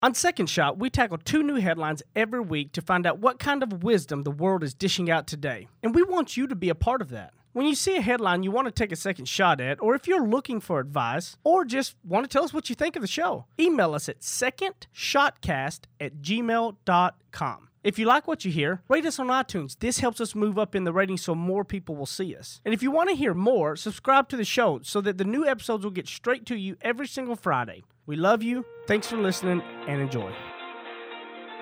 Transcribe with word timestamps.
On 0.00 0.14
Second 0.14 0.48
Shot, 0.48 0.78
we 0.78 0.90
tackle 0.90 1.18
two 1.18 1.42
new 1.42 1.56
headlines 1.56 2.04
every 2.14 2.38
week 2.38 2.70
to 2.74 2.80
find 2.80 3.04
out 3.04 3.18
what 3.18 3.40
kind 3.40 3.64
of 3.64 3.82
wisdom 3.82 4.22
the 4.22 4.30
world 4.30 4.62
is 4.62 4.72
dishing 4.72 5.10
out 5.10 5.26
today. 5.26 5.66
And 5.82 5.92
we 5.92 6.04
want 6.04 6.36
you 6.36 6.46
to 6.46 6.54
be 6.54 6.68
a 6.68 6.76
part 6.76 7.02
of 7.02 7.08
that. 7.10 7.32
When 7.52 7.66
you 7.66 7.74
see 7.74 7.96
a 7.96 8.00
headline 8.00 8.44
you 8.44 8.52
want 8.52 8.66
to 8.66 8.70
take 8.70 8.92
a 8.92 8.96
second 8.96 9.24
shot 9.26 9.60
at, 9.60 9.82
or 9.82 9.96
if 9.96 10.06
you're 10.06 10.24
looking 10.24 10.60
for 10.60 10.78
advice, 10.78 11.36
or 11.42 11.64
just 11.64 11.96
want 12.04 12.22
to 12.22 12.28
tell 12.28 12.44
us 12.44 12.54
what 12.54 12.68
you 12.68 12.76
think 12.76 12.94
of 12.94 13.02
the 13.02 13.08
show, 13.08 13.46
email 13.58 13.92
us 13.92 14.08
at 14.08 14.20
secondshotcast 14.20 15.80
at 15.98 16.22
gmail.com. 16.22 17.68
If 17.88 17.98
you 17.98 18.04
like 18.04 18.28
what 18.28 18.44
you 18.44 18.50
hear, 18.50 18.82
rate 18.86 19.06
us 19.06 19.18
on 19.18 19.28
iTunes. 19.28 19.78
This 19.78 20.00
helps 20.00 20.20
us 20.20 20.34
move 20.34 20.58
up 20.58 20.74
in 20.74 20.84
the 20.84 20.92
ratings 20.92 21.22
so 21.22 21.34
more 21.34 21.64
people 21.64 21.96
will 21.96 22.04
see 22.04 22.36
us. 22.36 22.60
And 22.66 22.74
if 22.74 22.82
you 22.82 22.90
want 22.90 23.08
to 23.08 23.16
hear 23.16 23.32
more, 23.32 23.76
subscribe 23.76 24.28
to 24.28 24.36
the 24.36 24.44
show 24.44 24.80
so 24.82 25.00
that 25.00 25.16
the 25.16 25.24
new 25.24 25.46
episodes 25.46 25.84
will 25.84 25.90
get 25.90 26.06
straight 26.06 26.44
to 26.44 26.54
you 26.54 26.76
every 26.82 27.06
single 27.06 27.34
Friday. 27.34 27.84
We 28.04 28.14
love 28.16 28.42
you. 28.42 28.66
Thanks 28.86 29.06
for 29.06 29.16
listening 29.16 29.62
and 29.86 30.02
enjoy. 30.02 30.30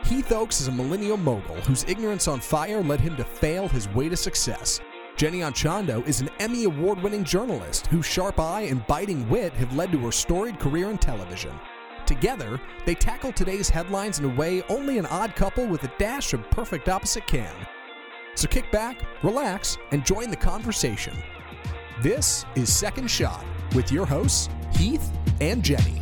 Heath 0.06 0.32
Oaks 0.32 0.60
is 0.60 0.66
a 0.66 0.72
millennial 0.72 1.16
mogul 1.16 1.60
whose 1.60 1.84
ignorance 1.84 2.26
on 2.26 2.40
fire 2.40 2.82
led 2.82 2.98
him 2.98 3.14
to 3.18 3.24
fail 3.24 3.68
his 3.68 3.88
way 3.90 4.08
to 4.08 4.16
success. 4.16 4.80
Jenny 5.14 5.42
Anchondo 5.42 6.04
is 6.08 6.20
an 6.20 6.28
Emmy 6.40 6.64
award 6.64 7.00
winning 7.04 7.22
journalist 7.22 7.86
whose 7.86 8.04
sharp 8.04 8.40
eye 8.40 8.62
and 8.62 8.84
biting 8.88 9.28
wit 9.28 9.52
have 9.52 9.76
led 9.76 9.92
to 9.92 9.98
her 9.98 10.10
storied 10.10 10.58
career 10.58 10.90
in 10.90 10.98
television. 10.98 11.52
Together, 12.06 12.60
they 12.84 12.94
tackle 12.94 13.32
today's 13.32 13.68
headlines 13.68 14.20
in 14.20 14.24
a 14.24 14.34
way 14.34 14.62
only 14.68 14.98
an 14.98 15.06
odd 15.06 15.34
couple 15.34 15.66
with 15.66 15.82
a 15.82 15.92
dash 15.98 16.32
of 16.34 16.50
perfect 16.50 16.88
opposite 16.88 17.26
can. 17.26 17.52
So 18.36 18.46
kick 18.46 18.70
back, 18.70 19.02
relax, 19.24 19.76
and 19.90 20.06
join 20.06 20.30
the 20.30 20.36
conversation. 20.36 21.16
This 22.02 22.44
is 22.54 22.72
Second 22.72 23.10
Shot 23.10 23.44
with 23.74 23.90
your 23.90 24.06
hosts, 24.06 24.48
Heath 24.74 25.10
and 25.40 25.64
Jenny. 25.64 26.00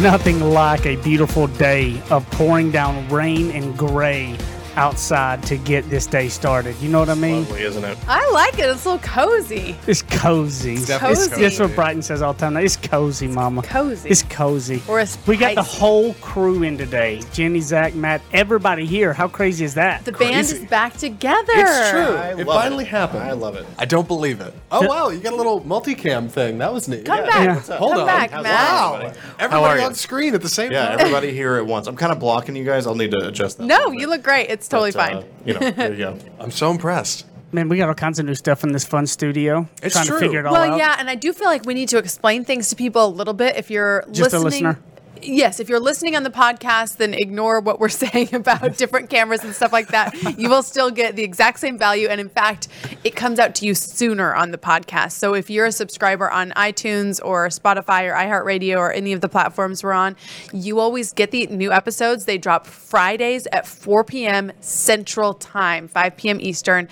Nothing 0.00 0.40
like 0.40 0.86
a 0.86 0.96
beautiful 1.02 1.46
day 1.48 2.00
of 2.10 2.28
pouring 2.30 2.70
down 2.70 3.06
rain 3.10 3.50
and 3.50 3.76
gray 3.76 4.38
outside 4.76 5.42
to 5.44 5.56
get 5.56 5.88
this 5.90 6.06
day 6.06 6.28
started. 6.28 6.76
You 6.80 6.88
know 6.88 6.98
what 7.00 7.08
I 7.08 7.14
mean? 7.14 7.42
Lovely, 7.44 7.62
isn't 7.62 7.84
it? 7.84 7.98
I 8.08 8.28
like 8.30 8.54
it. 8.58 8.66
It's 8.68 8.84
a 8.84 8.92
little 8.92 9.06
cozy. 9.08 9.76
It's 9.86 10.02
cozy. 10.02 10.74
It's 10.74 10.86
definitely 10.86 11.16
cozy. 11.28 11.42
That's 11.42 11.58
what 11.58 11.74
Brighton 11.74 12.02
says 12.02 12.22
all 12.22 12.32
the 12.32 12.38
time. 12.40 12.56
It's 12.56 12.76
cozy, 12.76 13.26
mama. 13.28 13.62
Cozy. 13.62 14.08
It's 14.08 14.22
cozy. 14.24 14.82
Or 14.88 15.00
it's 15.00 15.18
we 15.26 15.36
got 15.36 15.54
the 15.54 15.62
whole 15.62 16.14
crew 16.14 16.62
in 16.62 16.78
today. 16.78 17.20
Jenny, 17.32 17.60
Zach, 17.60 17.94
Matt, 17.94 18.20
everybody 18.32 18.86
here. 18.86 19.12
How 19.12 19.28
crazy 19.28 19.64
is 19.64 19.74
that? 19.74 20.04
The 20.04 20.12
band 20.12 20.46
is 20.46 20.64
back 20.66 20.94
together. 20.96 21.52
It's 21.54 21.90
true. 21.90 22.16
I 22.16 22.30
it 22.40 22.46
love 22.46 22.62
finally 22.62 22.84
it. 22.84 22.88
happened. 22.88 23.22
I 23.22 23.32
love 23.32 23.56
it. 23.56 23.66
I 23.78 23.84
don't 23.84 24.06
believe 24.08 24.40
it. 24.40 24.54
Oh 24.70 24.86
wow, 24.86 25.08
you 25.08 25.18
got 25.20 25.32
a 25.32 25.36
little 25.36 25.60
multicam 25.62 26.30
thing. 26.30 26.58
That 26.58 26.72
was 26.72 26.88
neat. 26.88 27.04
Come 27.04 27.18
Yeah. 27.18 27.26
back. 27.26 27.68
Yeah. 27.68 27.76
Hold 27.76 27.92
Come 27.92 28.00
on. 28.02 28.06
back, 28.06 28.30
Matt. 28.32 28.40
it 28.40 28.44
Wow. 28.44 28.98
going, 29.00 29.14
How 29.14 29.20
Everybody 29.38 29.80
are 29.80 29.84
on 29.84 29.90
you? 29.90 29.94
screen 29.96 30.34
at 30.34 30.42
the 30.42 30.48
same 30.48 30.72
Yeah, 30.72 30.86
time. 30.88 30.98
Yeah, 30.98 31.00
everybody 31.04 31.32
here 31.32 31.56
at 31.56 31.66
once. 31.66 31.86
I'm 31.86 31.96
kind 31.96 32.12
of 32.12 32.18
blocking 32.18 32.54
you 32.56 32.64
guys. 32.64 32.86
I'll 32.86 32.94
need 32.94 33.10
to 33.12 33.26
adjust 33.28 33.58
that. 33.58 33.66
No, 33.66 33.90
you 33.90 34.06
look 34.06 34.22
great. 34.22 34.48
It's 34.50 34.68
totally 34.70 34.92
But, 34.92 35.08
fine. 35.10 35.16
uh, 35.16 35.24
you 35.44 35.54
know, 35.54 35.70
there 35.70 35.92
you 35.92 35.98
go. 35.98 36.18
I'm 36.40 36.50
so 36.50 36.70
impressed. 36.70 37.26
Man, 37.52 37.68
we 37.68 37.76
got 37.76 37.88
all 37.88 37.94
kinds 37.94 38.20
of 38.20 38.26
new 38.26 38.34
stuff 38.36 38.62
in 38.62 38.70
this 38.72 38.84
fun 38.84 39.06
studio. 39.08 39.68
It's 39.82 39.94
trying 39.94 40.06
true. 40.06 40.18
to 40.18 40.24
figure 40.24 40.38
it 40.38 40.46
all 40.46 40.52
well, 40.52 40.62
out. 40.62 40.68
Well, 40.70 40.78
yeah, 40.78 40.96
and 40.98 41.10
I 41.10 41.16
do 41.16 41.32
feel 41.32 41.48
like 41.48 41.64
we 41.66 41.74
need 41.74 41.88
to 41.88 41.98
explain 41.98 42.44
things 42.44 42.68
to 42.70 42.76
people 42.76 43.04
a 43.04 43.08
little 43.08 43.34
bit. 43.34 43.56
If 43.56 43.70
you're 43.70 44.04
Just 44.12 44.32
a 44.32 44.38
listening, 44.38 44.68
listener? 44.68 44.82
Yes, 45.22 45.60
if 45.60 45.68
you're 45.68 45.80
listening 45.80 46.16
on 46.16 46.22
the 46.22 46.30
podcast, 46.30 46.96
then 46.96 47.14
ignore 47.14 47.60
what 47.60 47.80
we're 47.80 47.88
saying 47.88 48.34
about 48.34 48.76
different 48.76 49.10
cameras 49.10 49.42
and 49.44 49.54
stuff 49.54 49.72
like 49.72 49.88
that. 49.88 50.38
You 50.38 50.48
will 50.48 50.62
still 50.62 50.90
get 50.90 51.16
the 51.16 51.22
exact 51.22 51.60
same 51.60 51.78
value, 51.78 52.08
and 52.08 52.20
in 52.20 52.28
fact, 52.28 52.68
it 53.04 53.16
comes 53.16 53.38
out 53.38 53.54
to 53.56 53.66
you 53.66 53.74
sooner 53.74 54.34
on 54.34 54.50
the 54.50 54.58
podcast. 54.58 55.12
So 55.12 55.34
if 55.34 55.50
you're 55.50 55.66
a 55.66 55.72
subscriber 55.72 56.30
on 56.30 56.50
iTunes 56.52 57.20
or 57.24 57.48
Spotify 57.48 58.08
or 58.08 58.14
iHeartRadio 58.14 58.78
or 58.78 58.92
any 58.92 59.12
of 59.12 59.20
the 59.20 59.28
platforms 59.28 59.82
we're 59.82 59.92
on, 59.92 60.16
you 60.52 60.80
always 60.80 61.12
get 61.12 61.30
the 61.30 61.46
new 61.46 61.72
episodes. 61.72 62.24
They 62.24 62.38
drop 62.38 62.66
Fridays 62.66 63.46
at 63.52 63.66
4 63.66 64.04
p.m. 64.04 64.52
Central 64.60 65.34
Time, 65.34 65.88
5 65.88 66.16
p.m. 66.16 66.40
Eastern. 66.40 66.88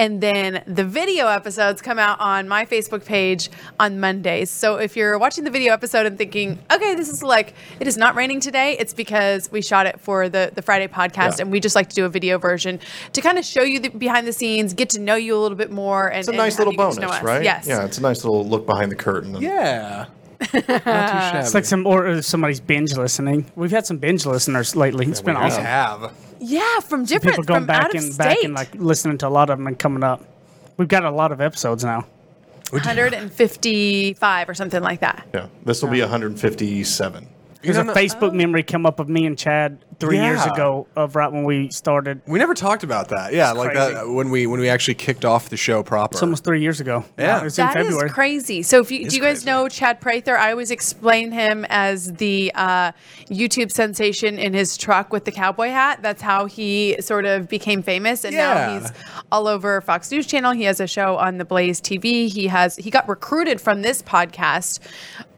And 0.00 0.22
then 0.22 0.62
the 0.66 0.82
video 0.82 1.26
episodes 1.26 1.82
come 1.82 1.98
out 1.98 2.18
on 2.20 2.48
my 2.48 2.64
Facebook 2.64 3.04
page 3.04 3.50
on 3.78 4.00
Mondays. 4.00 4.48
So 4.50 4.76
if 4.76 4.96
you're 4.96 5.18
watching 5.18 5.44
the 5.44 5.50
video 5.50 5.74
episode 5.74 6.06
and 6.06 6.16
thinking, 6.16 6.58
okay, 6.72 6.94
this 6.94 7.10
is 7.10 7.22
like, 7.22 7.52
it 7.80 7.86
is 7.86 7.98
not 7.98 8.14
raining 8.14 8.40
today, 8.40 8.78
it's 8.78 8.94
because 8.94 9.52
we 9.52 9.60
shot 9.60 9.84
it 9.86 10.00
for 10.00 10.30
the, 10.30 10.52
the 10.54 10.62
Friday 10.62 10.88
podcast 10.88 11.36
Yeah. 11.36 11.42
and 11.42 11.52
we 11.52 11.60
just 11.60 11.76
like 11.76 11.90
to 11.90 11.94
do 11.94 12.06
a 12.06 12.08
video 12.08 12.38
version 12.38 12.80
to 13.12 13.20
kind 13.20 13.36
of 13.36 13.44
show 13.44 13.62
you 13.62 13.78
the 13.78 13.90
behind 13.90 14.26
the 14.26 14.32
scenes, 14.32 14.72
get 14.72 14.88
to 14.90 15.00
know 15.00 15.16
you 15.16 15.36
a 15.36 15.40
little 15.40 15.58
bit 15.58 15.70
more. 15.70 16.08
And, 16.08 16.20
It's 16.20 16.28
a 16.28 16.32
nice 16.32 16.54
have 16.56 16.66
little 16.66 16.78
bonus, 16.78 16.94
to 16.94 17.02
know 17.02 17.08
us. 17.08 17.22
right? 17.22 17.42
Yes. 17.44 17.66
Yeah, 17.66 17.84
it's 17.84 17.98
a 17.98 18.02
nice 18.02 18.24
little 18.24 18.48
look 18.48 18.64
behind 18.64 18.90
the 18.90 18.96
curtain. 18.96 19.34
and- 19.34 19.44
Yeah. 19.44 20.06
Not 20.40 20.50
too 20.52 20.60
shabby. 20.76 21.38
It's 21.38 21.54
like 21.54 21.64
some 21.64 21.86
or 21.86 22.06
uh, 22.06 22.22
somebody's 22.22 22.60
binge 22.60 22.94
listening. 22.96 23.50
We've 23.56 23.70
had 23.70 23.86
some 23.86 23.98
binge 23.98 24.24
listeners 24.26 24.74
lately. 24.76 25.06
It's 25.06 25.20
been 25.20 25.36
we 25.38 25.42
awesome. 25.42 25.64
have. 25.64 26.12
Yeah, 26.40 26.80
from 26.80 27.04
different, 27.04 27.36
People 27.36 27.44
going 27.44 27.60
from 27.60 27.66
back 27.66 27.84
out 27.86 27.94
of 27.94 28.02
and 28.02 28.12
state. 28.14 28.24
back 28.24 28.44
and 28.44 28.54
like 28.54 28.74
listening 28.74 29.18
to 29.18 29.28
a 29.28 29.30
lot 29.30 29.50
of 29.50 29.58
them 29.58 29.66
and 29.66 29.78
coming 29.78 30.02
up. 30.02 30.24
We've 30.78 30.88
got 30.88 31.04
a 31.04 31.10
lot 31.10 31.32
of 31.32 31.40
episodes 31.42 31.84
now. 31.84 32.06
155 32.70 34.48
or 34.48 34.54
something 34.54 34.82
like 34.82 35.00
that. 35.00 35.26
Yeah, 35.34 35.46
this 35.64 35.82
will 35.82 35.90
be 35.90 36.00
157. 36.00 37.28
There's 37.62 37.76
a 37.76 37.84
no- 37.84 37.92
Facebook 37.94 38.32
memory 38.32 38.62
come 38.62 38.86
up 38.86 39.00
of 39.00 39.08
me 39.08 39.26
and 39.26 39.36
Chad 39.38 39.84
three 40.00 40.18
years 40.18 40.44
ago 40.46 40.86
of 40.96 41.14
right 41.14 41.30
when 41.30 41.44
we 41.44 41.68
started. 41.70 42.20
We 42.26 42.38
never 42.38 42.54
talked 42.54 42.82
about 42.82 43.08
that. 43.10 43.32
Yeah, 43.32 43.52
like 43.52 43.72
crazy. 43.72 43.94
that 43.94 44.08
when 44.08 44.30
we 44.30 44.46
when 44.46 44.58
we 44.60 44.68
actually 44.68 44.94
kicked 44.94 45.24
off 45.24 45.48
the 45.50 45.56
show 45.56 45.82
proper. 45.82 46.14
It's 46.14 46.22
almost 46.22 46.42
three 46.42 46.60
years 46.62 46.80
ago. 46.80 47.04
Yeah. 47.18 47.40
it 47.40 47.44
was 47.44 47.58
in 47.58 47.66
That 47.66 47.76
is 47.76 47.84
February. 47.86 48.10
crazy. 48.10 48.62
So, 48.62 48.80
if 48.80 48.90
you 48.90 49.08
do, 49.08 49.14
you 49.16 49.22
guys 49.22 49.38
crazy. 49.38 49.46
know 49.46 49.68
Chad 49.68 50.00
Prather? 50.00 50.36
I 50.36 50.50
always 50.50 50.70
explain 50.70 51.30
him 51.32 51.64
as 51.68 52.12
the 52.14 52.50
uh, 52.54 52.92
YouTube 53.28 53.70
sensation 53.70 54.38
in 54.38 54.54
his 54.54 54.76
truck 54.76 55.12
with 55.12 55.24
the 55.24 55.32
cowboy 55.32 55.68
hat. 55.68 56.00
That's 56.02 56.22
how 56.22 56.46
he 56.46 56.96
sort 57.00 57.26
of 57.26 57.48
became 57.48 57.82
famous, 57.82 58.24
and 58.24 58.34
Yeah. 58.34 58.54
now 58.54 58.80
he's 58.80 58.92
all 59.30 59.46
over 59.46 59.80
Fox 59.82 60.10
News 60.10 60.26
Channel. 60.26 60.52
He 60.52 60.64
has 60.64 60.80
a 60.80 60.86
show 60.86 61.16
on 61.16 61.38
the 61.38 61.44
Blaze 61.44 61.80
TV. 61.80 62.28
He 62.32 62.46
has 62.46 62.76
he 62.76 62.90
got 62.90 63.08
recruited 63.08 63.60
from 63.60 63.82
this 63.82 64.02
podcast. 64.02 64.78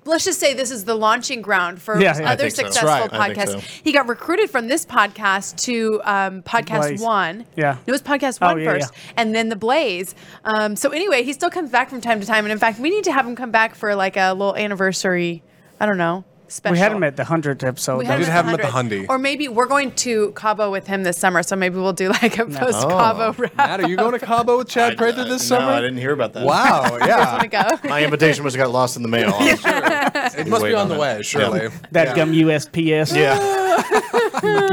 Let's 0.04 0.24
just 0.24 0.40
say 0.40 0.52
this 0.52 0.72
is 0.72 0.84
the 0.84 0.96
launching 0.96 1.42
ground 1.42 1.80
for 1.80 2.00
Yeah, 2.00 2.18
yeah. 2.18 2.32
Other 2.32 2.50
think 2.50 2.56
so. 2.56 2.62
That's 2.62 2.74
successful 2.76 3.18
right. 3.18 3.36
Podcasts. 3.36 3.52
so. 3.52 3.80
He 3.84 3.92
got 3.92 4.08
recruited 4.08 4.50
from 4.52 4.68
this 4.68 4.86
podcast 4.86 5.56
to 5.64 6.00
um, 6.04 6.42
Podcast 6.42 6.80
Blaze. 6.80 7.00
One. 7.00 7.46
Yeah. 7.56 7.78
it 7.86 7.90
was 7.90 8.02
Podcast 8.02 8.38
Oh, 8.40 8.46
One 8.48 8.60
yeah, 8.60 8.72
first 8.72 8.92
yeah. 8.94 9.12
and 9.16 9.34
then 9.34 9.48
the 9.48 9.56
Blaze. 9.56 10.14
Um, 10.44 10.76
so 10.76 10.90
anyway, 10.90 11.24
he 11.24 11.32
still 11.32 11.50
comes 11.50 11.70
back 11.70 11.88
from 11.90 12.00
time 12.00 12.20
to 12.20 12.26
time, 12.26 12.44
and 12.44 12.52
in 12.52 12.58
fact, 12.58 12.78
we 12.78 12.90
need 12.90 13.04
to 13.04 13.12
have 13.12 13.26
him 13.26 13.34
come 13.34 13.50
back 13.50 13.74
for 13.74 13.94
like 13.96 14.16
a 14.16 14.32
little 14.32 14.54
anniversary. 14.54 15.42
I 15.80 15.86
don't 15.86 15.98
know. 15.98 16.24
Special. 16.52 16.72
We 16.74 16.78
had 16.78 16.92
him 16.92 17.02
at 17.02 17.16
the 17.16 17.24
hundredth 17.24 17.64
episode. 17.64 17.96
We 17.98 18.06
though. 18.06 18.18
did 18.18 18.26
him 18.26 18.32
have 18.32 18.46
him 18.46 18.54
at 18.54 18.60
the 18.60 18.66
100th. 18.68 18.72
Hundy. 19.04 19.06
Or 19.08 19.16
maybe 19.18 19.48
we're 19.48 19.66
going 19.66 19.90
to 19.92 20.32
Cabo 20.32 20.70
with 20.70 20.86
him 20.86 21.02
this 21.02 21.16
summer, 21.16 21.42
so 21.42 21.56
maybe 21.56 21.76
we'll 21.76 21.94
do 21.94 22.10
like 22.10 22.38
a 22.38 22.44
post 22.44 22.84
Oh. 22.84 22.88
Cabo 22.90 23.32
wrap. 23.38 23.56
Matt, 23.56 23.80
are 23.80 23.88
you 23.88 23.96
going 23.96 24.12
to 24.12 24.18
Cabo 24.18 24.58
with 24.58 24.68
Chad 24.68 24.98
Prather 24.98 25.24
this 25.24 25.48
no, 25.50 25.56
summer? 25.56 25.72
I 25.72 25.80
didn't 25.80 25.96
hear 25.96 26.12
about 26.12 26.34
that. 26.34 26.44
Wow. 26.44 26.98
Yeah. 27.06 27.32
Want 27.32 27.42
to 27.42 27.48
go? 27.48 27.88
My 27.88 28.04
invitation 28.04 28.44
must 28.44 28.54
have 28.54 28.66
got 28.66 28.72
lost 28.72 28.96
in 28.96 29.02
the 29.02 29.08
mail. 29.08 29.32
Sure. 29.32 29.56
it 29.64 30.46
must 30.46 30.62
be 30.64 30.74
on 30.74 30.82
on 30.82 30.88
the 30.88 30.98
way, 30.98 31.22
surely. 31.22 31.68
that 31.92 32.14
gum 32.14 32.32
USPS. 32.32 33.16
Yeah. 33.16 33.38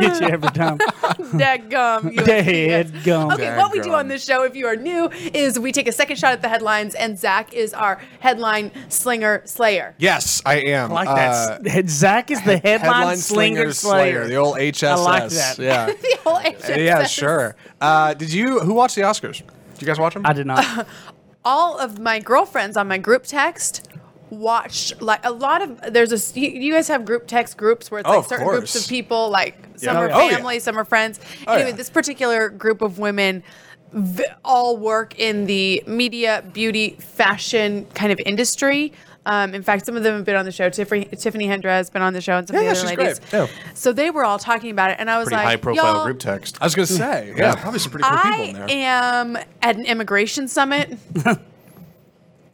Get 0.01 0.22
you 0.22 0.28
every 0.28 0.50
time. 0.50 0.78
Dadgum. 0.79 2.13
you- 2.13 2.23
Dead 2.25 2.91
gum. 3.03 3.31
Okay, 3.31 3.56
what 3.57 3.72
we 3.72 3.79
do 3.79 3.94
on 3.94 4.07
this 4.07 4.23
show, 4.25 4.44
if 4.44 4.56
you 4.56 4.66
are 4.67 4.75
new, 4.75 5.09
is 5.34 5.57
we 5.59 5.72
take 5.72 5.88
a 5.88 5.91
second 5.91 6.17
shot 6.17 6.34
at 6.34 6.41
the 6.41 6.50
headlines, 6.50 6.96
and 6.96 7.17
Zach 7.17 7.53
is 7.53 7.73
our 7.73 8.01
headline 8.19 8.72
slinger 8.90 9.41
slayer. 9.46 9.96
Yes, 9.97 10.41
I 10.46 10.56
am. 10.61 10.91
I 10.91 10.94
like 10.96 11.07
Uh, 11.07 11.16
that. 11.16 11.67
Zach 11.88 12.31
is 12.31 12.41
the 12.44 12.57
headline, 12.57 13.18
slinger 13.18 13.72
slayer. 13.74 14.28
the 14.28 14.35
old 14.35 14.57
HSS. 14.57 14.88
I 14.90 14.96
like 14.96 15.30
that. 15.31 15.57
Yeah. 15.59 15.85
The 16.02 16.18
whole 16.24 16.40
HSS. 16.40 16.78
yeah, 16.85 17.03
sure. 17.06 17.56
Uh, 17.81 18.13
did 18.13 18.31
you 18.34 18.59
who 18.59 18.74
watched 18.74 18.96
the 18.96 19.02
Oscars? 19.02 19.38
Did 19.38 19.81
you 19.81 19.88
guys 19.88 20.00
watch 20.00 20.13
them? 20.13 20.25
I 20.25 20.34
did 20.34 20.46
not. 20.47 20.88
all 21.46 21.79
of 21.79 22.00
my 22.00 22.19
girlfriends 22.19 22.75
on 22.78 22.88
my 22.88 22.97
group 22.97 23.24
text 23.24 23.88
watched 24.29 25.02
like 25.02 25.25
a 25.25 25.31
lot 25.31 25.62
of 25.62 25.94
there's 25.94 26.12
a 26.35 26.40
you, 26.40 26.50
you 26.50 26.74
guys 26.74 26.88
have 26.88 27.03
group 27.06 27.26
text 27.26 27.58
groups 27.58 27.90
where 27.90 27.99
it's 28.02 28.08
Oh, 28.08 28.11
like 28.11 28.20
of 28.20 28.26
certain 28.28 28.47
groups 28.47 28.76
of 28.76 28.88
people 28.88 29.29
like 29.29 29.55
some 29.78 29.96
Yeah. 29.96 30.02
are 30.02 30.11
Oh, 30.11 30.28
yeah. 30.29 30.35
family 30.35 30.59
some 30.59 30.78
are 30.78 30.85
friends 30.85 31.20
Oh, 31.47 31.53
anyway 31.53 31.70
yeah. 31.72 31.76
this 31.76 31.90
particular 31.90 32.49
group 32.49 32.82
of 32.84 32.99
women 32.99 33.41
v- 33.91 34.26
all 34.46 34.78
work 34.78 35.17
in 35.17 35.46
the 35.47 35.82
media 35.88 36.44
beauty 36.53 36.91
fashion 36.99 37.88
kind 37.96 38.11
of 38.11 38.20
industry 38.23 38.94
um, 39.29 39.53
in 39.53 39.64
fact, 39.64 39.85
some 39.85 39.96
of 39.96 40.03
them 40.03 40.16
have 40.16 40.26
been 40.26 40.35
on 40.35 40.43
the 40.46 40.52
show. 40.52 40.70
Tiffany, 40.70 41.05
Tiffany 41.05 41.47
Hendra 41.47 41.66
has 41.70 41.90
been 41.90 42.02
on 42.02 42.14
the 42.14 42.20
show, 42.22 42.37
and 42.37 42.47
some 42.47 42.55
Yeah, 42.55 42.61
of 42.61 42.66
yeah, 42.66 42.73
the 42.73 42.79
other 42.79 42.90
she's 42.90 42.97
ladies. 42.97 43.20
great. 43.20 43.34
Yeah. 43.34 43.47
So 43.76 43.93
they 43.93 44.09
were 44.09 44.26
all 44.26 44.40
talking 44.40 44.72
about 44.72 44.91
it, 44.91 44.97
and 44.99 45.09
I 45.09 45.17
was 45.20 45.26
Pretty 45.28 45.37
like, 45.37 45.46
high 45.46 45.55
profile 45.55 45.96
"Y'all, 45.96 46.03
group 46.05 46.20
text. 46.20 46.58
I 46.59 46.66
was 46.66 46.76
gonna 46.76 46.85
say, 46.87 47.34
yeah, 47.37 47.55
probably 47.55 47.79
some 47.79 47.91
pretty 47.91 48.05
cool 48.09 48.17
people 48.17 48.43
in 48.46 48.53
there. 48.53 48.64
I 48.67 48.72
am 48.72 49.37
at 49.61 49.76
an 49.78 49.85
immigration 49.85 50.47
summit. 50.47 50.97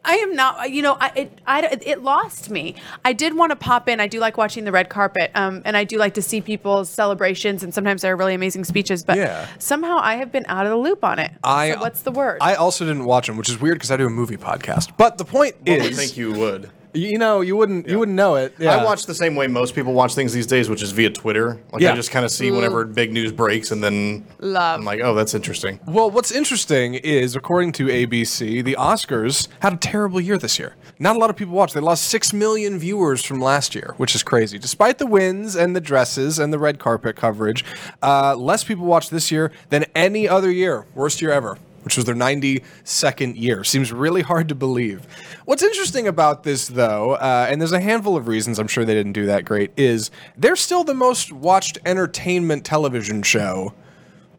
I 0.06 0.16
am 0.18 0.36
not. 0.36 0.69
You 0.72 0.81
know, 0.81 0.98
I 1.00 1.12
it, 1.16 1.40
I 1.48 1.62
it 1.86 2.04
lost 2.04 2.50
me. 2.50 2.75
I 3.04 3.13
did 3.13 3.36
want 3.36 3.52
to 3.52 3.56
pop 3.56 3.90
in. 3.90 4.00
I 4.00 4.07
do 4.07 4.19
like 4.19 4.38
watching 4.38 4.63
the 4.63 4.72
red 4.72 4.90
carpet, 4.90 5.31
um, 5.36 5.62
and 5.66 5.75
I 5.75 5.84
do 5.84 5.98
like 5.98 6.13
to 6.16 6.22
see 6.22 6.42
people's 6.42 6.90
celebrations, 6.90 7.63
and 7.63 7.74
sometimes 7.74 8.02
they're 8.04 8.16
really 8.16 8.34
amazing 8.36 8.63
speeches. 8.66 9.04
But 9.04 9.18
Yeah. 9.18 9.48
somehow 9.60 9.98
I 10.00 10.16
have 10.16 10.31
been 10.31 10.46
out 10.48 10.66
of 10.66 10.69
the 10.72 10.78
loop 10.78 11.04
on 11.04 11.19
it. 11.19 11.31
I 11.44 11.74
so 11.74 11.80
what's 11.80 12.02
the 12.04 12.12
word? 12.12 12.38
I 12.42 12.56
also 12.56 12.86
didn't 12.86 13.06
watch 13.06 13.28
them, 13.28 13.38
which 13.38 13.50
is 13.50 13.60
weird 13.60 13.75
because 13.75 13.92
I 13.92 13.98
do 13.98 14.06
a 14.06 14.10
movie 14.10 14.38
podcast. 14.38 14.92
But 14.98 15.18
the 15.18 15.25
point 15.25 15.56
I 15.68 15.72
is, 15.72 15.98
I 15.98 16.02
think 16.02 16.18
you 16.18 16.34
would. 16.34 16.69
You 16.95 17.18
know, 17.18 17.42
you 17.42 17.56
wouldn't 17.56 17.88
you 17.88 18.00
wouldn't 18.00 18.15
know 18.15 18.36
it. 18.36 18.56
Yeah. 18.57 18.77
I 18.77 18.83
watch 18.83 19.06
the 19.06 19.15
same 19.15 19.36
way 19.36 19.47
most 19.47 19.75
people 19.75 19.94
watch 19.94 20.15
things 20.15 20.33
these 20.33 20.47
days, 20.47 20.69
which 20.69 20.81
is 20.81 20.92
via 20.92 21.09
Twitter. 21.09 21.59
Like 21.71 21.81
Yeah. 21.81 21.92
I 21.92 21.95
just 21.95 22.12
kind 22.12 22.25
of 22.25 22.31
see 22.31 22.51
whenever 22.51 22.86
big 22.86 23.12
news 23.12 23.31
breaks, 23.31 23.71
and 23.71 23.83
then 23.83 24.25
Love. 24.39 24.80
I'm 24.80 24.86
like, 24.86 25.01
oh, 25.01 25.13
that's 25.13 25.33
interesting. 25.33 25.80
Well, 25.86 26.09
what's 26.09 26.31
interesting 26.31 26.95
is, 26.95 27.36
according 27.36 27.74
to 27.74 27.88
ABC, 27.88 28.63
the 28.63 28.75
Oscars 28.80 29.47
had 29.59 29.74
a 29.74 29.77
terrible 29.77 30.21
year 30.21 30.38
this 30.38 30.57
year. 30.59 30.75
Not 30.97 31.15
a 31.15 31.19
lot 31.19 31.30
of 31.30 31.36
people 31.36 31.53
watched. 31.53 31.74
They 31.74 31.81
lost 31.81 32.06
6 32.07 32.31
million 32.31 32.80
viewers 32.80 33.24
from 33.24 33.42
last 33.42 33.75
year, 33.75 33.94
which 33.97 34.15
is 34.15 34.24
crazy. 34.24 34.57
Despite 34.57 34.97
the 34.97 35.06
wins 35.06 35.56
and 35.56 35.75
the 35.75 35.81
dresses 35.81 36.39
and 36.39 36.53
the 36.53 36.59
red 36.59 36.80
carpet 36.80 37.18
coverage, 37.18 37.65
uh, 38.01 38.36
less 38.36 38.63
people 38.63 38.86
watched 38.86 39.12
this 39.12 39.31
year 39.31 39.51
than 39.69 39.86
any 39.94 40.27
other 40.27 40.50
year. 40.51 40.86
Worst 40.95 41.21
year 41.21 41.31
ever. 41.31 41.57
Which 41.86 41.96
was 41.96 42.06
their 42.06 42.16
92nd 42.16 43.40
year. 43.40 43.64
Seems 43.64 43.94
really 43.94 44.24
hard 44.24 44.50
to 44.50 44.56
believe. 44.56 45.06
What's 45.46 45.62
interesting 45.62 46.08
about 46.08 46.42
this, 46.44 46.68
though, 46.68 47.14
uh, 47.14 47.48
and 47.48 47.62
there's 47.62 47.72
a 47.72 47.80
handful 47.80 48.18
of 48.18 48.28
reasons 48.28 48.58
I'm 48.58 48.68
sure 48.68 48.84
they 48.84 48.96
didn't 48.96 49.14
do 49.14 49.28
that 49.28 49.46
great, 49.46 49.72
is 49.78 50.10
they're 50.36 50.56
still 50.56 50.84
the 50.84 50.96
most 50.96 51.32
watched 51.32 51.78
entertainment 51.86 52.66
television 52.66 53.22
show 53.22 53.76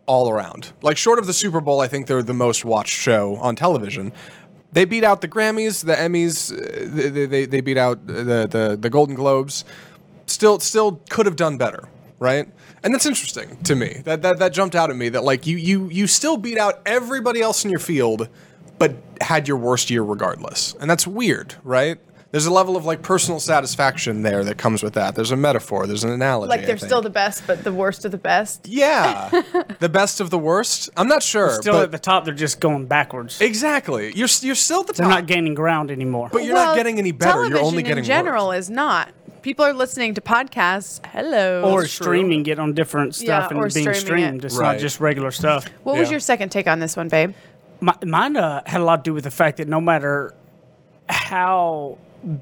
all 0.07 0.29
around. 0.29 0.73
Like 0.83 0.97
short 0.97 1.19
of 1.19 1.27
the 1.27 1.33
Super 1.33 1.61
Bowl, 1.61 1.81
I 1.81 1.89
think 1.89 2.07
they're 2.07 2.23
the 2.23 2.35
most 2.35 2.65
watched 2.65 2.95
show 2.95 3.37
on 3.37 3.57
television. 3.57 4.13
They 4.73 4.85
beat 4.85 5.05
out 5.05 5.21
the 5.21 5.29
Grammys, 5.29 5.85
the 5.85 5.95
Emmys, 5.95 6.53
uh, 6.53 7.13
they, 7.13 7.27
they, 7.27 7.47
they 7.47 7.61
beat 7.61 7.79
out 7.79 8.07
the, 8.07 8.47
the 8.47 8.79
the 8.81 8.91
Golden 8.91 9.15
Globes. 9.15 9.65
Still 10.27 10.59
still 10.61 11.01
could 11.09 11.27
have 11.27 11.37
done 11.37 11.57
better, 11.57 11.89
right? 12.19 12.49
And 12.83 12.95
that's 12.95 13.07
interesting 13.07 13.57
to 13.65 13.75
me. 13.75 14.03
That 14.05 14.23
that 14.23 14.39
that 14.39 14.53
jumped 14.53 14.75
out 14.75 14.91
at 14.91 14.97
me 14.97 15.09
that 15.11 15.25
like 15.25 15.47
you 15.47 15.57
you 15.57 15.89
you 15.89 16.07
still 16.07 16.37
beat 16.37 16.59
out 16.59 16.81
everybody 16.87 17.41
else 17.41 17.65
in 17.65 17.71
your 17.71 17.81
field 17.81 18.29
but 18.79 18.95
had 19.21 19.49
your 19.49 19.57
worst 19.57 19.91
year 19.91 20.03
regardless. 20.03 20.75
And 20.81 20.91
that's 20.91 21.07
weird, 21.07 21.55
right? 21.65 21.99
There's 22.33 22.45
a 22.45 22.53
level 22.53 22.77
of 22.77 22.85
like 22.85 23.03
personal 23.03 23.41
satisfaction 23.41 24.23
there 24.23 24.45
that 24.45 24.59
comes 24.59 24.83
with 24.83 24.95
that. 24.95 25.15
There's 25.15 25.31
a 25.31 25.37
metaphor, 25.37 25.87
there's 25.87 26.05
an 26.05 26.11
analogy. 26.11 26.51
Like 26.51 26.67
they're 26.67 26.77
still 26.77 27.01
the 27.01 27.09
best, 27.09 27.47
but 27.47 27.65
the 27.65 27.73
worst 27.73 28.05
of 28.05 28.11
the 28.11 28.19
best. 28.19 28.67
Yeah, 28.69 29.31
the 29.79 29.89
best 29.89 30.21
of 30.21 30.31
the 30.31 30.39
worst. 30.39 30.91
I'm 30.97 31.09
not 31.09 31.23
sure, 31.23 31.51
Still 31.55 31.75
but 31.75 31.85
at 31.85 31.91
the 31.93 31.99
top, 31.99 32.25
they're 32.25 32.35
just 32.35 32.61
going 32.61 32.87
backwards. 32.87 33.41
exactly. 33.41 34.13
You're 34.15 34.29
you're 34.43 34.55
still 34.55 34.81
at 34.81 34.89
the 34.89 34.93
top. 34.93 34.97
They're 34.97 35.09
not 35.09 35.27
gaining 35.27 35.55
ground 35.55 35.91
anymore. 35.91 36.29
but 36.31 36.45
you're 36.45 36.55
not 36.55 36.77
getting 36.77 36.99
any 36.99 37.13
better. 37.13 37.47
You're 37.47 37.59
only 37.59 37.83
television 37.83 37.85
getting 37.85 37.99
in 37.99 38.05
general 38.05 38.49
worse. 38.49 38.65
is 38.65 38.71
not. 38.71 39.13
People 39.47 39.65
are 39.65 39.73
listening 39.73 40.15
to 40.15 40.21
podcasts. 40.21 40.99
Hello. 41.07 41.63
or 41.71 41.83
That's 41.83 41.95
true. 41.95 42.07
streaming 42.07 42.45
it 42.47 42.59
on 42.59 42.73
different 42.75 43.15
stuff 43.15 43.53
Yeah, 43.53 43.57
or 43.57 43.67
and 43.67 43.73
being 43.75 43.85
streaming 43.95 43.95
streamed. 43.95 44.45
it. 44.45 44.47
It's 44.47 44.57
Right. 44.57 44.73
not 44.73 44.81
just 44.81 44.99
regular 44.99 45.31
stuff. 45.31 45.67
what 45.85 45.97
was 45.97 46.09
Yeah. 46.09 46.15
your 46.15 46.19
second 46.19 46.49
take 46.49 46.67
on 46.67 46.81
this 46.81 46.97
one, 46.97 47.07
babe? 47.07 47.33
My, 47.81 47.95
mine 48.05 48.37
uh, 48.37 48.63
had 48.67 48.81
a 48.81 48.85
lot 48.85 49.05
to 49.05 49.11
do 49.11 49.15
with 49.15 49.23
the 49.23 49.31
fact 49.31 49.59
that 49.59 49.69
no 49.69 49.81
matter 49.81 50.35
how 51.09 51.97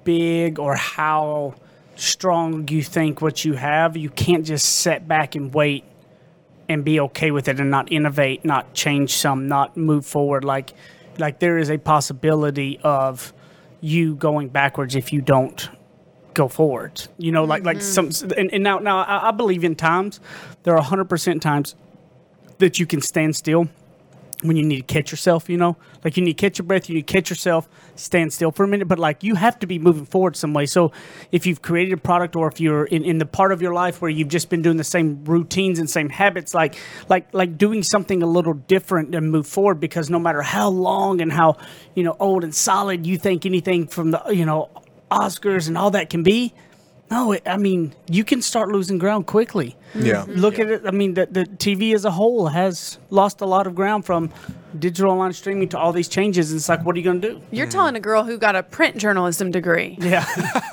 big 0.04 0.58
or 0.58 0.76
how 0.76 1.52
strong 1.94 2.66
you 2.68 2.82
think 2.82 3.20
what 3.20 3.44
you 3.44 3.52
have, 3.52 3.98
you 3.98 4.08
can't 4.08 4.46
just 4.46 4.64
sit 4.64 5.06
back 5.06 5.34
and 5.34 5.52
wait 5.52 5.84
and 6.70 6.86
be 6.86 6.98
okay 7.00 7.30
with 7.30 7.48
it 7.48 7.60
and 7.60 7.70
not 7.70 7.92
innovate, 7.92 8.46
not 8.46 8.72
change 8.72 9.14
some, 9.14 9.46
not 9.46 9.76
move 9.76 10.06
forward. 10.06 10.42
Like, 10.42 10.72
like 11.18 11.38
there 11.38 11.58
is 11.58 11.70
a 11.70 11.76
possibility 11.76 12.80
of 12.82 13.34
you 13.82 14.14
going 14.14 14.48
backwards 14.48 14.96
if 14.96 15.12
you 15.12 15.20
don't 15.20 15.68
go 16.34 16.48
forward. 16.48 17.06
You 17.18 17.32
know, 17.32 17.44
like 17.44 17.64
like 17.64 17.80
some. 17.80 18.08
Mm-hmm. 18.08 18.38
And, 18.38 18.52
and 18.52 18.62
now 18.62 18.78
now 18.78 18.98
I, 18.98 19.28
I 19.28 19.30
believe 19.30 19.64
in 19.64 19.76
times 19.76 20.20
there 20.64 20.76
are 20.76 20.82
hundred 20.82 21.06
percent 21.06 21.42
times 21.42 21.74
that 22.58 22.78
you 22.78 22.86
can 22.86 23.00
stand 23.00 23.36
still 23.36 23.68
when 24.44 24.56
you 24.56 24.62
need 24.62 24.86
to 24.86 24.94
catch 24.94 25.10
yourself, 25.10 25.48
you 25.48 25.56
know? 25.56 25.76
Like 26.04 26.16
you 26.16 26.22
need 26.22 26.36
to 26.36 26.40
catch 26.40 26.58
your 26.58 26.66
breath, 26.66 26.88
you 26.88 26.96
need 26.96 27.06
to 27.06 27.12
catch 27.12 27.30
yourself, 27.30 27.66
stand 27.96 28.32
still 28.32 28.50
for 28.50 28.64
a 28.64 28.68
minute, 28.68 28.86
but 28.88 28.98
like 28.98 29.22
you 29.22 29.36
have 29.36 29.58
to 29.60 29.66
be 29.66 29.78
moving 29.78 30.04
forward 30.04 30.36
some 30.36 30.52
way. 30.52 30.66
So 30.66 30.92
if 31.32 31.46
you've 31.46 31.62
created 31.62 31.94
a 31.94 31.96
product 31.96 32.36
or 32.36 32.46
if 32.48 32.60
you're 32.60 32.84
in, 32.84 33.04
in 33.04 33.18
the 33.18 33.26
part 33.26 33.52
of 33.52 33.62
your 33.62 33.72
life 33.72 34.02
where 34.02 34.10
you've 34.10 34.28
just 34.28 34.50
been 34.50 34.60
doing 34.60 34.76
the 34.76 34.84
same 34.84 35.24
routines 35.24 35.78
and 35.78 35.88
same 35.88 36.10
habits, 36.10 36.52
like 36.52 36.76
like 37.08 37.32
like 37.32 37.56
doing 37.56 37.82
something 37.82 38.22
a 38.22 38.26
little 38.26 38.52
different 38.54 39.14
and 39.14 39.30
move 39.30 39.46
forward 39.46 39.80
because 39.80 40.10
no 40.10 40.18
matter 40.18 40.42
how 40.42 40.68
long 40.68 41.22
and 41.22 41.32
how, 41.32 41.56
you 41.94 42.02
know, 42.02 42.16
old 42.20 42.44
and 42.44 42.54
solid 42.54 43.06
you 43.06 43.16
think 43.16 43.46
anything 43.46 43.86
from 43.86 44.10
the 44.10 44.22
you 44.30 44.44
know, 44.44 44.68
Oscars 45.10 45.68
and 45.68 45.76
all 45.78 45.90
that 45.92 46.10
can 46.10 46.22
be, 46.22 46.52
no, 47.10 47.32
it, 47.32 47.42
I 47.46 47.56
mean, 47.58 47.94
you 48.10 48.24
can 48.24 48.40
start 48.42 48.70
losing 48.70 48.98
ground 48.98 49.26
quickly 49.26 49.76
Yeah. 49.94 50.24
look 50.26 50.58
at 50.58 50.68
it. 50.70 50.82
I 50.86 50.90
mean, 50.90 51.14
the, 51.14 51.26
the 51.26 51.44
TV 51.44 51.94
as 51.94 52.04
a 52.04 52.10
whole 52.10 52.48
has 52.48 52.98
lost 53.10 53.40
a 53.42 53.44
lot 53.46 53.66
of 53.66 53.74
ground 53.74 54.04
from 54.06 54.30
digital 54.78 55.12
online 55.12 55.32
streaming 55.34 55.68
to 55.68 55.78
all 55.78 55.92
these 55.92 56.08
changes. 56.08 56.50
And 56.50 56.58
it's 56.58 56.68
like, 56.68 56.84
what 56.84 56.96
are 56.96 56.98
you 56.98 57.04
going 57.04 57.20
to 57.20 57.30
do? 57.34 57.42
You're 57.52 57.68
telling 57.68 57.94
a 57.94 58.00
girl 58.00 58.24
who 58.24 58.38
got 58.38 58.56
a 58.56 58.62
print 58.62 58.96
journalism 58.96 59.50
degree. 59.50 59.96
Yeah. 60.00 60.24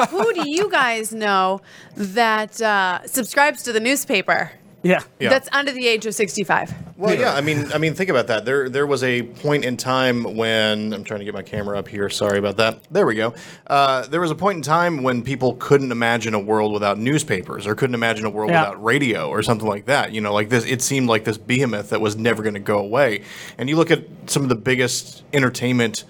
who 0.10 0.34
do 0.34 0.50
you 0.50 0.70
guys 0.72 1.14
know 1.14 1.62
that 1.96 2.60
uh, 2.62 3.06
subscribes 3.06 3.62
to 3.64 3.74
the 3.74 3.80
newspaper 3.82 4.52
yeah. 4.84 5.02
Yeah. 5.20 5.30
that's 5.30 5.48
under 5.52 5.72
the 5.72 5.88
age 5.88 6.06
of 6.06 6.16
65? 6.16 6.74
Well, 6.98 7.18
yeah. 7.18 7.34
I 7.34 7.42
mean, 7.42 7.72
I 7.72 7.78
mean, 7.78 7.94
think 7.94 8.10
about 8.10 8.28
that. 8.28 8.46
There, 8.46 8.70
there 8.70 8.86
was 8.86 9.04
a 9.04 9.24
point 9.24 9.66
in 9.66 9.78
time 9.78 10.24
when 10.36 10.94
I'm 10.94 11.04
trying 11.04 11.20
to 11.20 11.26
get 11.26 11.34
my 11.34 11.42
camera 11.42 11.78
up 11.80 11.88
here. 11.88 12.10
Sorry 12.10 12.38
about 12.38 12.58
that. 12.58 12.80
There 12.92 13.06
we 13.06 13.16
go. 13.16 13.34
Uh, 13.68 14.06
there 14.08 14.22
was 14.22 14.32
a 14.32 14.36
point 14.36 14.58
in 14.58 14.62
time 14.62 15.04
when 15.04 15.24
people 15.24 15.56
couldn't 15.56 15.92
imagine 15.92 16.34
a 16.34 16.40
world 16.40 16.74
without 16.74 16.98
newspapers, 17.00 17.66
or 17.68 17.76
couldn't 17.76 17.96
imagine 17.96 18.26
a 18.26 18.30
world 18.30 18.52
Yeah. 18.52 18.62
without 18.70 18.84
radio, 18.84 19.30
or 19.30 19.42
something 19.44 19.68
like 19.68 19.86
that. 19.86 20.12
You 20.14 20.22
know, 20.22 20.34
like 20.34 20.50
this. 20.50 20.66
It 20.66 20.82
seemed 20.82 21.08
like 21.10 21.24
this 21.24 21.38
behemoth 21.38 21.90
that 21.90 22.02
was 22.02 22.16
never 22.16 22.44
going 22.44 22.54
to 22.56 22.60
go 22.60 22.80
away. 22.80 23.24
And 23.58 23.70
you 23.70 23.76
look 23.76 23.92
at 23.92 24.04
some 24.28 24.44
of 24.44 24.50
the 24.50 24.56
biggest 24.56 25.24
entertainment 25.34 26.04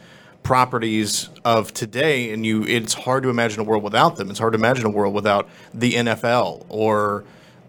properties 0.44 1.30
of 1.46 1.74
today, 1.74 2.34
and 2.34 2.46
you, 2.46 2.64
it's 2.64 2.94
hard 2.94 3.24
to 3.24 3.30
imagine 3.30 3.60
a 3.60 3.64
world 3.64 3.84
without 3.84 4.16
them. 4.18 4.30
It's 4.30 4.40
hard 4.40 4.54
to 4.54 4.58
imagine 4.60 4.86
a 4.86 4.90
world 4.90 5.14
without 5.14 5.48
the 5.74 5.94
NFL 5.94 6.66
or 6.68 7.24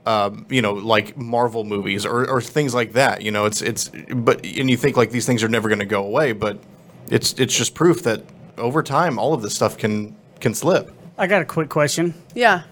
um, 0.07 0.47
you 0.51 0.63
know, 0.63 0.75
like 0.75 1.17
Marvel 1.17 1.65
movies 1.65 2.05
or, 2.07 2.29
or 2.29 2.41
things 2.41 2.75
like 2.75 2.93
that. 2.93 3.23
You 3.23 3.31
know, 3.31 3.47
it's 3.47 3.63
it's 3.63 3.91
but 4.15 4.45
and 4.45 4.71
you 4.71 4.77
think 4.77 4.97
like 4.97 5.11
these 5.11 5.27
things 5.27 5.43
are 5.43 5.49
never 5.49 5.69
going 5.69 5.79
to 5.79 5.85
go 5.85 6.05
away, 6.05 6.33
but 6.33 6.59
it's 7.09 7.35
it's 7.35 7.57
just 7.57 7.75
proof 7.75 8.03
that 8.05 8.23
over 8.59 8.83
time 8.83 9.19
all 9.19 9.35
of 9.35 9.43
this 9.43 9.55
stuff 9.55 9.79
can 9.79 10.17
can 10.41 10.55
slip. 10.55 10.91
I 11.19 11.27
got 11.27 11.43
a 11.43 11.45
quick 11.45 11.69
question. 11.69 12.15
Yeah. 12.35 12.63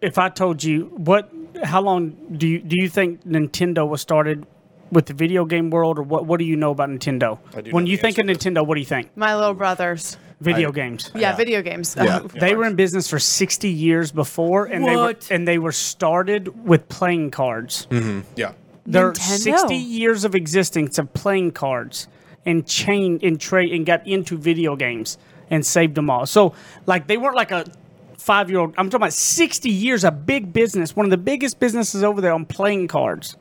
If 0.00 0.18
I 0.18 0.28
told 0.28 0.62
you 0.62 0.86
what, 0.96 1.30
how 1.62 1.80
long 1.82 2.16
do 2.36 2.46
you 2.46 2.60
do 2.60 2.76
you 2.80 2.88
think 2.88 3.24
Nintendo 3.24 3.88
was 3.88 4.00
started 4.00 4.46
with 4.92 5.06
the 5.06 5.14
video 5.14 5.44
game 5.44 5.70
world, 5.70 5.98
or 5.98 6.02
what? 6.02 6.26
What 6.26 6.38
do 6.38 6.44
you 6.44 6.56
know 6.56 6.70
about 6.70 6.90
Nintendo? 6.90 7.38
I 7.56 7.60
do 7.62 7.70
When 7.72 7.84
know 7.84 7.90
you 7.90 7.96
think 7.96 8.18
of 8.18 8.28
answer. 8.28 8.50
Nintendo, 8.50 8.66
what 8.66 8.74
do 8.74 8.80
you 8.80 8.86
think? 8.86 9.16
My 9.16 9.34
little 9.34 9.54
brothers. 9.54 10.16
Video 10.40 10.68
I- 10.68 10.72
games. 10.72 11.10
Yeah, 11.14 11.20
Yeah. 11.20 11.36
video 11.36 11.62
games. 11.62 11.94
Yeah. 11.96 12.16
Uh, 12.16 12.28
They 12.40 12.54
were 12.54 12.64
in 12.64 12.74
business 12.74 13.08
for 13.08 13.18
60 13.18 13.68
years 13.68 14.12
before, 14.12 14.66
and 14.66 14.84
they 14.84 14.96
were 14.96 15.14
and 15.30 15.46
they 15.48 15.58
were 15.58 15.72
started 15.72 16.66
with 16.66 16.88
playing 16.88 17.30
cards. 17.30 17.86
Yeah. 18.36 18.52
There 18.86 19.08
are 19.08 19.12
Nintendo. 19.12 19.38
60 19.38 19.76
years 19.76 20.24
of 20.24 20.34
existence 20.34 20.98
of 20.98 21.12
playing 21.14 21.52
cards 21.52 22.06
and 22.44 22.66
chain 22.66 23.18
and 23.22 23.40
trade 23.40 23.72
and 23.72 23.86
got 23.86 24.06
into 24.06 24.36
video 24.36 24.76
games 24.76 25.16
and 25.50 25.64
saved 25.64 25.94
them 25.94 26.10
all. 26.10 26.26
So 26.26 26.52
like 26.86 27.06
they 27.06 27.16
weren't 27.16 27.36
like 27.36 27.50
a 27.50 27.64
five 28.18 28.50
year 28.50 28.58
old. 28.60 28.74
I'm 28.76 28.88
talking 28.90 29.02
about 29.02 29.12
60 29.14 29.70
years 29.70 30.04
of 30.04 30.26
big 30.26 30.52
business, 30.52 30.94
one 30.96 31.06
of 31.06 31.10
the 31.10 31.16
biggest 31.16 31.58
businesses 31.60 32.02
over 32.02 32.20
there 32.20 32.32
on 32.32 32.44
playing 32.44 32.88
cards. 32.88 33.36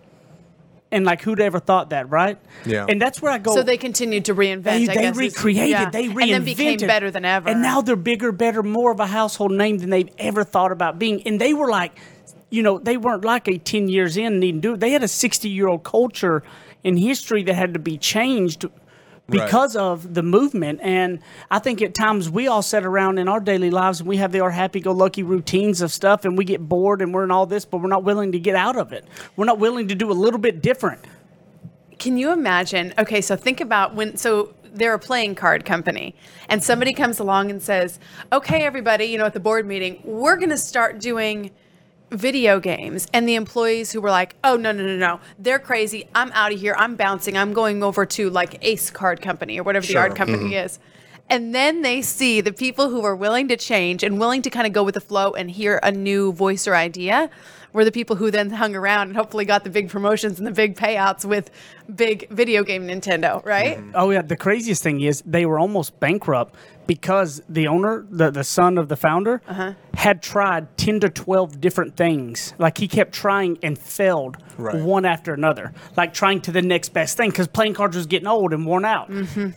And 0.93 1.05
like 1.05 1.23
who'd 1.23 1.41
ever 1.41 1.59
thought 1.59 1.89
that, 1.89 2.09
right? 2.12 2.38
Yeah. 2.65 2.85
And 2.88 3.01
that's 3.01 3.19
where 3.19 3.31
I 3.31 3.39
go. 3.39 3.55
So 3.55 3.63
they 3.63 3.77
continued 3.77 4.25
to 4.25 4.35
reinvent. 4.35 4.63
they, 4.63 4.83
I 4.83 4.85
they 4.85 4.93
guess, 4.93 5.15
recreated, 5.17 5.69
yeah. 5.69 5.89
they 5.89 6.07
reinvented, 6.07 6.21
and 6.21 6.31
then 6.31 6.43
became 6.45 6.77
better 6.88 7.09
than 7.09 7.25
ever. 7.25 7.50
And 7.50 7.63
now 7.63 7.81
they're 7.81 7.95
bigger, 7.95 8.31
better, 8.31 8.62
more 8.62 8.91
of 8.91 9.00
a 9.00 9.07
household 9.07 9.51
name 9.53 9.79
than 9.79 9.89
they've 9.89 10.12
ever 10.19 10.43
thought 10.43 10.71
about 10.71 11.00
being. 11.00 11.23
And 11.23 11.41
they 11.41 11.55
were 11.55 11.67
like, 11.67 11.97
you 12.51 12.62
know, 12.62 12.77
they 12.77 12.95
weren't 12.95 13.25
like 13.25 13.47
a 13.47 13.57
ten 13.57 13.89
years 13.89 14.17
in 14.17 14.39
needing 14.39 14.62
to 14.62 14.67
do. 14.67 14.73
it. 14.75 14.81
They 14.81 14.91
had 14.91 15.01
a 15.01 15.07
sixty 15.07 15.50
year 15.50 15.67
old 15.67 15.83
culture 15.83 16.43
in 16.83 16.95
history 16.95 17.41
that 17.43 17.55
had 17.55 17.73
to 17.73 17.79
be 17.79 17.97
changed 17.97 18.65
because 19.30 19.75
of 19.75 20.13
the 20.13 20.24
movement. 20.24 20.80
And 20.82 21.20
I 21.50 21.60
think 21.60 21.82
at 21.82 21.94
times 21.94 22.30
we 22.30 22.48
all 22.48 22.62
sit 22.62 22.86
around 22.86 23.18
in 23.18 23.27
our 23.27 23.39
daily 23.39 23.70
lives 23.70 24.00
and 24.00 24.10
we 24.10 24.18
have 24.18 24.32
the 24.32 24.42
our 24.42 24.51
happy 24.51 24.80
go 24.80 24.92
lucky 24.92 25.24
routines 25.24 25.82
of 25.82 25.92
stuff 25.92 26.25
and 26.25 26.38
we 26.38 26.46
get 26.46 26.68
bored 26.68 27.01
and 27.01 27.13
we're 27.13 27.24
in 27.24 27.32
all 27.32 27.46
this, 27.46 27.65
but 27.65 27.77
we're 27.77 27.88
not 27.88 28.03
willing 28.03 28.32
to 28.34 28.39
get 28.39 28.56
out 28.56 28.75
of 28.75 28.92
it. 28.92 29.06
We're 29.36 29.46
not 29.46 29.60
willing 29.60 29.88
to 29.88 29.96
do 29.96 30.12
a 30.12 30.13
little 30.13 30.39
bit 30.39 30.62
different. 30.62 31.06
Can 32.00 32.18
you 32.18 32.32
imagine? 32.32 32.94
Okay, 32.98 33.22
so 33.22 33.36
think 33.36 33.62
about 33.62 33.96
when 33.96 34.18
so 34.18 34.53
they're 34.74 34.96
a 34.96 35.00
playing 35.00 35.36
card 35.36 35.65
company 35.65 36.15
and 36.50 36.63
somebody 36.63 36.92
comes 36.94 37.20
along 37.20 37.51
and 37.51 37.62
says, 37.62 38.00
"Okay, 38.34 38.63
everybody, 38.65 39.06
you 39.06 39.18
know, 39.18 39.25
at 39.25 39.34
the 39.34 39.39
board 39.39 39.65
meeting, 39.65 40.01
we're 40.03 40.36
going 40.36 40.50
to 40.50 40.58
start 40.58 41.00
doing 41.00 41.51
video 42.13 42.60
games." 42.60 43.08
And 43.13 43.27
the 43.27 43.36
employees 43.36 43.91
who 43.91 44.01
were 44.01 44.12
like, 44.12 44.36
"Oh, 44.43 44.55
no, 44.55 44.72
no, 44.72 44.84
no, 44.84 44.96
no. 44.96 45.20
They're 45.38 45.60
crazy. 45.60 46.08
I'm 46.15 46.32
out 46.34 46.53
of 46.53 46.60
here. 46.60 46.75
I'm 46.77 46.96
bouncing. 46.96 47.38
I'm 47.38 47.53
going 47.53 47.84
over 47.84 48.05
to 48.05 48.29
like 48.29 48.58
Ace 48.62 48.89
Card 48.89 49.22
Company 49.22 49.60
or 49.60 49.63
whatever 49.63 49.86
the 49.86 49.93
Sure. 49.93 50.01
art 50.01 50.15
company 50.15 50.46
mm-hmm. 50.46 50.65
is." 50.65 50.79
And 51.29 51.55
then 51.55 51.82
they 51.82 52.01
see 52.01 52.41
the 52.41 52.51
people 52.51 52.89
who 52.89 53.03
are 53.03 53.15
willing 53.15 53.48
to 53.48 53.58
change 53.58 54.03
and 54.03 54.20
willing 54.20 54.41
to 54.43 54.50
kind 54.50 54.67
of 54.67 54.74
go 54.74 54.84
with 54.84 54.93
the 54.93 55.01
flow 55.01 55.32
and 55.32 55.50
hear 55.50 55.79
a 55.82 55.91
new 55.91 56.34
voice 56.34 56.67
or 56.67 56.75
idea 56.75 57.29
were 57.72 57.84
the 57.84 57.91
people 57.91 58.15
who 58.15 58.29
then 58.29 58.51
hung 58.51 58.75
around 58.75 59.08
and 59.08 59.17
hopefully 59.17 59.46
got 59.46 59.63
the 59.63 59.70
big 59.70 59.89
promotions 59.89 60.38
and 60.38 60.46
the 60.46 60.51
big 60.51 60.75
payouts 60.75 61.25
with 61.25 61.50
big 61.96 62.29
video 62.29 62.63
game 62.63 62.88
Nintendo, 62.88 63.43
right? 63.46 63.77
Mm-hmm. 63.77 63.91
Oh 63.96 64.12
yeah, 64.12 64.22
the 64.22 64.38
craziest 64.38 64.84
thing 64.84 65.01
is 65.01 65.24
they 65.25 65.46
were 65.46 65.58
almost 65.58 66.00
bankrupt 66.00 66.55
because 66.88 67.42
the 67.48 67.68
owner, 67.68 68.06
the, 68.10 68.30
the 68.32 68.44
son 68.44 68.78
of 68.78 68.88
the 68.90 68.96
founder, 68.96 69.42
Uh-huh. 69.48 69.74
had 69.96 70.22
tried 70.22 70.75
10 70.78 71.00
to 71.02 71.10
12 71.10 71.62
different 71.62 71.96
things. 71.96 72.54
Like 72.58 72.78
he 72.78 72.88
kept 72.88 73.13
trying 73.13 73.58
and 73.63 73.78
failed 73.78 74.38
Right. 74.58 74.75
one 74.82 75.06
after 75.06 75.34
another, 75.34 75.74
like 75.98 76.13
trying 76.13 76.42
to 76.42 76.52
the 76.52 76.62
next 76.62 76.90
best 76.90 77.18
thing 77.18 77.30
because 77.30 77.48
playing 77.48 77.74
cards 77.74 77.96
was 77.96 78.06
getting 78.06 78.28
old 78.28 78.54
and 78.54 78.66
worn 78.66 78.86
out. 78.86 79.10
Mm-hmm. 79.10 79.50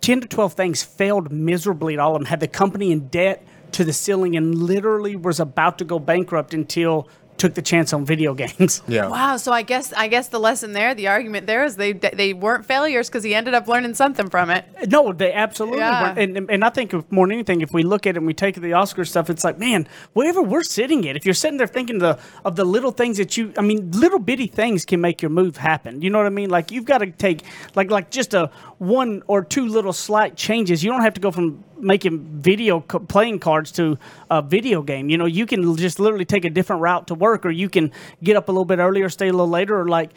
10 0.00 0.20
to 0.20 0.28
12 0.28 0.52
things 0.52 0.82
failed 0.82 1.32
miserably 1.32 1.94
at 1.94 2.00
all 2.00 2.14
of 2.14 2.20
them, 2.20 2.26
had 2.26 2.40
the 2.40 2.46
company 2.48 2.92
in 2.92 3.08
debt 3.08 3.44
to 3.72 3.82
the 3.84 3.92
ceiling, 3.92 4.36
and 4.36 4.54
literally 4.54 5.16
was 5.16 5.40
about 5.40 5.78
to 5.78 5.84
go 5.84 5.98
bankrupt 5.98 6.54
until 6.54 7.08
took 7.38 7.54
the 7.54 7.62
chance 7.62 7.92
on 7.92 8.04
video 8.04 8.34
games. 8.34 8.82
Yeah. 8.88 9.08
Wow. 9.08 9.36
So 9.36 9.52
I 9.52 9.62
guess 9.62 9.92
I 9.92 10.08
guess 10.08 10.28
the 10.28 10.38
lesson 10.38 10.72
there, 10.72 10.94
the 10.94 11.08
argument 11.08 11.46
there 11.46 11.64
is 11.64 11.76
they 11.76 11.92
they 11.92 12.32
weren't 12.32 12.64
failures 12.66 13.08
because 13.08 13.24
he 13.24 13.34
ended 13.34 13.52
up 13.54 13.66
learning 13.68 13.94
something 13.94 14.30
from 14.30 14.48
it. 14.50 14.64
No, 14.88 15.12
they 15.12 15.32
absolutely 15.32 15.78
Yeah. 15.78 16.14
were. 16.14 16.20
And, 16.20 16.50
and 16.50 16.64
I 16.64 16.70
think 16.70 16.94
if 16.94 17.10
more 17.10 17.26
than 17.26 17.34
anything, 17.34 17.60
if 17.60 17.72
we 17.72 17.82
look 17.82 18.06
at 18.06 18.10
it 18.10 18.18
and 18.18 18.26
we 18.26 18.34
take 18.34 18.54
the 18.56 18.72
Oscar 18.72 19.04
stuff, 19.04 19.28
it's 19.28 19.44
like, 19.44 19.58
man, 19.58 19.86
wherever 20.12 20.40
we're 20.42 20.62
sitting 20.62 21.08
at, 21.08 21.16
if 21.16 21.24
you're 21.24 21.34
sitting 21.34 21.58
there 21.58 21.66
thinking 21.66 21.98
the 21.98 22.18
of 22.44 22.56
the 22.56 22.64
little 22.64 22.90
things 22.92 23.16
that 23.18 23.36
you, 23.36 23.52
I 23.58 23.62
mean, 23.62 23.90
little 23.90 24.18
bitty 24.20 24.46
things 24.46 24.84
can 24.84 25.00
make 25.00 25.20
your 25.20 25.30
move 25.30 25.56
happen. 25.56 26.00
You 26.02 26.10
know 26.10 26.18
what 26.18 26.26
I 26.26 26.30
mean? 26.30 26.50
Like 26.50 26.70
you've 26.70 26.84
got 26.84 26.98
to 26.98 27.06
take 27.10 27.42
like 27.74 27.90
like 27.90 28.10
just 28.10 28.34
a 28.34 28.50
one 28.78 29.22
or 29.26 29.42
two 29.42 29.66
little 29.68 29.92
slight 29.92 30.36
changes. 30.36 30.84
You 30.84 30.90
don't 30.90 31.02
have 31.02 31.14
to 31.14 31.20
go 31.20 31.30
from 31.30 31.64
making 31.78 32.40
video 32.40 32.80
co- 32.80 33.00
playing 33.00 33.38
cards 33.38 33.72
to 33.72 33.98
a 34.30 34.42
video 34.42 34.82
game. 34.82 35.08
You 35.08 35.18
know, 35.18 35.26
you 35.26 35.46
can 35.46 35.76
just 35.76 35.98
literally 36.00 36.24
take 36.24 36.44
a 36.44 36.50
different 36.50 36.82
route 36.82 37.06
to 37.08 37.14
work, 37.14 37.44
or 37.46 37.50
you 37.50 37.68
can 37.68 37.92
get 38.22 38.36
up 38.36 38.48
a 38.48 38.52
little 38.52 38.64
bit 38.64 38.78
earlier, 38.78 39.08
stay 39.08 39.28
a 39.28 39.32
little 39.32 39.48
later, 39.48 39.80
or 39.80 39.88
like 39.88 40.10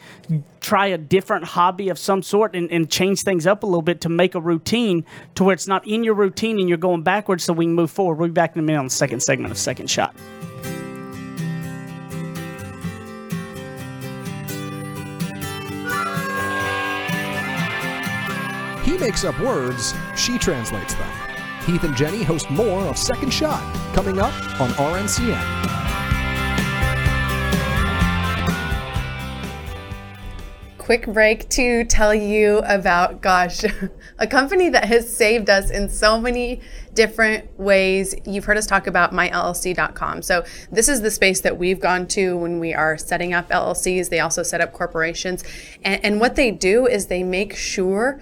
try 0.60 0.86
a 0.86 0.98
different 0.98 1.44
hobby 1.44 1.88
of 1.88 1.98
some 1.98 2.22
sort 2.22 2.54
and, 2.54 2.70
and 2.70 2.90
change 2.90 3.22
things 3.22 3.46
up 3.46 3.62
a 3.62 3.66
little 3.66 3.82
bit 3.82 4.00
to 4.02 4.08
make 4.08 4.34
a 4.34 4.40
routine 4.40 5.04
to 5.34 5.44
where 5.44 5.54
it's 5.54 5.66
not 5.66 5.86
in 5.86 6.04
your 6.04 6.14
routine 6.14 6.58
and 6.58 6.68
you're 6.68 6.78
going 6.78 7.02
backwards 7.02 7.44
so 7.44 7.52
we 7.52 7.64
can 7.64 7.74
move 7.74 7.90
forward. 7.90 8.16
We'll 8.18 8.28
be 8.28 8.32
back 8.32 8.54
in 8.54 8.60
a 8.60 8.62
minute 8.62 8.78
on 8.78 8.86
the 8.86 8.90
second 8.90 9.20
segment 9.20 9.52
of 9.52 9.58
Second 9.58 9.90
Shot. 9.90 10.14
He 18.84 18.98
makes 18.98 19.24
up 19.24 19.38
words, 19.40 19.94
she 20.16 20.36
translates 20.38 20.94
them. 20.94 21.29
Heath 21.66 21.84
and 21.84 21.96
Jenny 21.96 22.22
host 22.22 22.50
more 22.50 22.82
of 22.84 22.98
Second 22.98 23.32
Shot, 23.32 23.62
coming 23.94 24.18
up 24.18 24.34
on 24.60 24.70
RNCN. 24.70 25.80
quick 30.90 31.06
break 31.06 31.48
to 31.48 31.84
tell 31.84 32.12
you 32.12 32.58
about, 32.64 33.20
gosh, 33.20 33.60
a 34.18 34.26
company 34.26 34.68
that 34.68 34.86
has 34.86 35.08
saved 35.08 35.48
us 35.48 35.70
in 35.70 35.88
so 35.88 36.20
many 36.20 36.60
different 36.94 37.48
ways. 37.60 38.12
You've 38.26 38.44
heard 38.44 38.56
us 38.56 38.66
talk 38.66 38.88
about 38.88 39.12
myllc.com. 39.12 40.22
So, 40.22 40.44
this 40.72 40.88
is 40.88 41.00
the 41.00 41.12
space 41.12 41.42
that 41.42 41.56
we've 41.56 41.78
gone 41.78 42.08
to 42.08 42.36
when 42.36 42.58
we 42.58 42.74
are 42.74 42.98
setting 42.98 43.32
up 43.32 43.50
LLCs. 43.50 44.08
They 44.08 44.18
also 44.18 44.42
set 44.42 44.60
up 44.60 44.72
corporations. 44.72 45.44
And, 45.84 46.04
and 46.04 46.20
what 46.20 46.34
they 46.34 46.50
do 46.50 46.88
is 46.88 47.06
they 47.06 47.22
make 47.22 47.54
sure 47.54 48.20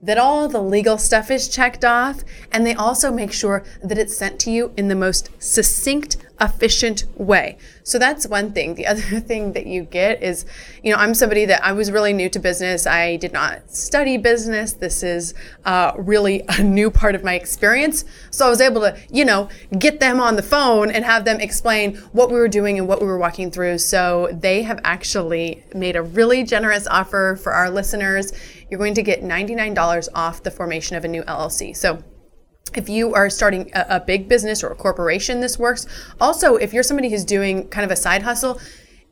that 0.00 0.18
all 0.18 0.48
the 0.48 0.62
legal 0.62 0.96
stuff 0.96 1.30
is 1.30 1.48
checked 1.48 1.84
off, 1.84 2.22
and 2.52 2.64
they 2.64 2.74
also 2.74 3.10
make 3.10 3.32
sure 3.32 3.64
that 3.82 3.98
it's 3.98 4.16
sent 4.16 4.38
to 4.40 4.50
you 4.50 4.72
in 4.76 4.88
the 4.88 4.94
most 4.94 5.30
succinct, 5.42 6.16
efficient 6.40 7.04
way. 7.16 7.58
So 7.82 7.98
that's 7.98 8.26
one 8.26 8.52
thing. 8.52 8.74
The 8.74 8.86
other 8.92 9.18
thing 9.20 9.54
that 9.54 9.66
you 9.66 9.82
get 9.82 10.22
is, 10.22 10.44
you 10.84 10.92
know, 10.92 10.98
I'm 10.98 11.14
somebody 11.14 11.46
that 11.46 11.64
I 11.64 11.72
was 11.72 11.90
really 11.90 12.12
new 12.12 12.28
to 12.28 12.38
business. 12.38 12.86
I 12.86 13.16
did 13.16 13.32
not 13.32 13.70
study 13.70 14.16
business. 14.18 14.74
This 14.74 15.02
is 15.02 15.34
uh, 15.64 15.92
really 15.96 16.44
a 16.48 16.62
new 16.62 16.90
part 16.90 17.14
of 17.14 17.24
my 17.24 17.34
experience. 17.34 18.04
So 18.30 18.46
I 18.46 18.50
was 18.50 18.60
able 18.60 18.82
to, 18.82 18.96
you 19.10 19.24
know, 19.24 19.48
get 19.78 19.98
them 19.98 20.20
on 20.20 20.36
the 20.36 20.42
phone 20.42 20.90
and 20.90 21.04
have 21.04 21.24
them 21.24 21.40
explain 21.40 21.96
what 22.12 22.28
we 22.28 22.36
were 22.36 22.48
doing 22.48 22.78
and 22.78 22.86
what 22.86 23.00
we 23.00 23.06
were 23.06 23.18
walking 23.18 23.50
through. 23.50 23.78
So 23.78 24.28
they 24.32 24.62
have 24.62 24.80
actually 24.84 25.64
made 25.74 25.96
a 25.96 26.02
really 26.02 26.44
generous 26.44 26.86
offer 26.86 27.36
for 27.42 27.52
our 27.52 27.68
listeners 27.68 28.32
you're 28.70 28.78
going 28.78 28.94
to 28.94 29.02
get 29.02 29.22
$99 29.22 30.08
off 30.14 30.42
the 30.42 30.50
formation 30.50 30.96
of 30.96 31.04
a 31.04 31.08
new 31.08 31.22
LLC. 31.22 31.76
So 31.76 32.02
if 32.74 32.88
you 32.88 33.14
are 33.14 33.30
starting 33.30 33.70
a, 33.74 33.86
a, 33.90 34.00
big 34.00 34.28
business 34.28 34.62
or 34.62 34.68
a 34.68 34.74
corporation, 34.74 35.40
this 35.40 35.58
works. 35.58 35.86
Also, 36.20 36.56
if 36.56 36.72
you're 36.72 36.82
somebody 36.82 37.08
who's 37.08 37.24
doing 37.24 37.68
kind 37.68 37.84
of 37.84 37.90
a 37.90 37.96
side 37.96 38.22
hustle, 38.22 38.60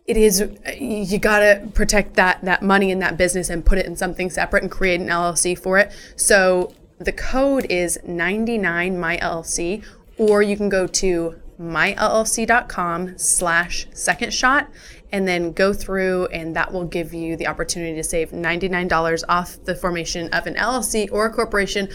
it 0.07 0.17
is 0.17 0.45
you 0.79 1.19
got 1.19 1.41
to 1.41 1.69
protect 1.75 2.15
that 2.15 2.41
that 2.45 2.63
money 2.63 2.91
in 2.91 3.01
that 3.01 3.17
business 3.17 3.51
and 3.51 3.67
put 3.67 3.79
it 3.79 3.87
in 3.87 3.97
something 3.97 4.31
separate 4.31 4.63
and 4.63 4.71
create 4.71 5.01
an 5.01 5.09
LLC 5.09 5.59
for 5.59 5.79
it. 5.79 5.93
So 6.15 6.75
the 6.99 7.13
code 7.13 7.67
is 7.69 7.99
99myllc 8.07 9.85
or 10.17 10.43
you 10.43 10.57
can 10.57 10.69
go 10.69 10.87
to 10.87 11.41
myllc.com 11.61 13.19
slash 13.19 13.87
second 13.93 14.33
shot 14.33 14.69
and 15.13 15.27
then 15.27 15.53
go 15.53 15.73
through 15.73 16.27
and 16.27 16.55
that 16.57 16.73
will 16.73 16.85
give 16.85 17.15
you 17.15 17.37
the 17.37 17.47
opportunity 17.47 17.95
to 17.95 18.05
save 18.05 18.31
$99 18.31 19.23
off 19.29 19.63
the 19.65 19.75
formation 19.75 20.29
of 20.33 20.47
an 20.47 20.55
LLC 20.55 21.09
or 21.13 21.27
a 21.27 21.33
corporation. 21.33 21.89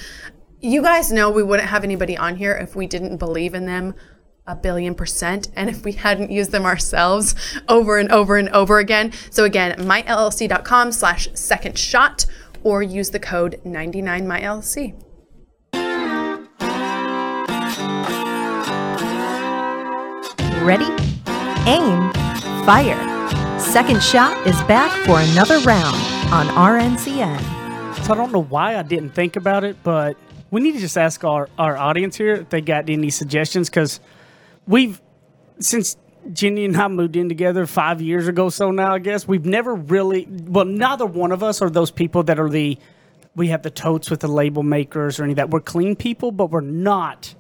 You 0.59 0.81
guys 0.81 1.11
know 1.11 1.29
we 1.29 1.43
wouldn't 1.43 1.69
have 1.69 1.83
anybody 1.83 2.17
on 2.17 2.35
here 2.35 2.53
if 2.53 2.75
we 2.75 2.87
didn't 2.87 3.17
believe 3.17 3.53
in 3.53 3.65
them 3.65 3.95
a 4.47 4.55
billion 4.55 4.95
percent 4.95 5.49
and 5.55 5.69
if 5.69 5.85
we 5.85 5.93
hadn't 5.93 6.31
used 6.31 6.51
them 6.51 6.65
ourselves 6.65 7.35
over 7.69 7.97
and 7.97 8.11
over 8.11 8.37
and 8.37 8.49
over 8.49 8.79
again. 8.79 9.11
So 9.29 9.43
again, 9.45 9.77
myllc.com 9.77 10.91
slash 10.91 11.29
second 11.33 11.77
shot 11.77 12.25
or 12.63 12.83
use 12.83 13.09
the 13.11 13.19
code 13.19 13.59
99myllc. 13.65 14.95
Ready? 20.63 20.85
Aim. 21.65 22.20
Fire. 22.65 23.59
Second 23.59 24.03
Shot 24.03 24.45
is 24.45 24.61
back 24.63 24.91
for 25.07 25.19
another 25.19 25.57
round 25.61 25.95
on 26.31 26.45
RNCN. 26.47 27.39
So 28.05 28.13
I 28.13 28.15
don't 28.15 28.31
know 28.31 28.43
why 28.43 28.77
I 28.77 28.83
didn't 28.83 29.11
think 29.11 29.35
about 29.35 29.63
it, 29.63 29.77
but 29.81 30.15
we 30.51 30.61
need 30.61 30.73
to 30.73 30.79
just 30.79 30.97
ask 30.97 31.23
our, 31.23 31.49
our 31.57 31.75
audience 31.75 32.15
here 32.15 32.33
if 32.33 32.49
they 32.49 32.61
got 32.61 32.87
any 32.87 33.09
suggestions 33.09 33.67
because 33.67 33.99
we've, 34.67 35.01
since 35.59 35.97
Jenny 36.33 36.65
and 36.65 36.77
I 36.77 36.87
moved 36.87 37.15
in 37.15 37.29
together 37.29 37.65
five 37.65 37.99
years 37.99 38.27
ago, 38.27 38.49
so 38.49 38.69
now 38.69 38.93
I 38.93 38.99
guess, 38.99 39.27
we've 39.27 39.45
never 39.45 39.73
really, 39.73 40.27
well, 40.29 40.65
neither 40.65 41.07
one 41.07 41.31
of 41.31 41.41
us 41.41 41.63
are 41.63 41.69
those 41.69 41.89
people 41.89 42.21
that 42.23 42.39
are 42.39 42.49
the, 42.49 42.77
we 43.35 43.47
have 43.47 43.63
the 43.63 43.71
totes 43.71 44.11
with 44.11 44.19
the 44.19 44.27
label 44.27 44.61
makers 44.61 45.19
or 45.19 45.23
any 45.23 45.33
of 45.33 45.37
that. 45.37 45.49
We're 45.49 45.61
clean 45.61 45.95
people, 45.95 46.31
but 46.31 46.51
we're 46.51 46.61
not 46.61 47.33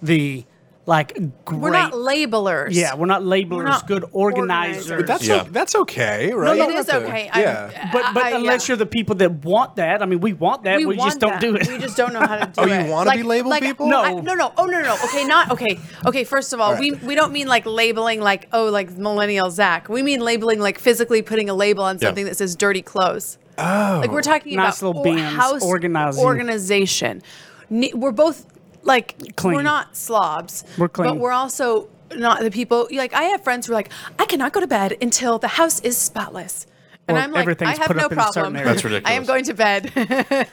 the, 0.00 0.44
like, 0.90 1.14
great. 1.44 1.60
We're 1.60 1.70
not 1.70 1.92
labelers. 1.92 2.70
Yeah, 2.72 2.96
we're 2.96 3.06
not 3.06 3.22
labelers, 3.22 3.50
We're 3.58 3.62
not 3.62 3.86
good 3.86 4.04
organizers. 4.10 4.90
organizers. 4.90 5.06
That's 5.08 5.26
Yeah. 5.28 5.42
o- 5.46 5.52
that's 5.52 5.74
okay, 5.82 6.32
right? 6.32 6.58
It 6.58 6.68
You 6.68 6.78
is 6.78 6.86
to- 6.86 6.96
okay. 7.04 7.30
I- 7.32 7.40
yeah. 7.40 7.90
But 7.92 8.12
but 8.12 8.24
I- 8.24 8.30
unless 8.32 8.68
yeah. 8.68 8.72
you're 8.72 8.76
the 8.78 8.86
people 8.98 9.14
that 9.22 9.44
want 9.44 9.76
that, 9.76 10.02
I 10.02 10.06
mean, 10.06 10.20
we 10.20 10.32
want 10.32 10.64
that. 10.64 10.78
We, 10.78 10.86
want 10.86 11.00
just 11.00 11.20
don't 11.20 11.32
that. 11.32 11.40
do 11.40 11.54
it. 11.54 11.68
We 11.68 11.78
just 11.78 11.96
don't 11.96 12.12
know 12.12 12.20
how 12.20 12.36
to 12.38 12.46
do 12.52 12.52
Oh, 12.58 12.64
it. 12.64 12.84
you 12.86 12.90
wanna 12.90 13.12
be 13.12 13.22
labeled 13.22 13.54
people? 13.60 13.86
No. 13.88 14.02
I- 14.02 14.12
no, 14.14 14.34
no. 14.34 14.52
Oh, 14.58 14.66
no, 14.66 14.82
no. 14.82 14.96
Okay, 15.04 15.24
not 15.24 15.52
okay. 15.52 15.78
Okay, 16.06 16.24
first 16.24 16.52
of 16.52 16.60
all, 16.60 16.76
we 16.76 16.90
we 16.92 17.14
don't 17.14 17.32
mean 17.32 17.46
like 17.46 17.64
labeling 17.66 18.20
like 18.20 18.48
oh 18.52 18.64
like 18.66 18.90
millennial 18.98 19.50
Zach. 19.50 19.88
We 19.88 20.02
mean 20.02 20.20
labeling 20.20 20.58
like 20.58 20.78
physically 20.78 21.22
putting 21.22 21.48
a 21.48 21.54
label 21.54 21.84
on 21.84 21.98
something 22.00 22.24
that 22.24 22.36
says 22.36 22.56
dirty 22.56 22.82
clothes. 22.82 23.38
Oh, 23.58 23.98
like 24.02 24.10
we're 24.10 24.22
talking 24.22 24.56
Nice 24.56 24.80
about 24.80 24.86
little 24.96 25.00
or- 25.02 25.04
bins, 25.16 25.36
house 25.36 25.62
organizing. 25.62 26.24
organization. 26.24 27.22
We're 27.70 28.10
both 28.10 28.46
like 28.82 29.36
Clean. 29.36 29.54
we're 29.56 29.62
not 29.62 29.96
slobs. 29.96 30.64
We're 30.78 30.88
clean. 30.88 31.08
but 31.08 31.16
we're 31.18 31.32
also 31.32 31.88
not 32.16 32.40
the 32.40 32.50
people. 32.50 32.88
Like 32.90 33.14
I 33.14 33.24
have 33.24 33.42
friends 33.44 33.66
who 33.66 33.72
are 33.72 33.76
like, 33.76 33.90
I 34.18 34.26
cannot 34.26 34.52
go 34.52 34.60
to 34.60 34.66
bed 34.66 34.96
until 35.00 35.38
the 35.38 35.48
house 35.48 35.80
is 35.80 35.96
spotless. 35.96 36.66
And 37.10 37.18
I'm 37.18 37.32
like, 37.32 37.42
everything's 37.42 37.78
I 37.78 37.82
have 37.82 37.86
put 37.86 37.96
no 37.96 38.06
up 38.06 38.12
in 38.12 38.18
a 38.18 38.22
certain 38.22 38.32
problem. 38.52 38.56
area. 38.56 38.74
That's 38.74 39.06
I 39.06 39.12
am 39.12 39.24
going 39.24 39.44
to 39.44 39.54
bed. 39.54 39.92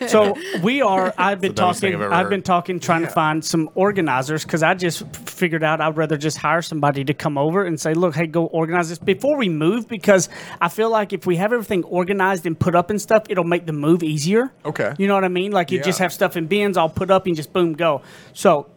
So 0.08 0.36
we 0.62 0.82
are. 0.82 1.14
I've 1.18 1.42
been 1.42 1.52
the 1.52 1.56
dumbest 1.56 1.82
thing 1.82 1.94
talking. 1.94 2.08
I've 2.08 2.26
I've 2.26 2.30
been 2.30 2.42
talking, 2.42 2.80
trying 2.80 3.02
to 3.02 3.08
find 3.10 3.44
some 3.44 3.70
organizers 3.76 4.44
because 4.44 4.64
I 4.64 4.74
just 4.74 5.06
figured 5.16 5.64
out 5.64 5.82
I'd 5.82 5.98
rather 5.98 6.18
just 6.18 6.38
hire 6.38 6.62
somebody 6.62 7.04
to 7.06 7.14
come 7.14 7.38
over 7.38 7.64
and 7.64 7.80
say, 7.80 7.94
"Look, 7.94 8.16
hey, 8.16 8.28
go 8.28 8.46
organize 8.46 8.90
this 8.90 9.00
before 9.00 9.38
we 9.38 9.50
move." 9.50 9.88
Because 9.88 10.30
I 10.62 10.70
feel 10.70 10.90
like 10.90 11.14
if 11.14 11.26
we 11.26 11.38
have 11.38 11.54
everything 11.54 11.84
organized 11.86 12.46
and 12.46 12.60
put 12.60 12.76
up 12.76 12.90
and 12.90 13.02
stuff, 13.02 13.24
it'll 13.30 13.44
make 13.44 13.66
the 13.66 13.74
move 13.74 14.04
easier. 14.04 14.52
Okay. 14.66 14.94
You 14.98 15.08
know 15.08 15.16
what 15.16 15.24
I 15.24 15.30
mean? 15.30 15.52
Like 15.52 15.72
you 15.72 15.82
just 15.82 16.00
have 16.00 16.14
stuff 16.14 16.38
in 16.38 16.48
bins 16.48 16.78
all 16.78 16.90
put 16.90 17.10
up 17.10 17.26
and 17.26 17.36
just 17.36 17.54
boom 17.54 17.74
go. 17.74 18.02
So, 18.34 18.68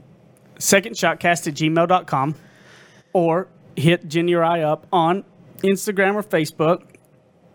second 0.58 0.94
shotcast 0.94 1.46
at 1.49 1.54
gmail.com 1.54 2.34
or 3.12 3.49
hit 3.76 4.08
Jenny 4.08 4.34
or 4.34 4.44
I 4.44 4.62
up 4.62 4.87
on 4.92 5.25
Instagram 5.62 6.14
or 6.14 6.22
Facebook 6.22 6.82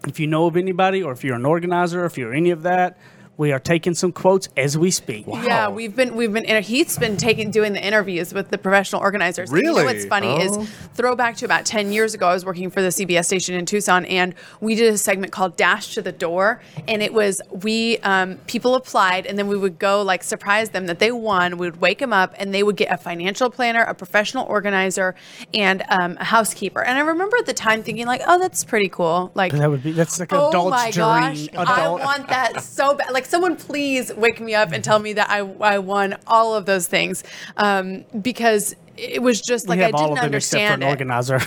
if 0.08 0.20
you 0.20 0.28
know 0.28 0.46
of 0.46 0.58
anybody 0.58 1.02
or 1.02 1.12
if 1.12 1.24
you're 1.24 1.36
an 1.36 1.46
organizer, 1.46 2.06
if 2.06 2.18
you're 2.18 2.34
any 2.34 2.52
of 2.52 2.64
that, 2.64 2.98
We 3.38 3.52
are 3.52 3.60
taking 3.60 3.94
some 3.96 4.14
quotes 4.14 4.48
as 4.56 4.78
we 4.78 4.92
speak. 4.92 5.26
Yeah, 5.28 5.68
we've 5.70 5.94
been 5.96 6.16
we've 6.16 6.32
been 6.32 6.46
Heath's 6.64 6.98
been 6.98 7.18
taking 7.18 7.52
doing 7.52 7.74
the 7.74 7.86
interviews 7.86 8.34
with 8.34 8.50
the 8.50 8.58
professional 8.58 9.02
organizers. 9.02 9.50
And 9.52 9.60
You 9.62 9.68
Really? 9.70 9.82
know 9.84 9.92
what's 9.94 10.06
funny 10.06 10.28
Oh. 10.28 10.62
is 10.62 10.70
throwback 10.94 11.36
to 11.38 11.46
about 11.46 11.66
ten 11.66 11.92
years 11.92 12.14
ago. 12.14 12.28
I 12.30 12.34
was 12.34 12.46
working 12.46 12.70
for 12.70 12.82
the 12.82 12.92
CBS 12.92 13.26
station 13.28 13.56
in 13.56 13.66
Tucson, 13.66 14.06
and 14.06 14.34
we 14.62 14.76
did 14.76 14.94
a 14.94 14.98
segment 14.98 15.34
called 15.34 15.58
Dash 15.58 15.94
to 15.96 16.02
the 16.02 16.14
Door, 16.14 16.62
and 16.88 17.04
it 17.04 17.14
was 17.14 17.42
we 17.52 17.98
um, 18.00 18.38
people 18.48 18.74
applied, 18.76 19.26
and 19.26 19.38
then 19.38 19.48
we 19.48 19.58
would 19.58 19.80
go 19.80 20.02
like 20.02 20.24
surprise 20.24 20.70
them 20.70 20.86
that 20.86 21.00
they 21.00 21.12
won. 21.12 21.58
We 21.58 21.68
would 21.68 21.82
wake 21.82 22.00
them 22.00 22.14
up, 22.14 22.34
and 22.38 22.54
they 22.54 22.64
would 22.64 22.78
get 22.78 22.90
a 22.90 22.98
financial 22.98 23.50
planner, 23.50 23.82
a 23.84 23.94
professional 23.94 24.46
organizer, 24.48 25.14
and 25.54 25.84
um, 25.90 26.16
a 26.22 26.24
housekeeper. 26.24 26.82
And 26.82 26.98
I 26.98 27.02
remember 27.02 27.36
at 27.38 27.46
the 27.48 27.54
time 27.54 27.84
thinking 27.84 28.06
like, 28.08 28.22
oh, 28.26 28.40
that's 28.40 28.64
pretty 28.64 28.88
cool. 28.88 29.32
Like 29.36 29.52
That 29.52 29.70
would 29.70 29.84
be 29.84 29.92
that's 29.92 30.20
like 30.22 30.32
an 30.32 30.38
Oh 30.38 30.50
adult's 30.50 30.72
my 30.72 30.92
dream. 30.92 31.06
gosh! 31.06 31.48
Adult. 31.50 31.68
I 31.70 31.90
want 32.06 32.30
that 32.30 32.64
so 32.64 32.96
bad. 32.96 33.12
Like, 33.12 33.25
someone 33.26 33.56
please 33.56 34.14
wake 34.14 34.40
me 34.40 34.54
up 34.56 34.72
and 34.72 34.84
tell 34.84 35.00
me 35.00 35.14
that 35.14 35.30
I, 35.30 35.40
I 35.40 35.80
won 35.80 36.16
all 36.28 36.56
of 36.56 36.66
those 36.66 36.88
things, 36.88 37.24
um, 37.58 38.04
because 38.22 38.76
it 38.98 39.22
was 39.22 39.42
just 39.42 39.68
like 39.68 39.80
we 39.80 39.84
I 39.86 39.90
all 39.92 40.08
didn't 40.16 40.18
of 40.20 40.24
them 40.32 40.34
except 40.36 40.52
for 40.54 40.58
understand 40.72 40.84
an 40.84 40.88
it. 40.88 40.92
organizer. 40.92 41.40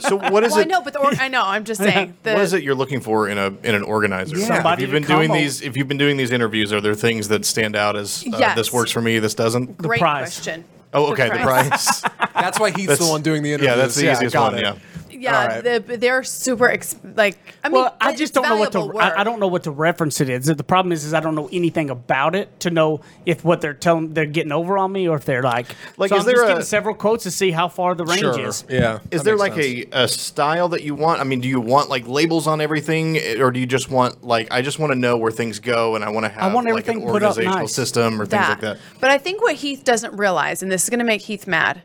So 0.00 0.16
what 0.16 0.42
is 0.44 0.52
Well, 0.52 0.60
I 0.60 0.62
it? 0.62 0.68
know, 0.68 0.80
but 0.80 0.94
the 0.94 1.00
or- 1.00 1.12
I 1.20 1.28
know. 1.28 1.42
I'm 1.44 1.64
just 1.64 1.80
saying. 1.82 2.16
The, 2.22 2.32
what 2.32 2.40
is 2.42 2.54
it 2.54 2.62
you're 2.62 2.74
looking 2.74 3.00
for 3.00 3.28
in 3.28 3.36
a 3.36 3.48
in 3.62 3.74
an 3.74 3.82
organizer? 3.82 4.36
Somebody 4.36 4.84
if 4.84 4.88
you've 4.88 4.92
been 5.02 5.02
doing 5.16 5.28
come 5.28 5.36
these, 5.36 5.60
if 5.60 5.76
you've 5.76 5.88
been 5.88 5.98
doing 5.98 6.16
these 6.16 6.30
interviews, 6.30 6.72
are 6.72 6.80
there 6.80 6.94
things 6.94 7.28
that 7.28 7.44
stand 7.44 7.76
out 7.76 7.94
as 7.96 8.24
uh, 8.26 8.36
Yes. 8.38 8.56
this 8.56 8.72
works 8.72 8.90
for 8.90 9.02
me, 9.02 9.18
this 9.18 9.34
doesn't? 9.34 9.76
Great 9.76 10.00
prize. 10.00 10.34
question. 10.34 10.64
Oh, 10.94 11.12
okay, 11.12 11.28
the 11.28 11.36
price. 11.38 12.00
That's 12.34 12.58
why 12.60 12.70
he's 12.70 12.98
the 12.98 13.04
one 13.06 13.20
doing 13.20 13.42
the 13.42 13.52
interviews. 13.52 13.68
yeah, 13.70 13.76
that's 13.76 13.94
the 13.96 14.10
easiest 14.12 14.36
one, 14.36 14.54
it. 14.56 14.62
yeah. 14.62 14.76
Yeah, 15.24 15.40
All 15.40 15.48
right. 15.48 15.86
the, 15.86 15.96
they're 15.96 16.22
super 16.22 16.68
ex- 16.68 16.96
like. 17.16 17.36
I 17.64 17.68
mean, 17.68 17.86
I 18.00 18.14
just 18.14 18.34
don't 18.34 18.48
know 18.48 18.56
what 18.56 18.72
to. 18.72 18.98
I. 18.98 19.20
I 19.20 19.24
don't 19.24 19.40
know 19.40 19.48
what 19.48 19.64
to 19.64 19.70
reference 19.70 20.20
it 20.20 20.28
is. 20.28 20.46
The 20.46 20.62
problem 20.62 20.92
is, 20.92 21.04
is 21.04 21.14
I 21.14 21.20
don't 21.20 21.34
know 21.34 21.48
anything 21.52 21.90
about 21.90 22.34
it 22.34 22.60
to 22.60 22.70
know 22.70 23.00
if 23.26 23.44
what 23.44 23.60
they're 23.60 23.74
telling 23.74 24.12
they're 24.14 24.26
getting 24.26 24.52
over 24.52 24.76
on 24.78 24.92
me 24.92 25.08
or 25.08 25.16
if 25.16 25.24
they're 25.24 25.42
like. 25.42 25.66
Like, 25.96 26.10
so 26.10 26.16
is 26.16 26.20
I'm 26.20 26.26
there 26.26 26.34
just 26.36 26.44
a- 26.44 26.48
giving 26.48 26.64
several 26.64 26.94
quotes 26.94 27.24
to 27.24 27.30
see 27.30 27.50
how 27.50 27.68
far 27.68 27.94
the 27.94 28.04
range 28.04 28.20
Sure. 28.20 28.38
is. 28.40 28.64
Yeah. 28.68 28.98
Is 29.10 29.22
there 29.22 29.36
like 29.36 29.54
sense. 29.54 29.86
a, 29.92 30.02
a 30.04 30.08
style 30.08 30.68
that 30.70 30.82
you 30.82 30.94
want? 30.94 31.20
I 31.20 31.24
mean, 31.24 31.40
do 31.40 31.48
you 31.48 31.60
want 31.60 31.88
like 31.88 32.06
labels 32.06 32.46
on 32.46 32.60
everything, 32.60 33.16
eh, 33.16 33.40
or 33.40 33.50
do 33.50 33.58
you 33.60 33.66
just 33.66 33.90
want 33.90 34.22
like 34.24 34.48
I 34.50 34.62
just 34.62 34.78
want 34.78 34.92
to 34.92 34.98
know 34.98 35.16
where 35.16 35.32
things 35.32 35.58
go, 35.58 35.94
and 35.96 36.04
I 36.04 36.10
want 36.10 36.24
to 36.24 36.30
have 36.30 36.42
I 36.42 36.54
want 36.54 36.66
like 36.66 36.72
everything 36.72 37.02
an 37.02 37.08
put 37.08 37.22
up 37.22 37.30
organizational 37.30 37.58
nice. 37.60 37.74
system 37.74 38.20
or 38.20 38.26
things 38.26 38.48
like 38.48 38.60
that? 38.60 38.78
But 39.00 39.10
I 39.10 39.18
think 39.18 39.40
what 39.42 39.54
Heath 39.56 39.84
doesn't 39.84 40.16
realize, 40.16 40.62
and 40.62 40.70
this 40.70 40.84
is 40.84 40.90
going 40.90 40.98
to 40.98 41.04
make 41.04 41.22
Heath 41.22 41.46
mad, 41.46 41.82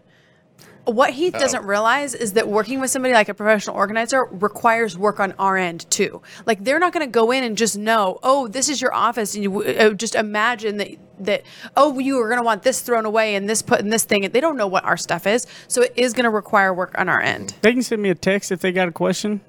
what 0.90 1.12
Heath 1.12 1.34
doesn't 1.34 1.66
realize 1.66 2.14
is 2.14 2.34
that 2.34 2.48
working 2.48 2.80
with 2.80 2.92
somebody 2.92 3.14
like 3.14 3.30
a 3.30 3.34
professional 3.34 3.76
organizer 3.76 4.26
requires 4.26 4.98
work 4.98 5.20
on 5.20 5.34
our 5.40 5.58
end 5.58 5.90
too. 5.90 6.22
Like 6.46 6.64
they're 6.64 6.80
not 6.80 6.94
going 6.94 7.06
to 7.06 7.12
go 7.12 7.32
in 7.32 7.44
and 7.44 7.58
just 7.58 7.78
know, 7.78 8.20
oh, 8.24 8.48
this 8.48 8.70
is 8.70 8.82
your 8.82 8.94
office, 8.94 9.36
and 9.36 9.44
you 9.44 9.64
uh, 9.64 9.94
just 9.94 10.16
imagine 10.16 10.78
that 10.78 10.90
that 11.22 11.44
oh, 11.76 12.00
you 12.00 12.20
are 12.20 12.28
going 12.28 12.40
to 12.40 12.46
want 12.46 12.64
this 12.64 12.82
thrown 12.82 13.06
away 13.06 13.36
and 13.36 13.50
this 13.50 13.62
put 13.62 13.80
in 13.80 13.90
this 13.90 14.04
thing. 14.04 14.30
They 14.30 14.42
don't 14.42 14.58
know 14.58 14.68
what 14.68 14.86
our 14.86 14.98
stuff 14.98 15.28
is, 15.28 15.48
so 15.68 15.82
it 15.82 15.94
is 15.96 16.14
going 16.14 16.26
to 16.26 16.30
require 16.30 16.74
work 16.74 16.98
on 16.98 17.10
our 17.10 17.22
end. 17.22 17.56
They 17.62 17.74
can 17.74 17.84
send 17.84 18.02
me 18.02 18.10
a 18.10 18.16
text 18.16 18.52
if 18.52 18.62
they 18.62 18.72
got 18.72 18.88
a 18.88 18.92
question. 18.92 19.42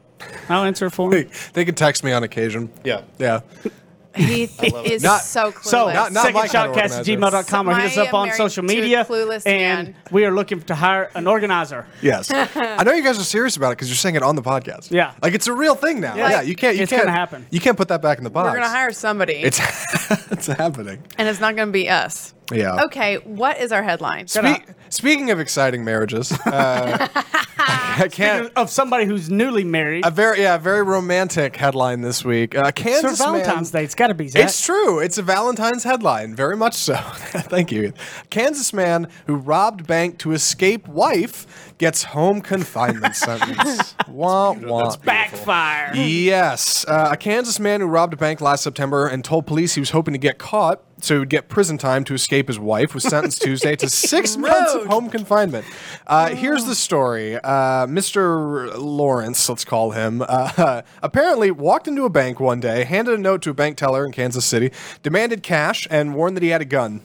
I'll 0.49 0.65
answer 0.65 0.87
it 0.87 0.91
for 0.91 1.11
them. 1.11 1.31
They 1.53 1.65
can 1.65 1.75
text 1.75 2.05
me 2.05 2.13
on 2.13 2.23
occasion. 2.23 2.71
Yeah. 2.85 3.03
Yeah. 3.19 3.41
Heath 4.15 4.63
is 4.85 5.03
Not- 5.03 5.21
so 5.23 5.53
clueless. 5.53 5.65
So, 5.65 5.93
Not- 5.93 6.13
not 6.13 6.33
my 6.35 6.49
kind 6.49 6.71
of 6.71 6.77
secondshotcast 6.77 6.99
at 7.01 7.07
gmail.com 7.07 7.69
or 7.71 7.75
hit 7.77 7.85
us 7.93 7.99
I 7.99 8.03
up 8.03 8.09
am 8.09 8.15
on 8.17 8.27
married 8.29 8.37
social 8.37 8.67
to 8.67 8.73
a 8.73 8.77
media. 8.77 9.05
clueless 9.09 9.47
and 9.47 9.89
man. 9.89 9.97
we 10.11 10.25
are 10.25 10.33
looking 10.33 10.61
to 10.63 10.75
hire 10.75 11.11
an 11.15 11.27
organizer. 11.27 11.87
Yes. 12.03 12.31
I 12.33 12.83
know 12.83 12.93
you 12.93 13.03
guys 13.05 13.19
are 13.21 13.25
serious 13.25 13.57
about 13.57 13.69
it 13.71 13.77
because 13.79 13.89
you're 13.89 13.97
saying 13.97 14.17
it 14.17 14.23
on 14.23 14.35
the 14.37 14.43
podcast. 14.43 14.91
Yeah. 14.91 15.13
Like 15.23 15.35
it's 15.35 15.47
a 15.47 15.53
real 15.53 15.75
thing 15.75 16.01
now. 16.01 16.17
Yeah. 16.17 16.31
Yeah. 16.31 16.41
You 16.43 16.57
can't. 16.57 16.77
You 16.77 16.83
It's 16.83 16.91
can't. 16.91 17.03
gonna 17.05 17.17
happen. 17.17 17.47
You 17.51 17.61
can't 17.61 17.77
put 17.77 17.89
that 17.89 18.03
back 18.03 18.19
in 18.19 18.25
the 18.25 18.31
box. 18.31 18.47
We're 18.47 18.53
going 18.59 18.65
to 18.65 18.69
hire 18.69 18.93
somebody, 18.93 19.35
It's 19.35 19.59
it's 20.31 20.47
happening. 20.47 21.03
and 21.19 21.29
it's 21.29 21.41
not 21.41 21.57
going 21.57 21.69
to 21.69 21.73
be 21.73 21.89
us. 21.89 22.35
Yeah. 22.53 22.85
Okay, 22.85 23.17
what 23.19 23.59
is 23.59 23.71
our 23.71 23.83
headline? 23.83 24.27
Spe- 24.27 24.69
speaking 24.89 25.31
of 25.31 25.39
exciting 25.39 25.85
marriages, 25.85 26.33
uh, 26.33 27.09
I 27.59 28.09
can't. 28.11 28.53
Of 28.57 28.71
somebody 28.71 29.05
who's 29.05 29.31
newly 29.31 29.63
married. 29.63 30.05
A 30.05 30.11
very 30.11 30.41
yeah, 30.41 30.59
very 30.59 30.83
romantic 30.83 31.55
headline 31.57 32.01
this 32.01 32.25
week. 32.25 32.57
Uh, 32.57 32.65
Sir 32.65 32.73
Kansas 32.73 33.19
Valentine's 33.19 33.73
man, 33.73 33.81
Day. 33.81 33.85
It's 33.85 33.95
got 33.95 34.09
to 34.09 34.15
be 34.15 34.27
Zach. 34.29 34.45
It's 34.45 34.65
true. 34.65 34.99
It's 34.99 35.19
a 35.19 35.23
Valentine's 35.23 35.85
headline, 35.85 36.35
very 36.35 36.57
much 36.57 36.75
so. 36.75 36.95
Thank 36.97 37.71
you. 37.71 37.93
Kansas 38.31 38.73
man 38.73 39.09
who 39.27 39.37
robbed 39.37 39.87
bank 39.87 40.19
to 40.19 40.33
escape 40.33 40.89
wife 40.89 41.70
gets 41.81 42.05
home 42.05 42.43
confinement 42.43 43.17
sentence. 43.17 43.95
wah, 44.07 44.53
wah. 44.53 44.95
backfire. 44.99 45.93
Yes. 45.95 46.85
Uh, 46.87 47.09
a 47.13 47.17
Kansas 47.17 47.59
man 47.59 47.81
who 47.81 47.87
robbed 47.87 48.13
a 48.13 48.19
bank 48.19 48.43
last 48.43 48.63
September 48.63 49.07
and 49.07 49.25
told 49.25 49.47
police 49.47 49.75
he 49.75 49.81
was 49.81 49.91
hoping 49.91 50.13
to 50.13 50.19
get 50.19 50.39
caught 50.39 50.83
so 51.03 51.15
he 51.15 51.19
would 51.19 51.31
get 51.31 51.49
prison 51.49 51.79
time 51.79 52.05
to 52.05 52.13
escape 52.13 52.49
his 52.49 52.59
wife 52.59 52.93
was 52.93 53.05
sentenced 53.05 53.41
Tuesday 53.43 53.75
to 53.77 53.89
six 53.89 54.37
months 54.37 54.75
of 54.75 54.87
home 54.89 55.09
confinement. 55.09 55.65
Uh, 56.07 56.29
here's 56.35 56.67
the 56.67 56.75
story. 56.75 57.37
Uh, 57.37 57.87
Mr. 57.87 58.77
Lawrence, 58.77 59.49
let's 59.49 59.65
call 59.65 59.93
him, 59.93 60.23
uh, 60.29 60.83
apparently 61.03 61.51
walked 61.51 61.89
into 61.89 62.05
a 62.05 62.11
bank 62.11 62.39
one 62.39 62.61
day, 62.61 62.85
handed 62.85 63.19
a 63.19 63.23
note 63.23 63.41
to 63.41 63.51
a 63.51 63.55
bank 63.55 63.79
teller 63.79 64.05
in 64.05 64.13
Kansas 64.13 64.45
City, 64.45 64.71
demanded 65.03 65.43
cash, 65.43 65.89
and 65.91 66.15
warned 66.15 66.37
that 66.37 66.43
he 66.43 66.51
had 66.51 66.61
a 66.61 66.67
gun. 66.67 67.01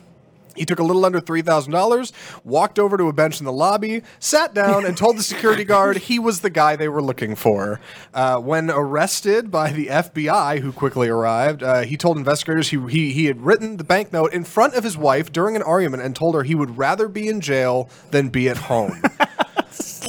He 0.56 0.65
took 0.65 0.80
a 0.80 0.84
little 0.84 1.06
under 1.06 1.22
$3,000, 1.22 2.12
walked 2.44 2.80
over 2.80 2.98
to 2.98 3.08
a 3.08 3.13
bench 3.13 3.39
in 3.39 3.46
the 3.46 3.52
lobby, 3.52 4.02
sat 4.20 4.54
down, 4.54 4.86
and 4.86 4.98
told 4.98 5.18
the 5.18 5.24
security 5.36 5.63
guard 5.63 5.98
he 5.98 6.20
was 6.20 6.41
the 6.41 6.50
guy 6.50 6.76
they 6.76 6.89
were 6.89 7.02
looking 7.02 7.36
for. 7.36 7.80
Uh, 8.13 8.39
when 8.39 8.70
arrested 8.70 9.52
by 9.52 9.72
the 9.72 9.88
FBI, 9.88 10.60
who 10.60 10.72
quickly 10.72 11.10
arrived, 11.10 11.63
uh, 11.63 11.82
he 11.82 11.98
told 11.98 12.18
investigators 12.18 12.70
he, 12.70 12.80
he, 12.88 13.12
he 13.12 13.26
had 13.26 13.41
written 13.41 13.78
the 13.78 13.84
banknote 13.84 14.34
in 14.34 14.44
front 14.44 14.74
of 14.76 14.84
his 14.84 14.98
wife 14.98 15.32
during 15.32 15.56
an 15.56 15.62
argument 15.62 16.04
and 16.04 16.15
told 16.15 16.36
her 16.36 16.44
he 16.44 16.56
would 16.56 16.78
rather 16.78 17.08
be 17.08 17.28
in 17.28 17.41
jail 17.41 17.89
than 18.12 18.30
be 18.30 18.50
at 18.50 18.58
home. 18.58 19.02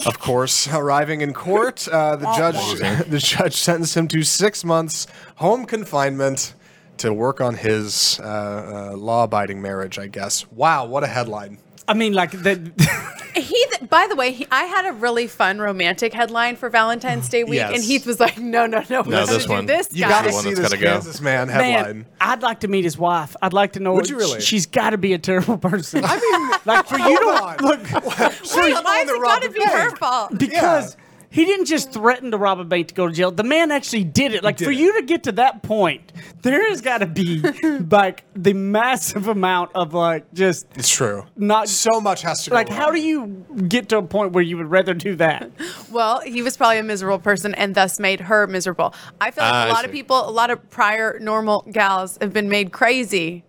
Of 0.06 0.20
course, 0.20 0.68
arriving 0.68 1.20
in 1.20 1.32
court, 1.32 1.88
uh, 1.88 2.14
the 2.14 2.32
judge 2.36 3.06
the 3.08 3.18
judge 3.18 3.56
sentenced 3.56 3.96
him 3.96 4.06
to 4.08 4.22
six 4.22 4.64
months 4.64 5.08
home 5.36 5.66
confinement 5.66 6.54
to 6.98 7.12
work 7.12 7.40
on 7.40 7.54
his 7.54 8.18
uh, 8.22 8.90
uh, 8.92 8.96
law-abiding 8.96 9.60
marriage. 9.62 9.98
I 9.98 10.06
guess. 10.06 10.50
Wow, 10.52 10.86
what 10.86 11.04
a 11.04 11.06
headline! 11.06 11.58
I 11.88 11.94
mean, 11.94 12.12
like 12.14 12.30
the. 12.32 12.72
Heath, 13.36 13.90
by 13.90 14.06
the 14.08 14.16
way, 14.16 14.32
he, 14.32 14.46
I 14.50 14.62
had 14.64 14.86
a 14.86 14.92
really 14.94 15.26
fun 15.26 15.58
romantic 15.58 16.14
headline 16.14 16.56
for 16.56 16.70
Valentine's 16.70 17.28
Day 17.28 17.44
week, 17.44 17.56
Yes. 17.56 17.74
and 17.74 17.84
Heath 17.84 18.06
was 18.06 18.18
like, 18.18 18.38
"No, 18.38 18.64
no, 18.64 18.82
no, 18.88 19.02
we 19.02 19.10
No, 19.10 19.18
gotta 19.26 19.32
this 19.34 19.44
do 19.44 19.52
one. 19.52 19.66
This 19.66 19.88
You 19.92 20.04
guy. 20.04 20.08
got 20.08 20.22
to 20.22 20.28
the 20.28 20.34
one 20.34 20.42
see 20.44 20.48
that's 20.54 20.60
this 20.60 20.70
gotta 20.70 20.82
go. 20.82 20.90
Kansas 20.92 21.20
man 21.20 21.48
headline. 21.48 21.96
Man, 21.98 22.06
I'd 22.18 22.40
like 22.40 22.60
to 22.60 22.68
meet 22.68 22.84
his 22.84 22.96
wife. 22.96 23.36
I'd 23.42 23.52
like 23.52 23.72
to 23.74 23.80
know. 23.80 23.92
Would 23.92 24.08
you 24.08 24.16
really? 24.16 24.40
She's 24.40 24.64
got 24.64 24.90
to 24.90 24.98
be 24.98 25.12
a 25.12 25.18
terrible 25.18 25.58
person. 25.58 26.00
I 26.02 26.18
mean, 26.18 26.58
like 26.64 26.86
for 26.86 26.98
you 26.98 27.18
to 27.18 27.24
on. 27.26 27.56
look 27.58 27.80
Wait, 27.92 28.84
why 28.84 29.02
is 29.04 29.10
it 29.10 29.22
got 29.22 29.42
to 29.42 29.50
be 29.50 29.62
her 29.62 29.94
fault? 29.96 30.38
because 30.38 30.96
he 31.30 31.44
didn't 31.44 31.66
just 31.66 31.92
threaten 31.92 32.30
to 32.30 32.38
rob 32.38 32.60
a 32.60 32.64
bank 32.64 32.88
to 32.88 32.94
go 32.94 33.06
to 33.08 33.12
jail. 33.12 33.30
The 33.30 33.42
man 33.44 33.70
actually 33.70 34.04
did 34.04 34.32
it. 34.34 34.42
Like 34.44 34.56
did 34.56 34.64
for 34.64 34.70
it. 34.70 34.76
you 34.78 34.94
to 35.00 35.02
get 35.06 35.24
to 35.24 35.32
that 35.32 35.62
point, 35.62 36.12
there 36.42 36.68
has 36.68 36.80
got 36.80 36.98
to 36.98 37.06
be 37.06 37.40
like 37.90 38.24
the 38.34 38.52
massive 38.52 39.28
amount 39.28 39.70
of 39.74 39.92
like 39.94 40.32
just 40.34 40.66
It's 40.76 40.88
true. 40.88 41.26
Not- 41.36 41.68
so 41.68 42.00
much 42.00 42.22
has 42.22 42.44
to 42.44 42.50
go. 42.50 42.56
like 42.56 42.68
how 42.68 42.90
do 42.90 43.00
you 43.00 43.44
get 43.68 43.88
to 43.90 43.98
a 43.98 44.02
point 44.02 44.32
where 44.32 44.42
you 44.44 44.56
would 44.56 44.70
rather 44.70 44.94
do 44.94 45.16
that? 45.16 45.50
Well, 45.90 46.20
he 46.20 46.42
was 46.42 46.56
probably 46.56 46.78
a 46.78 46.82
miserable 46.82 47.18
person 47.20 47.54
and 47.54 47.74
thus 47.74 47.98
made 48.00 48.20
her 48.20 48.46
miserable. 48.46 48.92
I 49.20 49.30
feel 49.30 49.44
like 49.44 49.52
Ah, 49.54 49.64
a 49.66 49.68
I 49.68 49.72
lot 49.72 49.84
of 49.84 49.92
people, 49.92 50.28
a 50.28 50.30
lot 50.30 50.50
of 50.50 50.68
prior 50.68 51.18
normal 51.20 51.64
gals 51.72 52.18
have 52.20 52.32
been 52.32 52.48
made 52.48 52.72
crazy, 52.72 53.44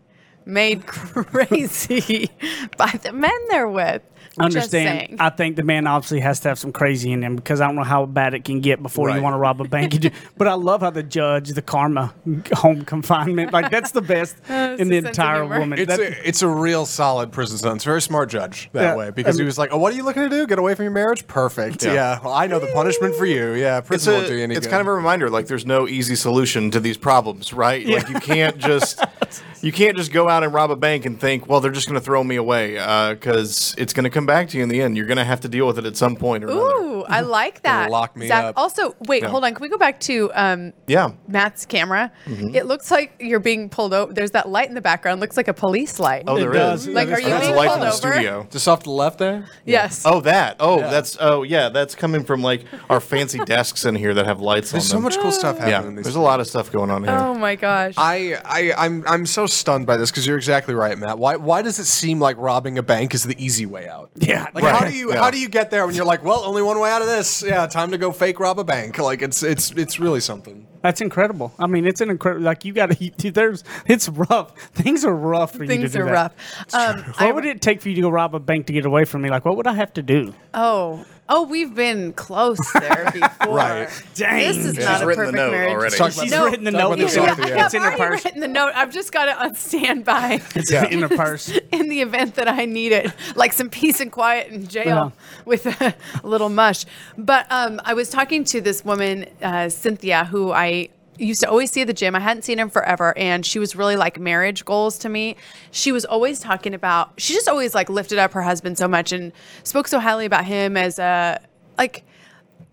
made 0.45 0.85
crazy 0.85 2.29
by 2.77 2.91
the 3.03 3.11
men 3.11 3.31
they're 3.49 3.67
with. 3.67 4.01
Just 4.39 4.73
Understand? 4.73 5.17
I 5.19 5.29
think 5.29 5.55
the 5.55 5.63
man 5.63 5.87
obviously 5.87 6.19
has 6.19 6.39
to 6.41 6.49
have 6.49 6.59
some 6.59 6.71
crazy 6.71 7.11
in 7.11 7.23
him 7.23 7.35
because 7.35 7.59
I 7.59 7.65
don't 7.67 7.75
know 7.75 7.83
how 7.83 8.05
bad 8.05 8.33
it 8.33 8.43
can 8.45 8.61
get 8.61 8.81
before 8.83 9.09
you 9.09 9.21
want 9.21 9.33
to 9.33 9.37
rob 9.37 9.59
a 9.61 9.63
bank. 9.67 9.93
You 9.93 9.99
do- 9.99 10.09
but 10.37 10.47
I 10.47 10.53
love 10.53 10.81
how 10.81 10.89
the 10.91 11.03
judge, 11.03 11.49
the 11.49 11.61
karma, 11.61 12.13
home 12.53 12.85
confinement, 12.85 13.51
like 13.53 13.71
that's 13.71 13.91
the 13.91 14.01
best 14.01 14.35
It's 14.49 14.81
in 14.81 14.89
the 14.89 14.97
entire 14.97 15.41
humor. 15.41 15.59
woman. 15.59 15.79
It's 15.79 15.89
That- 15.89 15.99
a, 15.99 16.27
it's 16.27 16.41
a 16.41 16.47
real 16.47 16.85
solid 16.85 17.31
prison 17.31 17.57
sentence. 17.57 17.83
Very 17.83 18.01
smart 18.01 18.29
judge 18.29 18.69
that 18.73 18.81
Yeah, 18.81 18.95
way 18.95 19.09
because 19.11 19.35
I 19.35 19.39
he 19.39 19.43
um, 19.43 19.47
was 19.47 19.57
like, 19.57 19.71
"Oh, 19.73 19.77
what 19.77 19.91
are 19.93 19.95
you 19.95 20.03
looking 20.03 20.23
to 20.23 20.29
do? 20.29 20.45
Get 20.45 20.59
away 20.59 20.75
from 20.75 20.83
your 20.83 20.91
marriage? 20.93 21.25
Perfect. 21.27 21.83
Yeah. 21.83 21.93
Yeah. 21.93 22.19
Well, 22.23 22.33
I 22.33 22.45
know 22.47 22.59
the 22.59 22.67
punishment 22.67 23.15
for 23.15 23.25
you. 23.25 23.53
Yeah, 23.53 23.79
It's 23.79 23.87
prison 23.87 24.13
a, 24.13 24.17
won't 24.17 24.27
do 24.27 24.35
you 24.37 24.43
any 24.43 24.55
it's 24.55 24.67
good. 24.67 24.71
kind 24.71 24.81
of 24.81 24.87
a 24.87 24.93
reminder 24.93 25.29
like 25.31 25.47
there's 25.47 25.65
no 25.65 25.87
easy 25.87 26.15
solution 26.15 26.69
to 26.71 26.79
these 26.79 26.97
problems, 26.97 27.53
right? 27.53 27.83
Like 27.87 28.07
you 28.09 28.19
can't 28.19 28.57
just 28.59 29.03
you 29.63 29.71
can't 29.71 29.97
just 29.97 30.11
go 30.11 30.29
out 30.29 30.43
and 30.43 30.53
rob 30.53 30.69
a 30.69 30.75
bank 30.75 31.05
and 31.05 31.19
think, 31.19 31.47
well, 31.47 31.59
they're 31.59 31.71
just 31.71 31.87
going 31.87 31.99
to 31.99 32.05
throw 32.05 32.23
me 32.23 32.35
away 32.35 32.77
uh, 32.77 33.15
because 33.15 33.73
it's 33.79 33.93
going 33.93 34.03
to 34.03 34.09
come 34.11 34.26
back 34.27 34.49
to 34.49 34.57
you 34.57 34.63
in 34.63 34.69
the 34.69 34.79
end. 34.81 34.95
You're 34.95 35.07
going 35.07 35.17
to 35.17 35.25
have 35.25 35.41
to 35.41 35.47
deal 35.47 35.65
with 35.65 35.79
it 35.79 35.85
at 35.85 35.97
some 35.97 36.15
point 36.15 36.43
or 36.43 36.49
another. 36.49 36.86
Ooh, 37.09 37.13
I 37.13 37.21
like 37.39 37.61
that. 37.63 37.89
lock 37.91 38.15
me 38.15 38.27
Zach, 38.27 38.43
up. 38.45 38.57
Also, 38.57 38.95
wait, 39.07 39.23
Yeah. 39.23 39.29
hold 39.29 39.43
on. 39.43 39.53
Can 39.53 39.61
we 39.61 39.69
go 39.69 39.77
back 39.77 39.99
to 40.01 40.31
um, 40.33 40.73
Yeah. 40.87 41.09
Matt's 41.27 41.65
camera? 41.65 42.11
Mm-hmm. 42.25 42.55
It 42.55 42.65
looks 42.65 42.91
like 42.91 43.13
you're 43.19 43.39
being 43.39 43.69
pulled 43.69 43.93
over. 43.93 44.13
There's 44.13 44.31
that 44.31 44.49
light 44.49 44.69
in 44.69 44.75
the 44.75 44.81
background. 44.81 45.21
Looks 45.21 45.37
like 45.37 45.47
a 45.47 45.53
police 45.53 45.99
light. 45.99 46.23
Oh, 46.27 46.35
It 46.35 46.39
there 46.41 46.51
does. 46.53 46.87
is. 46.87 46.93
Like, 46.93 47.09
are 47.09 47.19
you 47.19 47.27
That's 47.29 47.45
being 47.45 47.53
a 47.53 47.57
light 47.57 47.67
pulled 47.67 47.79
from 47.79 47.81
the 47.81 47.93
over? 47.93 48.13
studio. 48.13 48.47
Just 48.51 48.67
off 48.67 48.79
to 48.79 48.83
the 48.85 48.91
left 48.91 49.17
there. 49.19 49.45
yes. 49.65 50.03
Oh, 50.05 50.21
that. 50.21 50.57
Oh, 50.59 50.79
that's. 50.79 51.17
Oh, 51.19 51.43
yeah. 51.43 51.69
That's 51.69 51.95
coming 51.95 52.23
from 52.23 52.41
like 52.41 52.65
our 52.89 52.99
fancy 52.99 53.39
desks 53.45 53.85
in 53.85 53.95
here 53.95 54.13
that 54.13 54.25
have 54.25 54.39
lights 54.41 54.71
There's 54.71 54.87
so 54.87 54.97
on 54.97 55.03
them. 55.03 55.11
much 55.11 55.21
cool 55.21 55.31
stuff 55.31 55.57
Yeah. 55.59 55.65
happening. 55.69 55.89
in 55.91 55.95
these 55.97 56.05
There's 56.05 56.15
a 56.15 56.21
lot 56.21 56.39
of 56.39 56.47
stuff 56.47 56.71
going 56.71 56.89
on 56.91 57.03
here. 57.03 57.13
Oh 57.13 57.33
my 57.33 57.55
gosh. 57.55 57.93
I, 57.97 58.35
I, 58.45 58.73
I'm, 58.77 59.03
I'm 59.07 59.25
so 59.25 59.45
stunned 59.45 59.85
by 59.87 59.97
this 59.97 60.11
because 60.11 60.25
you're 60.27 60.37
exactly 60.37 60.73
right, 60.75 60.97
Matt. 60.97 61.17
Why, 61.19 61.35
why 61.35 61.61
does 61.61 61.79
it 61.79 61.85
seem 61.85 62.19
like 62.19 62.37
robbing 62.37 62.77
a 62.77 62.83
bank 62.83 63.13
is 63.13 63.23
the 63.23 63.35
easy 63.43 63.65
way 63.65 63.87
out? 63.87 64.11
Yeah, 64.15 64.47
Like, 64.53 64.63
Right. 64.63 64.75
how 64.75 64.85
do 64.87 64.93
you, 64.95 65.11
Yeah. 65.13 65.19
how 65.19 65.31
do 65.31 65.39
you 65.39 65.49
get 65.49 65.69
there 65.71 65.85
when 65.85 65.95
you're 65.95 66.05
like, 66.05 66.23
well, 66.23 66.43
only 66.45 66.61
one 66.61 66.79
way 66.79 66.89
out 66.89 66.96
of 67.01 67.07
this? 67.07 67.43
Yeah, 67.43 67.67
time 67.67 67.91
to 67.91 67.97
go 67.97 68.11
fake 68.11 68.39
rob 68.39 68.59
a 68.59 68.63
bank. 68.63 68.97
Like, 68.97 69.21
it's, 69.21 69.43
it's, 69.43 69.71
it's 69.71 69.99
really 69.99 70.19
something. 70.19 70.67
That's 70.81 71.01
incredible. 71.01 71.51
I 71.59 71.67
mean, 71.67 71.85
it's 71.85 72.01
an 72.01 72.09
incredible. 72.09 72.45
Like 72.45 72.63
you 72.63 72.71
got 72.73 72.91
to. 72.91 73.03
eat. 73.03 73.33
There's. 73.33 73.63
It's 73.87 74.07
rough. 74.09 74.57
Things 74.73 75.03
are 75.03 75.13
rough 75.15 75.53
for 75.53 75.63
you 75.63 75.69
to 75.69 75.75
do. 75.75 75.81
Things 75.81 75.93
do 75.93 76.01
are 76.01 76.05
that. 76.05 76.11
rough. 76.11 76.73
Um, 76.73 77.03
What 77.03 77.21
I- 77.21 77.31
would 77.31 77.45
it 77.45 77.61
take 77.61 77.81
for 77.81 77.89
you 77.89 77.95
to 77.95 78.01
go 78.01 78.09
rob 78.09 78.35
a 78.35 78.39
bank 78.39 78.67
to 78.67 78.73
get 78.73 78.85
away 78.85 79.03
from 79.05 79.21
me? 79.23 79.29
Like, 79.29 79.43
what 79.43 79.57
would 79.57 79.67
I 79.67 79.73
have 79.73 79.93
to 79.93 80.03
do? 80.03 80.33
oh, 80.53 81.03
oh, 81.29 81.43
we've 81.47 81.73
been 81.75 82.13
close 82.13 82.59
there 82.73 83.09
before. 83.13 83.55
Right. 83.55 83.89
Dang. 84.15 84.39
This 84.47 84.57
is 84.57 84.75
She's 84.75 84.85
not 84.85 85.01
a 85.03 85.05
written 85.05 85.25
the 85.25 85.31
perfect 85.31 85.35
note 85.37 85.51
marriage. 85.51 85.73
already. 85.73 85.95
Talk 85.97 86.11
about 86.13 86.21
She's 86.23 86.31
this- 86.31 86.39
written 86.41 86.63
the 86.65 86.71
note. 86.71 86.87
about 86.93 86.97
this 86.99 87.15
Yeah, 87.15 87.35
Yeah. 87.47 87.65
It's 87.65 87.73
in 87.73 87.81
her 87.81 87.87
I've 87.91 87.99
already 87.99 88.15
purse. 88.15 88.25
written 88.25 88.41
the 88.41 88.47
note. 88.47 88.71
I've 88.75 88.91
just 88.93 89.11
got 89.11 89.27
it 89.27 89.37
on 89.37 89.55
standby 89.55 90.41
It's 90.55 90.71
in 90.71 91.01
her 91.01 91.09
purse. 91.09 91.49
in 91.71 91.89
the 91.89 92.01
event 92.01 92.35
that 92.35 92.47
I 92.47 92.65
need 92.65 92.91
it, 92.91 93.11
like 93.35 93.53
some 93.53 93.69
peace 93.69 93.99
and 93.99 94.11
quiet 94.11 94.51
in 94.51 94.67
jail 94.67 94.85
Yeah. 94.85 95.09
with 95.45 95.65
a, 95.65 95.95
little 96.23 96.49
mush. 96.49 96.85
But 97.17 97.45
um, 97.49 97.81
I 97.85 97.93
was 97.93 98.09
talking 98.09 98.43
to 98.45 98.61
this 98.61 98.83
woman, 98.85 99.25
uh, 99.41 99.69
Cynthia, 99.69 100.25
who 100.25 100.51
I 100.51 100.89
used 101.17 101.41
to 101.41 101.49
always 101.49 101.71
see 101.71 101.81
at 101.81 101.87
the 101.87 101.93
gym. 101.93 102.15
I 102.15 102.19
hadn't 102.19 102.43
seen 102.43 102.59
him 102.59 102.69
forever, 102.69 103.17
and 103.17 103.45
she 103.45 103.59
was 103.59 103.75
really 103.75 103.95
like 103.95 104.19
marriage 104.19 104.65
goals 104.65 104.97
to 104.99 105.09
me. 105.09 105.35
She 105.71 105.91
was 105.91 106.05
always 106.05 106.39
talking 106.39 106.73
about. 106.73 107.13
She 107.17 107.33
just 107.33 107.47
always 107.47 107.73
like 107.75 107.89
lifted 107.89 108.17
up 108.17 108.33
her 108.33 108.41
husband 108.41 108.77
so 108.77 108.87
much 108.87 109.11
and 109.11 109.31
spoke 109.63 109.87
so 109.87 109.99
highly 109.99 110.25
about 110.25 110.45
him 110.45 110.77
as 110.77 110.99
a 110.99 111.39
like. 111.77 112.03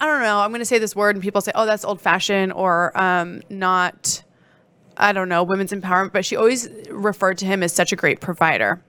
I 0.00 0.06
don't 0.06 0.22
know. 0.22 0.40
I'm 0.40 0.50
going 0.50 0.60
to 0.60 0.66
say 0.66 0.78
this 0.78 0.96
word, 0.96 1.14
and 1.14 1.22
people 1.22 1.40
say, 1.40 1.52
"Oh, 1.54 1.66
that's 1.66 1.84
old 1.84 2.00
fashioned," 2.00 2.52
or 2.52 2.96
um, 3.00 3.42
not. 3.48 4.22
I 4.96 5.12
don't 5.12 5.28
know, 5.28 5.42
women's 5.42 5.72
empowerment, 5.72 6.12
but 6.12 6.24
she 6.24 6.36
always 6.36 6.68
referred 6.88 7.38
to 7.38 7.46
him 7.46 7.64
as 7.64 7.72
such 7.72 7.92
a 7.92 7.96
great 7.96 8.20
provider. 8.20 8.80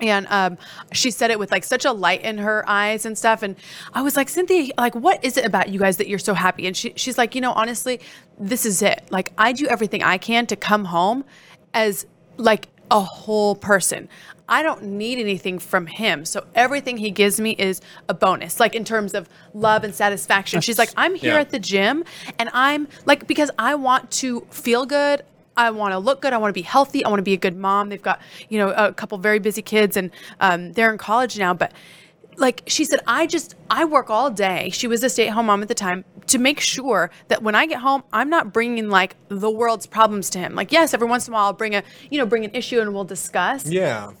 And 0.00 0.26
um, 0.30 0.58
she 0.92 1.10
said 1.10 1.30
it 1.30 1.38
with 1.38 1.50
like 1.50 1.64
such 1.64 1.84
a 1.84 1.92
light 1.92 2.22
in 2.22 2.38
her 2.38 2.64
eyes 2.68 3.04
and 3.04 3.18
stuff. 3.18 3.42
And 3.42 3.56
I 3.92 4.02
was 4.02 4.16
like, 4.16 4.28
Cynthia, 4.28 4.72
like, 4.78 4.94
what 4.94 5.24
is 5.24 5.36
it 5.36 5.44
about 5.44 5.68
you 5.70 5.78
guys 5.80 5.96
that 5.96 6.08
you're 6.08 6.18
so 6.18 6.34
happy? 6.34 6.66
And 6.66 6.76
she, 6.76 6.92
she's 6.96 7.18
like, 7.18 7.34
you 7.34 7.40
know, 7.40 7.52
honestly, 7.52 8.00
this 8.38 8.64
is 8.64 8.80
it. 8.82 9.02
Like, 9.10 9.32
I 9.36 9.52
do 9.52 9.66
everything 9.66 10.02
I 10.02 10.18
can 10.18 10.46
to 10.46 10.56
come 10.56 10.84
home 10.86 11.24
as 11.74 12.06
like 12.36 12.68
a 12.90 13.00
whole 13.00 13.54
person. 13.56 14.08
I 14.48 14.62
don't 14.62 14.82
need 14.82 15.18
anything 15.18 15.58
from 15.58 15.86
him. 15.86 16.24
So 16.24 16.46
everything 16.54 16.96
he 16.96 17.10
gives 17.10 17.38
me 17.38 17.50
is 17.58 17.82
a 18.08 18.14
bonus, 18.14 18.58
like 18.60 18.74
in 18.74 18.82
terms 18.84 19.12
of 19.12 19.28
love 19.52 19.84
and 19.84 19.94
satisfaction. 19.94 20.62
She's 20.62 20.78
like, 20.78 20.90
I'm 20.96 21.14
here 21.14 21.34
Yeah. 21.34 21.40
at 21.40 21.50
the 21.50 21.58
gym 21.58 22.02
and 22.38 22.48
I'm 22.54 22.88
like, 23.04 23.26
because 23.26 23.50
I 23.58 23.74
want 23.74 24.10
to 24.12 24.46
feel 24.50 24.86
good. 24.86 25.22
I 25.58 25.70
want 25.70 25.92
to 25.92 25.98
look 25.98 26.22
good. 26.22 26.32
I 26.32 26.38
want 26.38 26.50
to 26.50 26.58
be 26.58 26.62
healthy. 26.62 27.04
I 27.04 27.08
want 27.08 27.18
to 27.18 27.24
be 27.24 27.34
a 27.34 27.38
good 27.38 27.56
mom. 27.56 27.88
They've 27.88 28.00
got, 28.00 28.20
you 28.48 28.58
know, 28.58 28.70
a 28.70 28.92
couple 28.92 29.18
very 29.18 29.40
busy 29.40 29.60
kids 29.60 29.96
and 29.96 30.10
um, 30.40 30.72
they're 30.72 30.90
in 30.90 30.98
college 30.98 31.36
now. 31.36 31.52
But 31.52 31.72
like 32.36 32.62
she 32.68 32.84
said, 32.84 33.00
I 33.08 33.26
just, 33.26 33.56
I 33.68 33.84
work 33.84 34.08
all 34.08 34.30
day. 34.30 34.70
She 34.70 34.86
was 34.86 35.02
a 35.02 35.10
stay 35.10 35.26
at 35.26 35.34
home 35.34 35.46
mom 35.46 35.60
at 35.60 35.68
the 35.68 35.74
time 35.74 36.04
to 36.28 36.38
make 36.38 36.60
sure 36.60 37.10
that 37.26 37.42
when 37.42 37.56
I 37.56 37.66
get 37.66 37.80
home, 37.80 38.04
I'm 38.12 38.30
not 38.30 38.52
bringing 38.52 38.88
like 38.88 39.16
the 39.28 39.50
world's 39.50 39.86
problems 39.86 40.30
to 40.30 40.38
him. 40.38 40.54
Like, 40.54 40.70
yes, 40.70 40.94
every 40.94 41.08
once 41.08 41.26
in 41.26 41.32
a 41.32 41.34
while 41.34 41.46
I'll 41.46 41.52
bring 41.52 41.74
a, 41.74 41.82
you 42.08 42.18
know, 42.18 42.26
bring 42.26 42.44
an 42.44 42.52
issue 42.54 42.80
and 42.80 42.94
we'll 42.94 43.04
discuss. 43.04 43.66
Yeah. 43.66 44.12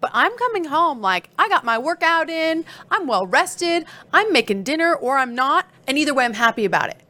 But 0.00 0.10
I'm 0.14 0.36
coming 0.38 0.64
home 0.64 1.02
like 1.02 1.28
I 1.38 1.48
got 1.48 1.64
my 1.64 1.76
workout 1.76 2.30
in, 2.30 2.64
I'm 2.90 3.06
well 3.06 3.26
rested, 3.26 3.84
I'm 4.12 4.32
making 4.32 4.62
dinner 4.62 4.94
or 4.94 5.18
I'm 5.18 5.34
not, 5.34 5.66
and 5.86 5.98
either 5.98 6.14
way 6.14 6.24
I'm 6.24 6.34
happy 6.34 6.64
about 6.64 6.88
it. 6.90 7.02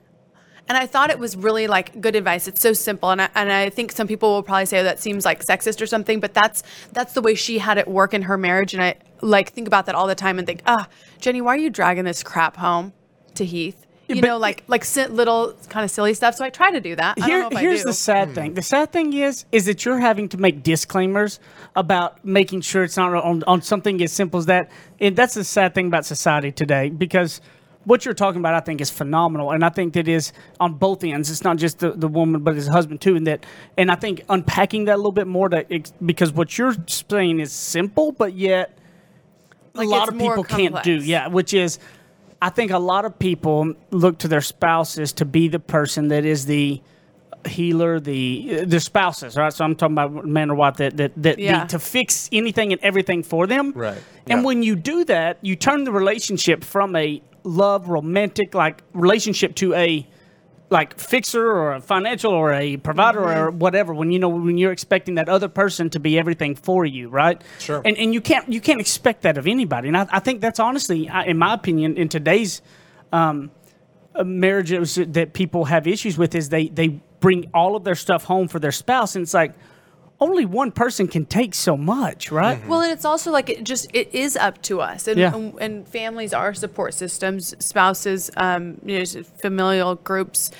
And 0.68 0.76
I 0.76 0.86
thought 0.86 1.10
it 1.10 1.18
was 1.18 1.36
really 1.36 1.66
like 1.66 2.00
good 2.00 2.14
advice. 2.14 2.46
It's 2.46 2.60
so 2.60 2.72
simple, 2.72 3.10
and 3.10 3.22
I, 3.22 3.28
and 3.34 3.50
I 3.50 3.70
think 3.70 3.92
some 3.92 4.06
people 4.06 4.34
will 4.34 4.42
probably 4.42 4.66
say 4.66 4.82
that 4.82 5.00
seems 5.00 5.24
like 5.24 5.44
sexist 5.44 5.80
or 5.80 5.86
something, 5.86 6.20
but 6.20 6.34
that's 6.34 6.62
that's 6.92 7.14
the 7.14 7.22
way 7.22 7.34
she 7.34 7.58
had 7.58 7.78
it 7.78 7.88
work 7.88 8.12
in 8.12 8.22
her 8.22 8.36
marriage. 8.36 8.74
And 8.74 8.82
I 8.82 8.96
like 9.22 9.52
think 9.52 9.66
about 9.66 9.86
that 9.86 9.94
all 9.94 10.06
the 10.06 10.14
time 10.14 10.38
and 10.38 10.46
think, 10.46 10.62
ah, 10.66 10.86
Jenny, 11.20 11.40
why 11.40 11.54
are 11.54 11.58
you 11.58 11.70
dragging 11.70 12.04
this 12.04 12.22
crap 12.22 12.56
home 12.56 12.92
to 13.34 13.44
Heath? 13.44 13.86
You 14.08 14.22
know, 14.22 14.38
like 14.38 14.64
like 14.68 14.84
little 15.10 15.54
kind 15.68 15.84
of 15.84 15.90
silly 15.90 16.14
stuff. 16.14 16.34
So 16.34 16.44
I 16.44 16.48
try 16.48 16.70
to 16.70 16.80
do 16.80 16.96
that. 16.96 17.18
I 17.20 17.26
Here- 17.26 17.40
don't 17.42 17.52
know 17.52 17.58
if 17.58 17.62
here's 17.62 17.80
I 17.80 17.82
do. 17.82 17.88
the 17.88 17.92
sad 17.92 18.34
thing. 18.34 18.54
The 18.54 18.62
sad 18.62 18.90
thing 18.90 19.12
is, 19.12 19.44
is 19.52 19.66
that 19.66 19.84
you're 19.84 19.98
having 20.00 20.30
to 20.30 20.38
make 20.38 20.62
disclaimers 20.62 21.40
about 21.76 22.24
making 22.24 22.62
sure 22.62 22.84
it's 22.84 22.96
not 22.96 23.12
on, 23.14 23.44
on 23.46 23.60
something 23.60 24.02
as 24.02 24.10
simple 24.12 24.38
as 24.38 24.46
that. 24.46 24.70
And 24.98 25.14
that's 25.14 25.34
the 25.34 25.44
sad 25.44 25.74
thing 25.74 25.88
about 25.88 26.06
society 26.06 26.50
today 26.52 26.88
because 26.88 27.42
what 27.84 28.04
you're 28.04 28.14
talking 28.14 28.40
about, 28.40 28.54
I 28.54 28.60
think, 28.60 28.80
is 28.80 28.90
phenomenal. 28.90 29.50
And 29.52 29.64
I 29.64 29.70
think 29.70 29.94
that 29.94 30.08
is 30.08 30.32
on 30.60 30.74
both 30.74 31.02
ends. 31.04 31.30
It's 31.30 31.42
not 31.44 31.56
just 31.56 31.78
the, 31.78 31.92
the 31.92 32.08
woman, 32.08 32.42
but 32.42 32.54
his 32.54 32.66
husband 32.66 33.00
too. 33.00 33.16
And 33.16 33.26
that, 33.26 33.46
and 33.78 33.90
I 33.90 33.94
think 33.94 34.24
unpacking 34.28 34.84
that 34.86 34.94
a 34.94 34.96
little 34.96 35.12
bit 35.12 35.26
more 35.26 35.48
to, 35.48 35.72
ex- 35.72 35.92
because 36.04 36.32
what 36.32 36.58
you're 36.58 36.74
saying 36.86 37.40
is 37.40 37.50
simple, 37.52 38.12
but 38.12 38.34
yet 38.34 38.76
Like, 39.74 39.86
a 39.86 39.90
lot 39.90 40.08
of 40.08 40.18
people 40.18 40.44
can't 40.44 40.82
do. 40.82 40.94
Yeah, 40.96 41.28
which 41.28 41.54
is, 41.54 41.78
I 42.42 42.50
think 42.50 42.70
a 42.72 42.78
lot 42.78 43.04
of 43.04 43.18
people 43.18 43.74
look 43.90 44.18
to 44.18 44.28
their 44.28 44.40
spouses 44.42 45.12
to 45.14 45.24
be 45.24 45.48
the 45.48 45.58
person 45.60 46.08
that 46.08 46.24
is 46.24 46.46
the 46.46 46.80
healer, 47.46 47.98
the 48.00 48.64
their 48.66 48.80
spouses, 48.80 49.36
right? 49.36 49.52
So 49.52 49.64
I'm 49.64 49.74
talking 49.76 49.94
about 49.94 50.26
man 50.26 50.50
or 50.50 50.54
wife 50.56 50.76
that 50.76 50.96
that 50.98 51.12
that 51.16 51.38
Yeah. 51.38 51.62
be, 51.64 51.68
to 51.70 51.78
fix 51.78 52.28
anything 52.32 52.72
and 52.72 52.82
everything 52.82 53.22
for 53.22 53.46
them. 53.46 53.72
Right. 53.74 53.96
And 54.26 54.40
Yeah. 54.40 54.44
when 54.44 54.62
you 54.62 54.76
do 54.76 55.04
that, 55.04 55.38
you 55.40 55.56
turn 55.56 55.84
the 55.84 55.92
relationship 55.92 56.62
from 56.64 56.94
a 56.96 57.22
love, 57.44 57.88
romantic 57.88 58.54
like 58.54 58.82
relationship 58.92 59.54
to 59.56 59.74
a 59.74 60.06
like 60.70 60.98
fixer 60.98 61.46
or 61.46 61.74
a 61.74 61.80
financial 61.80 62.30
or 62.32 62.52
a 62.52 62.76
provider 62.76 63.24
or 63.26 63.50
whatever 63.50 63.94
when 63.94 64.12
you 64.12 64.18
know 64.18 64.28
when 64.28 64.58
you're 64.58 64.70
expecting 64.72 65.14
that 65.14 65.26
other 65.28 65.48
person 65.48 65.88
to 65.88 65.98
be 65.98 66.18
everything 66.18 66.54
for 66.54 66.84
you 66.84 67.08
right? 67.08 67.42
Sure. 67.58 67.80
and 67.84 67.96
and 67.96 68.12
you 68.12 68.20
can't 68.20 68.52
you 68.52 68.60
can't 68.60 68.80
expect 68.80 69.22
that 69.22 69.38
of 69.38 69.46
anybody. 69.46 69.88
And 69.88 69.96
i, 69.96 70.06
I 70.10 70.20
think 70.20 70.40
that's 70.42 70.60
honestly 70.60 71.08
I- 71.08 71.24
in 71.24 71.38
my 71.38 71.54
opinion 71.54 71.96
in 71.96 72.08
today's 72.10 72.60
um, 73.12 73.50
marriages 74.24 74.96
that 74.96 75.32
people 75.32 75.64
have 75.66 75.86
issues 75.86 76.18
with 76.18 76.34
is 76.34 76.48
they 76.50 76.68
they 76.68 77.00
bring 77.20 77.50
all 77.54 77.74
of 77.74 77.84
their 77.84 77.94
stuff 77.94 78.24
home 78.24 78.46
for 78.48 78.58
their 78.58 78.72
spouse. 78.72 79.16
And 79.16 79.22
it's 79.22 79.34
like 79.34 79.54
only 80.20 80.44
one 80.44 80.72
person 80.72 81.06
can 81.06 81.24
take 81.24 81.54
so 81.54 81.76
much 81.76 82.30
right 82.32 82.66
Well, 82.66 82.80
and 82.82 82.92
it's 82.92 83.04
also 83.04 83.30
like 83.30 83.48
it 83.48 83.64
just 83.64 83.88
it 83.94 84.12
is 84.14 84.36
up 84.36 84.60
to 84.62 84.80
us, 84.80 85.06
and 85.08 85.18
Yeah. 85.18 85.34
and, 85.34 85.54
and 85.60 85.88
families 85.88 86.32
are 86.34 86.52
support 86.54 86.94
systems, 86.94 87.54
spouses, 87.64 88.30
um, 88.36 88.78
you 88.84 88.98
know, 88.98 89.22
familial 89.40 89.94
groups 89.96 90.50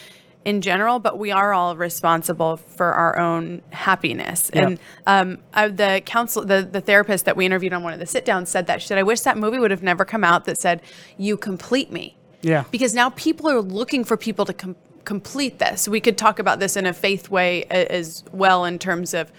in 0.45 0.61
general, 0.63 0.99
but 0.99 1.19
we 1.19 1.31
are 1.33 1.53
all 1.53 1.77
responsible 1.77 2.57
for 2.57 2.93
our 2.95 3.19
own 3.19 3.61
happiness. 3.71 4.51
Yeah. 4.55 4.63
And 4.67 4.79
um, 5.07 5.39
I, 5.53 5.69
the 5.69 6.03
counsel, 6.07 6.45
the 6.45 6.63
the 6.63 6.81
therapist 6.81 7.25
that 7.25 7.37
we 7.37 7.45
interviewed 7.45 7.73
on 7.73 7.83
one 7.83 7.93
of 7.93 7.99
the 7.99 8.07
sit 8.07 8.25
downs 8.25 8.49
said 8.49 8.67
that 8.69 8.81
she 8.81 8.87
said, 8.89 8.99
"I 8.99 9.03
wish 9.03 9.21
that 9.23 9.37
movie 9.37 9.59
would 9.59 9.73
have 9.73 9.83
never 9.83 10.05
come 10.05 10.23
out 10.25 10.45
that 10.45 10.59
said 10.61 10.81
you 11.19 11.37
complete 11.37 11.91
me." 11.93 12.15
Yeah. 12.41 12.63
because 12.71 12.95
now 12.95 13.11
people 13.11 13.51
are 13.51 13.61
looking 13.61 14.05
for 14.05 14.17
people 14.17 14.45
to 14.45 14.53
com- 14.53 14.77
complete 15.09 15.59
this. 15.59 15.89
We 15.89 16.01
could 16.01 16.19
talk 16.19 16.39
about 16.39 16.61
this 16.61 16.77
in 16.77 16.85
a 16.85 16.93
faith 16.93 17.31
way 17.31 17.65
as 17.65 18.23
well 18.31 18.67
in 18.67 18.79
terms 18.79 19.15
of, 19.15 19.33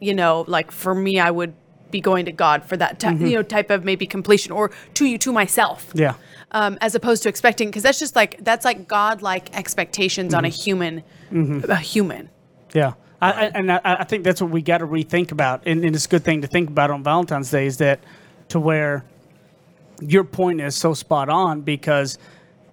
you 0.00 0.14
know, 0.14 0.44
like 0.48 0.72
for 0.72 0.96
me, 0.96 1.20
I 1.20 1.30
would 1.30 1.54
be 1.92 2.00
going 2.00 2.24
to 2.24 2.32
God 2.32 2.64
for 2.64 2.76
that, 2.76 2.98
ty- 2.98 3.12
you 3.12 3.36
know, 3.36 3.44
type 3.44 3.70
of 3.70 3.84
maybe 3.84 4.04
completion, 4.04 4.50
or 4.50 4.72
to 4.94 5.04
you, 5.06 5.18
to 5.18 5.32
myself. 5.32 5.88
Mm-hmm. 5.90 5.98
Yeah. 5.98 6.14
Um, 6.50 6.76
as 6.80 6.96
opposed 6.96 7.22
to 7.22 7.28
expecting, 7.28 7.68
because 7.68 7.84
that's 7.84 8.00
just 8.00 8.16
like 8.16 8.42
that's 8.42 8.64
like 8.64 8.88
God-like 8.88 9.56
expectations 9.56 10.34
on 10.34 10.44
a 10.44 10.48
Mm-hmm. 10.48 10.64
human, 11.30 11.64
a 11.70 11.76
human. 11.76 12.28
Yeah. 12.74 12.94
I, 13.20 13.30
I, 13.30 13.44
and 13.54 13.70
I, 13.70 13.80
I 13.84 14.04
think 14.04 14.24
that's 14.24 14.42
what 14.42 14.50
we 14.50 14.60
got 14.60 14.78
to 14.78 14.86
rethink 14.86 15.30
about. 15.30 15.62
And, 15.66 15.84
and 15.84 15.94
it's 15.94 16.06
a 16.06 16.08
good 16.08 16.24
thing 16.24 16.40
to 16.42 16.48
think 16.48 16.68
about 16.68 16.90
on 16.90 17.04
Valentine's 17.04 17.52
Day 17.52 17.66
is 17.66 17.76
that 17.78 18.00
to 18.48 18.58
where 18.58 19.04
your 20.00 20.24
point 20.24 20.60
is 20.60 20.74
so 20.74 20.94
spot 20.94 21.28
on 21.28 21.60
because 21.60 22.18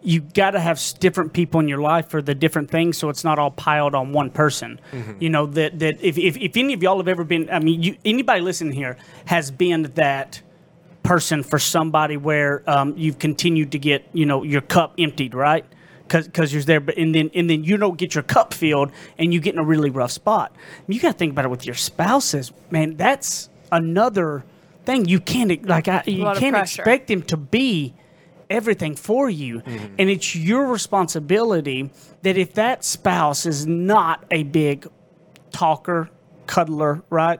you 0.01 0.21
got 0.21 0.51
to 0.51 0.59
have 0.59 0.81
different 0.99 1.33
people 1.33 1.59
in 1.59 1.67
your 1.67 1.81
life 1.81 2.09
for 2.09 2.21
the 2.21 2.33
different 2.33 2.71
things 2.71 2.97
so 2.97 3.09
it's 3.09 3.23
not 3.23 3.37
all 3.37 3.51
piled 3.51 3.93
on 3.93 4.13
one 4.13 4.29
person. 4.29 4.79
You 5.19 5.29
know, 5.29 5.45
that, 5.47 5.79
that 5.79 6.01
if, 6.01 6.17
if, 6.17 6.37
if 6.37 6.55
any 6.55 6.73
of 6.73 6.81
y'all 6.81 6.97
have 6.97 7.07
ever 7.07 7.23
been, 7.23 7.49
I 7.49 7.59
mean, 7.59 7.83
you, 7.83 7.97
anybody 8.05 8.41
listening 8.41 8.73
here 8.73 8.97
has 9.25 9.51
been 9.51 9.83
that 9.95 10.41
person 11.03 11.43
for 11.43 11.59
somebody 11.59 12.17
where 12.17 12.63
um, 12.69 12.93
you've 12.97 13.19
continued 13.19 13.71
to 13.73 13.79
get, 13.79 14.07
you 14.13 14.25
know, 14.25 14.43
your 14.43 14.61
cup 14.61 14.93
emptied, 14.97 15.33
right? 15.33 15.65
because 16.09 16.51
you're 16.51 16.63
there, 16.63 16.79
but 16.79 16.97
and 16.97 17.13
then 17.13 17.29
and 17.35 17.49
then 17.49 17.63
you 17.63 17.77
don't 17.77 17.97
get 17.97 18.15
your 18.15 18.23
cup 18.23 18.53
filled, 18.53 18.91
and 19.17 19.33
you 19.33 19.39
get 19.39 19.53
in 19.53 19.59
a 19.59 19.63
really 19.63 19.89
rough 19.89 20.11
spot. 20.11 20.55
You 20.87 20.99
got 20.99 21.11
to 21.11 21.17
think 21.17 21.33
about 21.33 21.45
it 21.45 21.49
with 21.49 21.65
your 21.65 21.75
spouses, 21.75 22.51
man. 22.71 22.97
That's 22.97 23.49
another 23.71 24.43
thing 24.85 25.07
you 25.07 25.19
can't 25.19 25.67
like. 25.67 25.87
I, 25.87 26.03
you 26.07 26.23
can't 26.35 26.55
expect 26.55 27.07
them 27.07 27.21
to 27.23 27.37
be 27.37 27.93
everything 28.49 28.95
for 28.95 29.29
you. 29.29 29.61
And 29.97 30.09
it's 30.09 30.35
your 30.35 30.67
responsibility 30.67 31.89
that 32.23 32.37
if 32.37 32.53
that 32.53 32.83
spouse 32.83 33.45
is 33.45 33.65
not 33.65 34.25
a 34.31 34.43
big 34.43 34.87
talker, 35.51 36.09
cuddler, 36.47 37.03
right? 37.09 37.39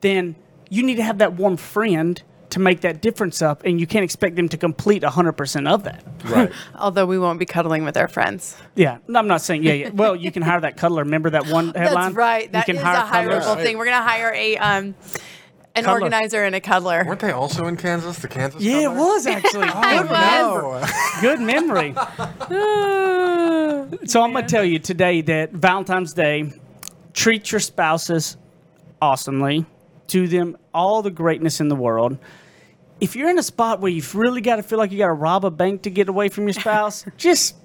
Then 0.00 0.36
you 0.68 0.82
need 0.82 0.96
to 0.96 1.02
have 1.02 1.18
that 1.18 1.34
one 1.34 1.56
friend 1.56 2.22
to 2.50 2.58
make 2.58 2.80
that 2.80 3.00
difference 3.00 3.42
up, 3.42 3.62
and 3.64 3.78
you 3.80 3.86
can't 3.86 4.02
expect 4.02 4.34
them 4.34 4.48
to 4.48 4.56
complete 4.56 5.02
100% 5.02 5.68
of 5.72 5.84
that. 5.84 6.04
Right. 6.24 6.50
Although 6.74 7.06
we 7.06 7.16
won't 7.18 7.38
be 7.38 7.46
cuddling 7.46 7.84
with 7.84 7.96
our 7.96 8.08
friends. 8.08 8.56
Yeah, 8.74 8.98
no, 9.06 9.20
I'm 9.20 9.28
not 9.28 9.40
saying, 9.40 9.62
yeah, 9.62 9.72
yeah. 9.74 9.90
Well, 9.90 10.16
you 10.16 10.32
can 10.32 10.42
hire 10.42 10.60
that 10.60 10.76
cuddler. 10.76 11.04
Remember 11.04 11.30
that 11.30 11.46
one 11.46 11.66
headline? 11.74 12.06
That's 12.06 12.14
right. 12.16 12.50
That 12.50 12.66
you 12.66 12.74
is 12.74 12.80
can 12.80 12.86
a 12.88 13.00
hire 13.00 13.28
cuddlers. 13.28 13.44
hireable 13.44 13.62
thing. 13.62 13.78
We're 13.78 13.84
gonna 13.84 14.02
hire 14.02 14.32
a 14.34 14.56
um, 14.56 14.94
an 15.76 15.84
Cuddler. 15.84 16.02
organizer 16.02 16.44
and 16.44 16.54
a 16.54 16.60
cuddler. 16.60 17.04
Weren't 17.06 17.20
they 17.20 17.30
also 17.30 17.66
in 17.66 17.76
Kansas? 17.76 18.18
The 18.18 18.28
Kansas. 18.28 18.60
Yeah, 18.60 18.90
it 18.90 18.92
was 18.92 19.26
actually. 19.26 19.68
Oh, 19.72 20.80
no. 20.82 21.20
Good 21.20 21.40
memory. 21.40 21.94
so 24.06 24.22
I'm 24.22 24.32
going 24.32 24.46
to 24.46 24.50
tell 24.50 24.64
you 24.64 24.78
today 24.78 25.20
that 25.22 25.52
Valentine's 25.52 26.12
Day, 26.12 26.52
treat 27.12 27.50
your 27.52 27.60
spouses 27.60 28.36
awesomely. 29.00 29.64
Do 30.06 30.26
them 30.26 30.56
all 30.74 31.02
the 31.02 31.10
greatness 31.10 31.60
in 31.60 31.68
the 31.68 31.76
world. 31.76 32.18
If 33.00 33.16
you're 33.16 33.30
in 33.30 33.38
a 33.38 33.42
spot 33.42 33.80
where 33.80 33.90
you've 33.90 34.14
really 34.14 34.40
got 34.40 34.56
to 34.56 34.62
feel 34.62 34.78
like 34.78 34.92
you 34.92 34.98
got 34.98 35.06
to 35.06 35.12
rob 35.12 35.44
a 35.44 35.50
bank 35.50 35.82
to 35.82 35.90
get 35.90 36.08
away 36.08 36.28
from 36.28 36.44
your 36.44 36.52
spouse, 36.54 37.04
just 37.16 37.56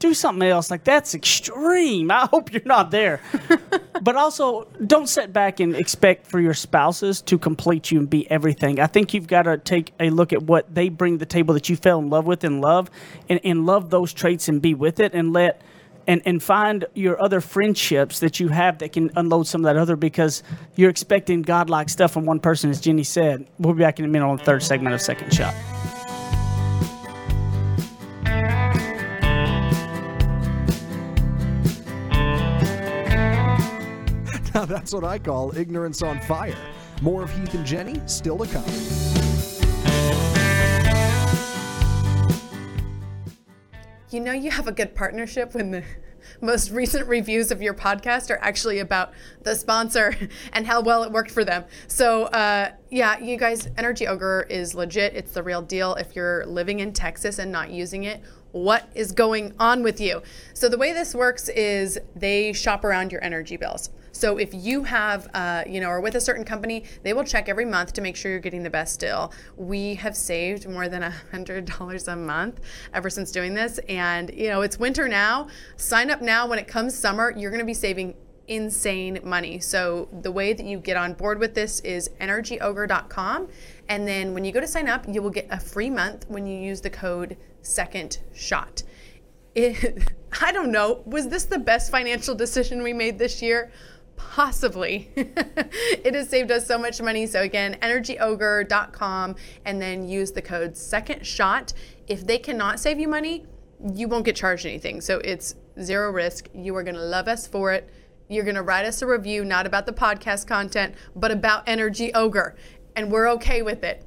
do 0.00 0.14
something 0.14 0.48
else. 0.48 0.70
Like 0.70 0.82
that's 0.82 1.14
extreme. 1.14 2.10
I 2.10 2.26
hope 2.26 2.52
you're 2.52 2.62
not 2.64 2.90
there. 2.90 3.20
but 4.02 4.16
also, 4.16 4.66
don't 4.84 5.08
sit 5.08 5.32
back 5.32 5.60
and 5.60 5.76
expect 5.76 6.26
for 6.26 6.40
your 6.40 6.54
spouses 6.54 7.22
to 7.22 7.38
complete 7.38 7.92
you 7.92 8.00
and 8.00 8.10
be 8.10 8.28
everything. 8.30 8.80
I 8.80 8.88
think 8.88 9.14
you've 9.14 9.28
got 9.28 9.42
to 9.42 9.58
take 9.58 9.92
a 10.00 10.10
look 10.10 10.32
at 10.32 10.42
what 10.42 10.74
they 10.74 10.88
bring 10.88 11.14
to 11.14 11.18
the 11.18 11.26
table 11.26 11.54
that 11.54 11.68
you 11.68 11.76
fell 11.76 12.00
in 12.00 12.10
love 12.10 12.26
with 12.26 12.42
and 12.42 12.60
love, 12.60 12.90
and, 13.28 13.38
and 13.44 13.66
love 13.66 13.90
those 13.90 14.12
traits 14.12 14.48
and 14.48 14.60
be 14.60 14.74
with 14.74 14.98
it 14.98 15.14
and 15.14 15.32
let. 15.32 15.62
And, 16.06 16.22
and 16.24 16.42
find 16.42 16.86
your 16.94 17.22
other 17.22 17.40
friendships 17.40 18.18
that 18.18 18.40
you 18.40 18.48
have 18.48 18.78
that 18.78 18.94
can 18.94 19.10
unload 19.14 19.46
some 19.46 19.60
of 19.60 19.66
that 19.66 19.76
other 19.76 19.94
because 19.94 20.42
you're 20.74 20.90
expecting 20.90 21.42
godlike 21.42 21.88
stuff 21.88 22.10
from 22.10 22.24
one 22.24 22.40
person, 22.40 22.68
as 22.70 22.80
Jenny 22.80 23.04
said. 23.04 23.46
We'll 23.58 23.74
be 23.74 23.80
back 23.80 24.00
in 24.00 24.06
a 24.06 24.08
minute 24.08 24.26
on 24.26 24.38
the 24.38 24.42
third 24.42 24.62
segment 24.62 24.94
of 24.94 25.02
Second 25.02 25.32
Shot. 25.32 25.54
Now 34.54 34.64
that's 34.64 34.92
what 34.92 35.04
I 35.04 35.18
call 35.18 35.56
ignorance 35.56 36.02
on 36.02 36.18
fire. 36.20 36.56
More 37.02 37.22
of 37.22 37.30
Heath 37.30 37.54
and 37.54 37.64
Jenny 37.64 38.00
still 38.06 38.36
to 38.38 38.46
come. 38.46 38.64
You 44.10 44.18
know 44.18 44.32
you 44.32 44.50
have 44.50 44.66
a 44.66 44.72
good 44.72 44.96
partnership 44.96 45.54
when 45.54 45.70
the 45.70 45.84
most 46.40 46.70
recent 46.70 47.06
reviews 47.06 47.52
of 47.52 47.62
your 47.62 47.74
podcast 47.74 48.28
are 48.30 48.38
actually 48.42 48.80
about 48.80 49.12
the 49.42 49.54
sponsor 49.54 50.16
and 50.52 50.66
how 50.66 50.80
well 50.80 51.04
it 51.04 51.12
worked 51.12 51.30
for 51.30 51.44
them. 51.44 51.64
So, 51.86 52.24
uh, 52.24 52.72
yeah, 52.90 53.18
you 53.20 53.36
guys, 53.36 53.68
Energy 53.78 54.08
Ogre 54.08 54.46
is 54.50 54.74
legit. 54.74 55.14
It's 55.14 55.32
the 55.32 55.44
real 55.44 55.62
deal. 55.62 55.94
If 55.94 56.16
you're 56.16 56.44
living 56.46 56.80
in 56.80 56.92
Texas 56.92 57.38
and 57.38 57.52
not 57.52 57.70
using 57.70 58.04
it, 58.04 58.20
what 58.50 58.90
is 58.96 59.12
going 59.12 59.54
on 59.60 59.84
with 59.84 60.00
you? 60.00 60.22
So, 60.54 60.68
the 60.68 60.76
way 60.76 60.92
this 60.92 61.14
works 61.14 61.48
is 61.48 62.00
they 62.16 62.52
shop 62.52 62.84
around 62.84 63.12
your 63.12 63.22
energy 63.22 63.56
bills. 63.56 63.90
So 64.20 64.36
if 64.36 64.52
you 64.52 64.84
have, 64.84 65.30
uh, 65.32 65.64
you 65.66 65.80
know, 65.80 65.88
or 65.88 66.02
with 66.02 66.14
a 66.14 66.20
certain 66.20 66.44
company, 66.44 66.84
they 67.02 67.14
will 67.14 67.24
check 67.24 67.48
every 67.48 67.64
month 67.64 67.94
to 67.94 68.02
make 68.02 68.16
sure 68.16 68.30
you're 68.30 68.38
getting 68.38 68.62
the 68.62 68.68
best 68.68 69.00
deal. 69.00 69.32
We 69.56 69.94
have 69.94 70.14
saved 70.14 70.68
more 70.68 70.90
than 70.90 71.02
a 71.02 71.10
hundred 71.30 71.64
dollars 71.64 72.06
a 72.06 72.14
month 72.14 72.60
ever 72.92 73.08
since 73.08 73.32
doing 73.32 73.54
this, 73.54 73.78
and 73.88 74.30
you 74.34 74.48
know, 74.48 74.60
it's 74.60 74.78
winter 74.78 75.08
now. 75.08 75.48
Sign 75.78 76.10
up 76.10 76.20
now. 76.20 76.46
When 76.46 76.58
it 76.58 76.68
comes 76.68 76.94
summer, 76.94 77.32
you're 77.34 77.50
going 77.50 77.60
to 77.60 77.66
be 77.66 77.72
saving 77.72 78.14
insane 78.46 79.20
money. 79.24 79.58
So 79.58 80.06
the 80.20 80.30
way 80.30 80.52
that 80.52 80.66
you 80.66 80.80
get 80.80 80.98
on 80.98 81.14
board 81.14 81.38
with 81.38 81.54
this 81.54 81.80
is 81.80 82.10
energyogre.com, 82.20 83.48
and 83.88 84.06
then 84.06 84.34
when 84.34 84.44
you 84.44 84.52
go 84.52 84.60
to 84.60 84.68
sign 84.68 84.86
up, 84.86 85.06
you 85.08 85.22
will 85.22 85.30
get 85.30 85.46
a 85.50 85.58
free 85.58 85.88
month 85.88 86.26
when 86.28 86.46
you 86.46 86.60
use 86.60 86.82
the 86.82 86.90
code 86.90 87.38
Second 87.62 88.18
Shot. 88.34 88.82
It, 89.54 90.12
I 90.42 90.52
don't 90.52 90.70
know. 90.70 91.02
Was 91.06 91.28
this 91.28 91.44
the 91.44 91.58
best 91.58 91.90
financial 91.90 92.34
decision 92.34 92.82
we 92.82 92.92
made 92.92 93.18
this 93.18 93.40
year? 93.40 93.72
Possibly. 94.28 95.10
it 95.16 96.14
has 96.14 96.28
saved 96.28 96.50
us 96.50 96.66
so 96.66 96.78
much 96.78 97.00
money. 97.00 97.26
So 97.26 97.42
again, 97.42 97.78
energyogre.com 97.82 99.36
and 99.64 99.82
then 99.82 100.08
use 100.08 100.32
the 100.32 100.42
code 100.42 100.76
second 100.76 101.26
shot. 101.26 101.72
If 102.06 102.26
they 102.26 102.38
cannot 102.38 102.78
save 102.78 103.00
you 103.00 103.08
money, 103.08 103.46
you 103.94 104.08
won't 104.08 104.24
get 104.24 104.36
charged 104.36 104.66
anything. 104.66 105.00
So 105.00 105.18
it's 105.24 105.56
zero 105.82 106.12
risk. 106.12 106.48
You 106.54 106.76
are 106.76 106.82
going 106.82 106.94
to 106.96 107.02
love 107.02 107.28
us 107.28 107.46
for 107.46 107.72
it. 107.72 107.88
You're 108.28 108.44
going 108.44 108.56
to 108.56 108.62
write 108.62 108.84
us 108.84 109.02
a 109.02 109.06
review, 109.06 109.44
not 109.44 109.66
about 109.66 109.86
the 109.86 109.92
podcast 109.92 110.46
content, 110.46 110.94
but 111.16 111.30
about 111.30 111.64
Energy 111.66 112.14
Ogre. 112.14 112.56
And 112.94 113.10
we're 113.10 113.28
okay 113.30 113.62
with 113.62 113.82
it. 113.82 114.06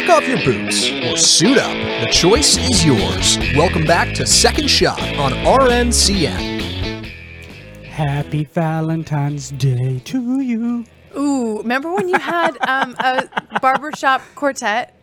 Kick 0.00 0.08
off 0.08 0.26
your 0.26 0.42
boots 0.42 0.90
or 0.90 1.14
suit 1.14 1.58
up. 1.58 1.70
The 2.02 2.08
choice 2.10 2.56
is 2.56 2.82
yours. 2.82 3.36
Welcome 3.54 3.84
back 3.84 4.14
to 4.14 4.24
Second 4.24 4.70
Shot 4.70 4.98
on 5.18 5.32
RNCN. 5.32 7.04
Happy 7.84 8.44
Valentine's 8.44 9.50
Day 9.50 9.98
to 9.98 10.40
you. 10.40 10.86
Ooh, 11.14 11.58
remember 11.58 11.92
when 11.92 12.08
you 12.08 12.18
had 12.18 12.56
um, 12.66 12.96
a 12.98 13.28
barbershop 13.60 14.22
quartet 14.36 14.94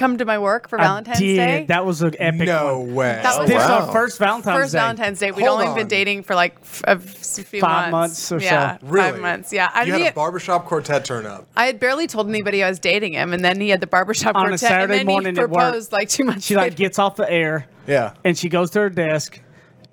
come 0.00 0.18
to 0.18 0.24
my 0.24 0.38
work 0.38 0.68
for 0.68 0.78
Valentine's 0.78 1.18
I 1.18 1.20
did. 1.20 1.36
Day? 1.36 1.64
That 1.68 1.86
was 1.86 2.02
an 2.02 2.14
epic 2.18 2.46
No 2.46 2.80
one. 2.80 2.94
way. 2.94 3.20
That 3.22 3.38
was 3.38 3.48
This 3.48 3.62
is 3.62 3.68
wow. 3.68 3.86
our 3.86 3.92
first 3.92 4.18
Valentine's 4.18 4.58
First 4.58 4.72
Day. 4.72 4.78
Valentine's 4.78 5.18
Day. 5.20 5.30
We'd 5.30 5.46
Hold 5.46 5.60
only 5.60 5.74
been 5.80 5.86
dating 5.88 6.22
for 6.24 6.34
like 6.34 6.56
f- 6.62 6.82
a 6.86 6.90
f- 6.90 7.00
few 7.46 7.60
Five 7.60 7.92
months. 7.92 8.30
months 8.30 8.32
or 8.32 8.40
so. 8.40 8.46
yeah, 8.46 8.78
Really? 8.82 9.10
Five 9.12 9.20
months. 9.20 9.52
Yeah. 9.52 9.70
I, 9.72 9.84
You 9.84 9.92
had 9.92 10.00
he- 10.00 10.06
a 10.08 10.12
barbershop 10.12 10.66
quartet 10.66 11.04
turn 11.04 11.26
up. 11.26 11.46
I 11.56 11.66
had 11.66 11.78
barely 11.78 12.06
told 12.06 12.28
anybody 12.28 12.64
I 12.64 12.68
was 12.68 12.78
dating 12.80 13.12
him, 13.12 13.32
and 13.32 13.44
then 13.44 13.60
he 13.60 13.68
had 13.68 13.80
the 13.80 13.86
barbershop 13.86 14.34
On 14.34 14.52
a 14.52 14.58
Saturday 14.58 15.00
and 15.00 15.08
then 15.08 15.12
morning 15.14 15.34
he 15.36 15.40
proposed 15.40 15.92
like 15.92 16.08
two 16.08 16.24
months 16.24 16.46
She 16.46 16.56
like 16.56 16.64
later. 16.64 16.76
gets 16.76 16.98
off 16.98 17.16
the 17.16 17.30
air 17.30 17.66
Yeah. 17.86 18.14
and 18.24 18.36
she 18.36 18.48
goes 18.48 18.70
to 18.70 18.80
her 18.80 18.90
desk, 18.90 19.40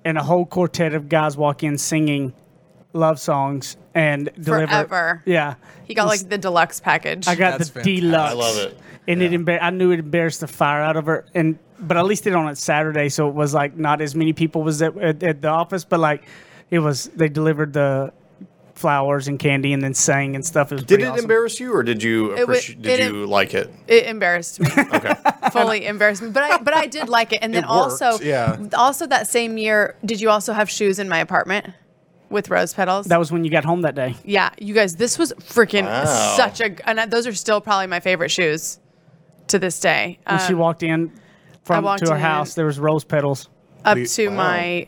and 0.04 0.16
a 0.18 0.22
whole 0.22 0.46
quartet 0.46 0.94
of 0.94 1.08
guys 1.08 1.36
walk 1.36 1.62
in 1.62 1.76
singing 1.78 2.32
love 2.94 3.20
songs 3.20 3.76
and 3.94 4.30
deliver. 4.40 4.66
Forever. 4.66 5.22
Yeah, 5.26 5.54
He 5.84 5.92
got 5.94 6.06
like 6.06 6.28
the 6.28 6.38
deluxe 6.38 6.80
package. 6.80 7.28
I 7.28 7.34
got 7.34 7.58
That's 7.58 7.70
the 7.70 7.80
fantastic. 7.82 8.00
deluxe. 8.02 8.30
I 8.32 8.34
love 8.34 8.56
it. 8.58 8.78
And 9.08 9.22
it 9.22 9.32
embar- 9.32 9.58
I 9.60 9.70
knew 9.70 9.90
it 9.90 9.98
embarrassed 9.98 10.40
the 10.40 10.46
fire 10.46 10.82
out 10.82 10.96
of 10.96 11.06
her, 11.06 11.24
and 11.34 11.58
but 11.80 11.96
at 11.96 12.04
least 12.04 12.24
did 12.24 12.34
it 12.34 12.36
on 12.36 12.46
a 12.48 12.54
Saturday, 12.54 13.08
so 13.08 13.28
it 13.28 13.34
was 13.34 13.54
like 13.54 13.76
not 13.76 14.00
as 14.00 14.14
many 14.14 14.32
people 14.32 14.62
was 14.62 14.82
at, 14.82 14.96
at, 14.98 15.22
at 15.22 15.42
the 15.42 15.48
office, 15.48 15.84
but 15.84 15.98
like 15.98 16.24
it 16.70 16.78
was. 16.80 17.04
They 17.16 17.28
delivered 17.28 17.72
the 17.72 18.12
flowers 18.74 19.26
and 19.26 19.38
candy, 19.40 19.72
and 19.72 19.82
then 19.82 19.94
sang 19.94 20.34
and 20.36 20.44
stuff. 20.46 20.70
It 20.70 20.76
was 20.76 20.82
Did 20.84 20.88
pretty 20.88 21.04
it 21.04 21.08
awesome. 21.08 21.24
embarrass 21.24 21.58
you, 21.58 21.72
or 21.74 21.82
did 21.82 22.02
you 22.02 22.36
It 22.36 22.46
wa- 22.46 22.54
appreci- 22.54 22.80
did 22.80 23.00
it- 23.00 23.12
you 23.12 23.26
like 23.26 23.54
it? 23.54 23.72
It 23.88 24.06
embarrassed 24.06 24.60
me. 24.60 24.68
Okay. 24.94 25.14
Fully 25.52 25.86
embarrassed 25.86 26.20
me. 26.22 26.28
But 26.30 26.42
I 26.44 26.58
but 26.58 26.74
I 26.74 26.86
did 26.86 27.08
like 27.08 27.32
it. 27.32 27.38
And 27.42 27.54
then 27.54 27.64
It 27.64 27.70
worked, 27.70 28.02
also 28.02 28.18
yeah. 28.22 28.56
also 28.76 29.06
that 29.06 29.26
same 29.28 29.56
year, 29.58 29.96
did 30.04 30.20
you 30.20 30.28
also 30.30 30.52
have 30.52 30.68
shoes 30.68 30.98
in 30.98 31.08
my 31.08 31.18
apartment 31.18 31.66
with 32.28 32.50
rose 32.50 32.74
petals? 32.74 33.06
That 33.06 33.18
was 33.18 33.32
when 33.32 33.42
you 33.44 33.50
got 33.50 33.64
home 33.64 33.80
that 33.82 33.94
day. 33.94 34.14
yeah, 34.24 34.50
you 34.58 34.74
guys, 34.74 34.96
this 34.96 35.18
was 35.18 35.32
freaking 35.40 35.84
Wow. 35.84 36.34
such 36.36 36.60
a 36.60 36.88
and 36.88 37.00
I- 37.00 37.06
those 37.06 37.26
are 37.26 37.32
still 37.34 37.60
probably 37.62 37.86
my 37.86 38.00
favorite 38.00 38.30
shoes 38.30 38.78
to 39.48 39.58
this 39.58 39.78
day. 39.80 40.18
When 40.26 40.38
she 40.40 40.52
Um, 40.54 40.58
walked 40.58 40.82
in 40.82 41.12
from 41.64 41.84
walked 41.84 42.04
to 42.04 42.10
her 42.10 42.16
in- 42.16 42.22
house, 42.22 42.54
there 42.54 42.66
was 42.66 42.78
rose 42.78 43.04
petals. 43.04 43.48
up 43.84 43.96
We- 43.96 44.06
to 44.06 44.28
wow. 44.28 44.34
my 44.36 44.86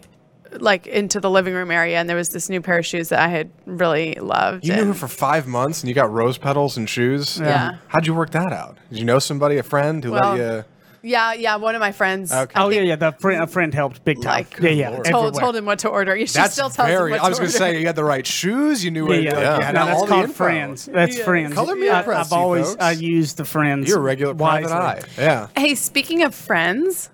like 0.58 0.88
into 0.88 1.20
the 1.20 1.30
living 1.30 1.54
room 1.54 1.70
area 1.70 1.96
and 1.96 2.08
there 2.08 2.16
was 2.16 2.30
this 2.30 2.48
new 2.50 2.60
pair 2.60 2.78
of 2.78 2.84
shoes 2.84 3.08
that 3.10 3.20
I 3.20 3.28
had 3.28 3.50
really 3.66 4.14
loved. 4.20 4.64
You 4.66 4.72
knew 4.74 4.82
her 4.82 4.90
and- 4.90 4.98
for 4.98 5.06
five 5.06 5.46
months 5.46 5.80
and 5.80 5.88
you 5.88 5.94
got 5.94 6.12
rose 6.12 6.38
petals 6.38 6.76
and 6.76 6.88
shoes. 6.90 7.38
Yeah. 7.38 7.76
How'd 7.86 8.04
you 8.08 8.14
work 8.14 8.30
that 8.30 8.52
out? 8.52 8.76
Did 8.90 8.98
you 8.98 9.04
know 9.04 9.20
somebody, 9.20 9.58
a 9.58 9.62
friend 9.62 10.02
who 10.02 10.10
Well, 10.10 10.32
let 10.34 10.38
you? 10.38 10.64
Yeah, 11.02 11.32
yeah, 11.32 11.56
one 11.56 11.74
of 11.74 11.80
my 11.80 11.92
friends. 11.92 12.32
Okay. 12.32 12.60
Oh 12.60 12.68
yeah, 12.68 12.82
yeah. 12.82 12.96
The 12.96 13.12
friend, 13.12 13.42
a 13.42 13.46
friend 13.46 13.72
helped 13.72 14.04
big 14.04 14.20
time. 14.20 14.46
Like, 14.50 14.58
yeah, 14.60 14.70
yeah. 14.70 15.02
Told, 15.02 15.34
told 15.34 15.56
him 15.56 15.64
what 15.64 15.78
to 15.80 15.88
order. 15.88 16.16
She 16.26 16.26
That's 16.34 16.52
still 16.52 16.68
tells 16.70 16.88
very. 16.88 17.10
him 17.12 17.18
what 17.18 17.24
I 17.24 17.28
was 17.28 17.38
going 17.38 17.50
to 17.50 17.56
say 17.56 17.80
you 17.80 17.86
had 17.86 17.96
the 17.96 18.04
right 18.04 18.26
shoes. 18.26 18.84
You 18.84 18.90
knew 18.90 19.04
Yeah, 19.04 19.08
where. 19.08 19.20
yeah. 19.20 19.30
like, 19.32 19.42
Yeah. 19.42 19.56
you 19.58 19.62
had 19.64 19.74
No, 19.74 19.80
all 19.80 19.86
that's 19.86 20.00
the 20.02 20.06
called 20.08 20.22
info. 20.24 20.34
friends. 20.34 20.84
That's 20.86 21.16
Yeah. 21.18 21.24
friends. 21.24 21.54
Color 21.54 21.76
me 21.76 21.88
I, 21.88 21.98
impressed, 22.00 22.32
I've 22.32 22.38
always 22.38 22.66
folks. 22.70 22.82
I 22.82 22.90
used 22.92 23.36
the 23.38 23.44
friends. 23.44 23.88
You're 23.88 23.98
a 23.98 24.02
regular 24.02 24.34
private 24.34 24.70
eye. 24.70 24.94
wisely. 24.96 25.08
Yeah. 25.18 25.46
Hey, 25.56 25.74
speaking 25.74 26.22
of 26.22 26.34
friends, 26.34 27.10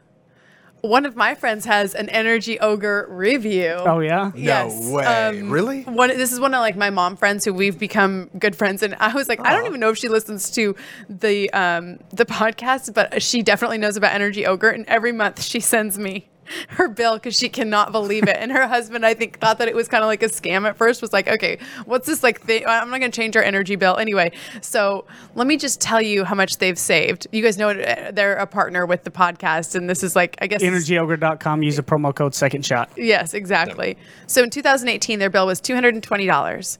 one 0.87 1.07
of 1.07 1.17
my 1.17 1.35
friends 1.35 1.65
has 1.65 1.95
an 1.95 2.09
Energy 2.09 2.59
Ogre 2.61 3.07
review. 3.11 3.75
Oh 3.79 4.01
yeah. 4.01 4.33
Yes. 4.35 4.91
way. 4.91 5.05
Um, 5.05 5.51
Really? 5.51 5.83
One. 5.83 6.09
This 6.09 6.33
is 6.33 6.41
one 6.41 6.55
of 6.55 6.61
like 6.61 6.77
my 6.77 6.91
mom 6.91 7.17
friends 7.17 7.45
who 7.45 7.53
we've 7.53 7.79
become 7.79 8.31
good 8.39 8.57
friends, 8.57 8.83
and 8.83 8.95
I 8.99 9.13
was 9.15 9.29
like, 9.29 9.41
I 9.45 9.53
don't 9.55 9.67
even 9.67 9.81
know 9.81 9.91
if 9.91 9.99
she 9.99 10.09
listens 10.09 10.51
to 10.53 10.75
the 11.09 11.51
um 11.53 11.99
the 12.11 12.25
podcast, 12.27 12.95
but 12.95 13.23
she 13.23 13.43
definitely 13.43 13.79
knows 13.79 13.97
about 13.97 14.15
Energy 14.15 14.47
Ogre, 14.47 14.71
and 14.71 14.87
every 14.87 15.13
month 15.13 15.43
she 15.43 15.61
sends 15.61 15.99
me 15.99 16.29
her 16.69 16.89
bill 16.89 17.15
because 17.15 17.37
she 17.37 17.49
cannot 17.49 17.93
believe 17.93 18.25
it. 18.25 18.37
And 18.39 18.53
her 18.53 18.67
husband, 18.67 19.05
I 19.05 19.15
think, 19.15 19.39
thought 19.39 19.59
that 19.59 19.69
it 19.69 19.75
was 19.75 19.89
kind 19.89 20.03
of 20.03 20.09
like 20.09 20.23
a 20.23 20.27
scam 20.29 20.69
at 20.69 20.77
first. 20.77 21.03
Was 21.03 21.13
like, 21.13 21.29
okay, 21.29 21.59
what's 21.85 22.07
this 22.07 22.23
like 22.23 22.41
thing? 22.41 22.65
I'm 22.67 22.91
not 22.91 23.01
going 23.01 23.11
to 23.11 23.17
change 23.17 23.37
our 23.37 23.43
energy 23.43 23.77
bill 23.77 23.97
anyway. 23.97 24.33
So 24.61 25.07
let 25.35 25.47
me 25.47 25.57
just 25.57 25.81
tell 25.81 26.01
you 26.01 26.25
how 26.25 26.35
much 26.35 26.59
they've 26.59 26.79
saved. 26.79 27.27
You 27.33 27.43
guys 27.43 27.59
know 27.59 27.69
eh, 27.69 28.11
they're 28.11 28.37
a 28.37 28.47
partner 28.47 28.87
with 28.87 29.05
the 29.05 29.11
podcast, 29.11 29.75
and 29.75 29.89
this 29.89 30.03
is 30.03 30.17
like, 30.17 30.37
I 30.41 30.47
guess, 30.47 30.63
EnergyOgre.com. 30.63 31.63
Use 31.63 31.77
the 31.77 31.83
promo 31.83 32.15
code 32.15 32.35
Second 32.35 32.65
Shot. 32.65 32.91
Yes, 32.97 33.35
exactly. 33.35 33.97
So 34.27 34.43
in 34.43 34.51
2018, 34.51 35.19
their 35.19 35.31
bill 35.31 35.47
was 35.47 35.61
$220 35.61 36.79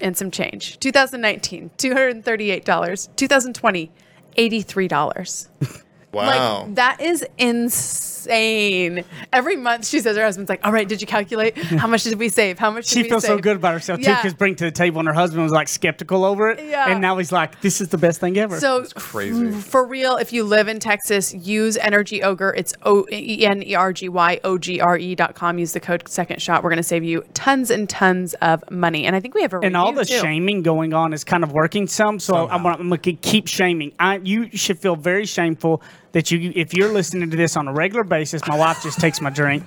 and 0.00 0.16
some 0.16 0.30
change. 0.30 0.78
2019, 0.80 1.70
$238. 1.78 3.16
2020, 3.16 3.92
$83. 4.36 5.83
Wow. 6.14 6.64
Like 6.66 6.74
that 6.76 7.00
is 7.00 7.24
insane. 7.38 9.04
Every 9.32 9.56
month 9.56 9.86
she 9.86 10.00
says 10.00 10.16
her 10.16 10.24
husband's 10.24 10.48
like, 10.48 10.64
"All 10.64 10.72
right, 10.72 10.88
did 10.88 11.00
you 11.00 11.06
calculate 11.06 11.56
how 11.58 11.86
much 11.86 12.04
did 12.04 12.18
we 12.18 12.28
save? 12.28 12.58
How 12.58 12.70
much 12.70 12.88
did 12.88 12.90
we 12.90 12.94
save? 12.94 12.98
She 12.98 13.02
we 13.02 13.08
feels 13.10 13.24
so 13.24 13.38
good 13.38 13.56
about 13.56 13.74
herself 13.74 14.00
too 14.00 14.06
Yeah. 14.06 14.16
because 14.22 14.34
bring 14.34 14.54
to 14.56 14.64
the 14.64 14.70
table 14.70 14.98
and 15.00 15.08
her 15.08 15.14
husband 15.14 15.42
was 15.42 15.52
like 15.52 15.68
skeptical 15.68 16.24
over 16.24 16.50
it. 16.50 16.64
Yeah. 16.66 16.88
And 16.88 17.00
now 17.00 17.18
he's 17.18 17.32
like, 17.32 17.60
this 17.60 17.80
is 17.80 17.88
the 17.88 17.98
best 17.98 18.20
thing 18.20 18.38
ever. 18.38 18.58
So 18.58 18.84
crazy. 18.94 19.50
For 19.52 19.86
real, 19.86 20.16
if 20.16 20.32
you 20.32 20.44
live 20.44 20.68
in 20.68 20.80
Texas, 20.80 21.34
use 21.34 21.76
Energy 21.76 22.22
Ogre. 22.22 22.54
It's 22.56 22.72
O 22.82 23.06
E 23.12 23.44
N 23.44 23.62
E 23.62 23.74
R 23.74 23.92
G 23.92 24.08
Y 24.08 24.40
O 24.44 24.56
G 24.58 24.80
R 24.80 24.96
E 24.96 25.14
dot 25.14 25.34
com. 25.34 25.58
Use 25.58 25.72
the 25.72 25.80
code 25.80 26.08
Second 26.08 26.40
Shot. 26.40 26.62
We're 26.62 26.70
going 26.70 26.78
to 26.78 26.82
save 26.82 27.04
you 27.04 27.24
tons 27.34 27.70
and 27.70 27.88
tons 27.88 28.34
of 28.34 28.64
money. 28.70 29.04
And 29.06 29.14
I 29.14 29.20
think 29.20 29.34
we 29.34 29.42
have 29.42 29.52
a 29.52 29.58
and 29.58 29.76
all 29.76 29.92
the 29.92 30.04
too. 30.04 30.18
shaming 30.18 30.62
going 30.62 30.94
on 30.94 31.12
is 31.12 31.24
kind 31.24 31.44
of 31.44 31.52
working 31.52 31.86
some. 31.86 32.18
So 32.18 32.48
I'm 32.48 32.62
gonna, 32.62 32.76
I'm 32.78 32.88
gonna 32.88 32.98
keep 32.98 33.48
shaming. 33.48 33.92
I 33.98 34.16
you 34.16 34.48
should 34.56 34.78
feel 34.78 34.96
very 34.96 35.26
shameful 35.26 35.82
that 36.14 36.30
you 36.30 36.52
if 36.54 36.72
you're 36.72 36.92
listening 36.92 37.30
to 37.30 37.36
this 37.36 37.56
on 37.56 37.68
a 37.68 37.72
regular 37.72 38.04
basis. 38.04 38.46
My 38.46 38.56
wife 38.56 38.82
just 38.82 38.98
takes 38.98 39.20
my 39.20 39.30
drink, 39.30 39.64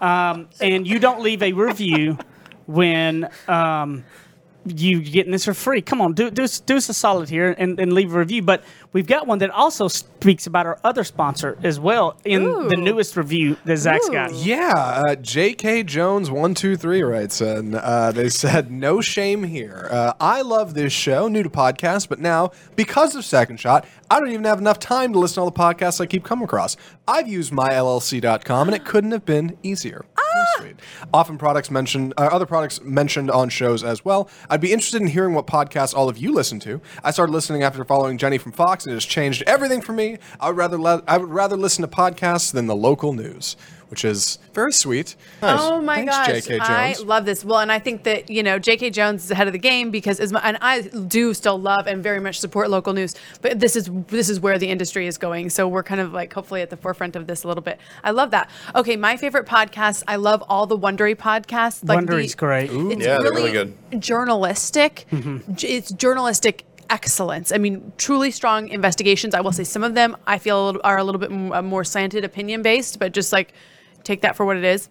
um, 0.00 0.48
and 0.60 0.86
you 0.86 0.98
don't 0.98 1.20
leave 1.20 1.42
a 1.42 1.52
review 1.52 2.16
when. 2.66 3.28
Um, 3.46 4.04
you 4.64 5.00
getting 5.00 5.32
this 5.32 5.46
for 5.46 5.54
free. 5.54 5.80
Come 5.80 6.02
on, 6.02 6.12
do 6.12 6.30
do 6.30 6.46
do 6.46 6.76
us 6.76 6.88
a 6.90 6.94
solid 6.94 7.30
here 7.30 7.54
and, 7.56 7.80
and 7.80 7.92
leave 7.92 8.14
a 8.14 8.18
review. 8.18 8.42
But 8.42 8.64
we've 8.92 9.06
got 9.06 9.26
one 9.26 9.38
that 9.38 9.50
also 9.50 9.88
speaks 9.88 10.46
about 10.46 10.66
our 10.66 10.78
other 10.84 11.04
sponsor 11.04 11.58
as 11.62 11.78
well 11.78 12.16
in 12.24 12.68
the 12.68 12.76
newest 12.76 13.16
review 13.16 13.56
that 13.64 13.76
Zach's 13.76 14.08
got. 14.08 14.34
Yeah, 14.34 14.72
uh, 14.74 15.14
J.K. 15.16 15.84
Jones 15.84 16.30
one 16.30 16.54
two 16.54 16.76
three 16.76 17.02
writes, 17.02 17.40
and 17.40 17.74
uh, 17.74 18.12
they 18.12 18.28
said, 18.28 18.70
"No 18.70 19.00
shame 19.00 19.44
here. 19.44 19.88
Uh, 19.90 20.12
I 20.20 20.42
love 20.42 20.74
this 20.74 20.92
show, 20.92 21.28
new 21.28 21.42
to 21.42 21.50
podcast, 21.50 22.08
but 22.08 22.18
now 22.20 22.52
because 22.76 23.14
of 23.14 23.24
Second 23.24 23.60
Shot, 23.60 23.86
I 24.10 24.20
don't 24.20 24.30
even 24.30 24.44
have 24.44 24.58
enough 24.58 24.78
time 24.78 25.12
to 25.12 25.18
listen 25.18 25.36
to 25.36 25.40
all 25.42 25.50
the 25.50 25.58
podcasts 25.58 26.00
I 26.00 26.06
keep 26.06 26.24
coming 26.24 26.44
across. 26.44 26.76
I've 27.06 27.28
used 27.28 27.52
myllc.com, 27.52 28.68
and 28.68 28.74
it 28.74 28.84
couldn't 28.84 29.12
have 29.12 29.24
been 29.24 29.56
easier." 29.62 30.04
Very 30.58 30.70
Sweet. 30.70 30.80
Often 31.12 31.38
products 31.38 31.70
mentioned, 31.70 32.14
uh, 32.16 32.28
other 32.30 32.46
products 32.46 32.80
mentioned 32.82 33.30
on 33.30 33.48
shows 33.48 33.82
as 33.82 34.04
well. 34.04 34.28
I'd 34.50 34.60
be 34.60 34.72
interested 34.72 35.00
in 35.00 35.08
hearing 35.08 35.34
what 35.34 35.46
podcasts 35.46 35.94
all 35.94 36.08
of 36.08 36.18
you 36.18 36.32
listen 36.32 36.60
to. 36.60 36.80
I 37.02 37.10
started 37.10 37.32
listening 37.32 37.62
after 37.62 37.84
following 37.84 38.18
Jenny 38.18 38.38
from 38.38 38.52
Fox, 38.52 38.77
and 38.86 38.92
it 38.92 38.96
has 38.96 39.04
changed 39.04 39.42
everything 39.46 39.80
for 39.80 39.92
me. 39.92 40.18
I 40.40 40.48
would 40.48 40.56
rather 40.56 40.78
le- 40.78 41.02
I 41.06 41.18
would 41.18 41.30
rather 41.30 41.56
listen 41.56 41.82
to 41.82 41.88
podcasts 41.88 42.52
than 42.52 42.66
the 42.66 42.76
local 42.76 43.12
news, 43.12 43.56
which 43.88 44.04
is 44.04 44.38
very 44.54 44.72
sweet. 44.72 45.16
Oh 45.42 45.80
my 45.80 45.96
Thanks, 45.96 46.14
gosh, 46.16 46.26
J.K. 46.44 46.58
I 46.60 46.92
Jones. 46.92 47.06
love 47.06 47.24
this. 47.24 47.44
Well, 47.44 47.60
and 47.60 47.70
I 47.72 47.78
think 47.78 48.04
that 48.04 48.28
you 48.30 48.42
know 48.42 48.58
J.K. 48.58 48.90
Jones 48.90 49.24
is 49.24 49.30
ahead 49.30 49.46
of 49.46 49.52
the 49.52 49.58
game 49.58 49.90
because 49.90 50.20
as 50.20 50.32
mu- 50.32 50.38
and 50.42 50.58
I 50.60 50.82
do 50.82 51.32
still 51.34 51.58
love 51.58 51.86
and 51.86 52.02
very 52.02 52.20
much 52.20 52.38
support 52.40 52.70
local 52.70 52.92
news, 52.92 53.14
but 53.42 53.60
this 53.60 53.76
is 53.76 53.90
this 54.08 54.28
is 54.28 54.40
where 54.40 54.58
the 54.58 54.68
industry 54.68 55.06
is 55.06 55.18
going. 55.18 55.50
So 55.50 55.66
we're 55.68 55.82
kind 55.82 56.00
of 56.00 56.12
like 56.12 56.32
hopefully 56.32 56.62
at 56.62 56.70
the 56.70 56.76
forefront 56.76 57.16
of 57.16 57.26
this 57.26 57.44
a 57.44 57.48
little 57.48 57.62
bit. 57.62 57.78
I 58.04 58.10
love 58.10 58.30
that. 58.32 58.50
Okay, 58.74 58.96
my 58.96 59.16
favorite 59.16 59.46
podcast. 59.46 60.02
I 60.08 60.16
love 60.16 60.42
all 60.48 60.66
the 60.66 60.78
Wondery 60.78 61.14
podcasts. 61.16 61.86
Like 61.86 62.06
the- 62.06 62.12
Wondery's 62.12 62.34
great. 62.34 62.70
It's 62.72 63.04
Yeah, 63.04 63.18
they're 63.18 63.32
really, 63.32 63.52
really 63.52 63.74
good. 63.90 64.00
journalistic. 64.00 65.06
Mm-hmm. 65.10 65.54
J- 65.54 65.68
It's 65.68 65.90
journalistic 65.92 66.64
excellence. 66.90 67.52
I 67.52 67.58
mean, 67.58 67.92
truly 67.98 68.30
strong 68.30 68.68
investigations. 68.68 69.34
I 69.34 69.40
will 69.40 69.52
say 69.52 69.64
some 69.64 69.84
of 69.84 69.94
them 69.94 70.16
I 70.26 70.38
feel 70.38 70.80
are 70.84 70.98
a 70.98 71.04
little 71.04 71.18
bit 71.20 71.30
uh, 71.30 71.62
more 71.62 71.84
slanted, 71.84 72.24
opinion 72.24 72.62
based, 72.62 72.98
but 72.98 73.12
just 73.12 73.32
like 73.32 73.52
take 74.04 74.22
that 74.22 74.36
for 74.36 74.46
what 74.46 74.56
it 74.56 74.64
is. 74.64 74.88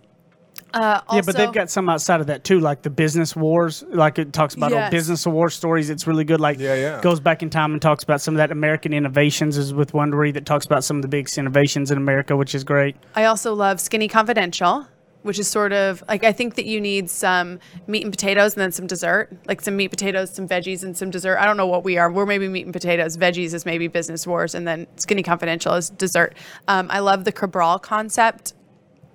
Uh, 0.74 1.00
Yeah, 1.14 1.22
but 1.26 1.38
they've 1.38 1.54
got 1.54 1.70
some 1.70 1.88
outside 1.88 2.20
of 2.20 2.28
that 2.28 2.44
too, 2.44 2.60
like 2.60 2.82
the 2.82 2.90
business 2.90 3.36
wars. 3.36 3.84
Like 3.90 4.20
it 4.20 4.34
talks 4.34 4.54
about 4.54 4.72
old 4.74 4.80
Yes. 4.82 4.92
business 4.92 5.26
war 5.26 5.50
stories. 5.50 5.90
It's 5.90 6.06
really 6.08 6.24
good. 6.26 6.42
Like 6.42 6.60
Yeah, 6.60 6.76
yeah. 6.76 7.02
goes 7.02 7.20
back 7.20 7.42
in 7.42 7.50
time 7.50 7.72
and 7.74 7.82
talks 7.82 8.04
about 8.04 8.22
some 8.22 8.34
of 8.34 8.38
that 8.40 8.52
American 8.52 8.94
innovations. 8.94 9.58
Is 9.58 9.74
with 9.74 9.94
Wondery 9.94 10.34
that 10.34 10.46
talks 10.46 10.66
about 10.66 10.84
some 10.84 10.98
of 10.98 11.02
the 11.04 11.08
biggest 11.08 11.38
innovations 11.38 11.90
in 11.90 11.98
America, 11.98 12.36
which 12.36 12.54
is 12.54 12.64
great. 12.64 12.96
I 13.16 13.26
also 13.26 13.54
love 13.54 13.80
Skinny 13.80 14.08
Confidential, 14.08 14.88
which 15.28 15.38
is 15.38 15.48
sort 15.48 15.74
of 15.74 16.04
like 16.08 16.24
I 16.24 16.32
think 16.32 16.56
that 16.56 16.66
you 16.66 16.82
need 16.82 17.10
some 17.10 17.60
meat 17.86 18.04
and 18.04 18.12
potatoes 18.12 18.54
and 18.54 18.62
then 18.62 18.72
some 18.72 18.88
dessert, 18.88 19.30
like 19.46 19.62
some 19.62 19.76
meat, 19.76 19.90
potatoes, 19.90 20.34
some 20.34 20.48
veggies, 20.48 20.84
and 20.84 20.98
some 20.98 21.12
dessert. 21.12 21.38
I 21.38 21.46
don't 21.46 21.58
know 21.58 21.68
what 21.68 21.84
we 21.84 21.98
are. 21.98 22.12
We're 22.12 22.26
maybe 22.26 22.48
meat 22.48 22.66
and 22.66 22.74
potatoes. 22.74 23.18
Veggies 23.18 23.54
is 23.54 23.66
maybe 23.66 23.88
business 23.88 24.26
wars, 24.26 24.56
and 24.56 24.68
then 24.68 24.88
Skinny 24.96 25.24
Confidential 25.24 25.74
is 25.74 25.90
dessert. 25.90 26.36
Um, 26.68 26.88
I 26.90 27.00
love 27.00 27.26
the 27.26 27.32
Cabral 27.32 27.78
concept. 27.78 28.54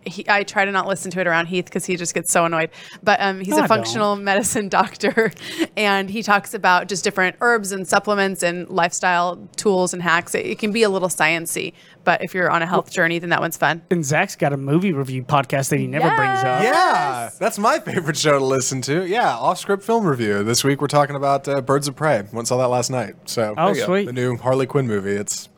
He, 0.05 0.25
I 0.29 0.43
try 0.43 0.65
to 0.65 0.73
not 0.73 0.87
listen 0.87 1.11
to 1.12 1.21
it 1.21 1.27
around 1.27 1.47
Heath 1.47 1.67
because 1.67 1.85
he 1.85 1.97
just 1.97 2.15
gets 2.15 2.31
so 2.33 2.45
annoyed. 2.45 2.71
But 3.03 3.21
um, 3.21 3.38
he's 3.38 3.49
No, 3.49 3.57
I 3.57 3.59
a 3.59 3.61
don't. 3.62 3.69
functional 3.69 4.17
medicine 4.17 4.69
doctor, 4.71 5.33
and 5.77 6.11
he 6.11 6.23
talks 6.23 6.55
about 6.55 6.88
just 6.88 7.05
different 7.05 7.37
herbs 7.41 7.73
and 7.73 7.87
supplements 7.87 8.43
and 8.43 8.69
lifestyle 8.69 9.37
tools 9.57 9.93
and 9.95 10.03
hacks. 10.03 10.35
It, 10.35 10.47
it 10.47 10.59
can 10.59 10.73
be 10.73 10.83
a 10.83 10.88
little 10.88 11.09
sciency, 11.09 11.73
but 12.05 12.23
if 12.23 12.35
you're 12.35 12.51
on 12.51 12.62
a 12.62 12.67
health 12.67 12.91
journey, 12.91 13.19
then 13.19 13.31
that 13.31 13.41
one's 13.41 13.57
fun. 13.57 13.83
And 13.91 14.05
Zach's 14.05 14.37
got 14.37 14.53
a 14.53 14.57
movie 14.57 14.93
review 14.93 15.23
podcast 15.23 15.69
that 15.71 15.79
he 15.79 15.87
never 15.87 16.09
brings 16.17 16.38
up. 16.41 16.62
Yeah, 16.62 17.31
that's 17.38 17.59
my 17.59 17.79
favorite 17.79 18.17
show 18.17 18.38
to 18.38 18.45
listen 18.45 18.81
to. 18.83 19.07
Yeah, 19.07 19.37
off 19.37 19.59
script 19.59 19.83
film 19.85 20.05
review. 20.07 20.43
This 20.45 20.65
week 20.65 20.81
we're 20.81 20.87
talking 20.88 21.17
about 21.17 21.47
uh, 21.49 21.61
Birds 21.61 21.88
of 21.88 21.97
Prey. 21.97 22.25
Went 22.33 22.49
saw 22.49 22.57
that 22.59 22.69
last 22.69 22.91
night. 22.91 23.15
So 23.27 23.55
Oh, 23.57 23.67
there 23.67 23.75
you 23.75 23.81
go. 23.81 23.87
sweet. 23.87 24.07
the 24.07 24.12
new 24.12 24.37
Harley 24.37 24.67
Quinn 24.67 24.87
movie. 24.87 25.12
It's 25.12 25.49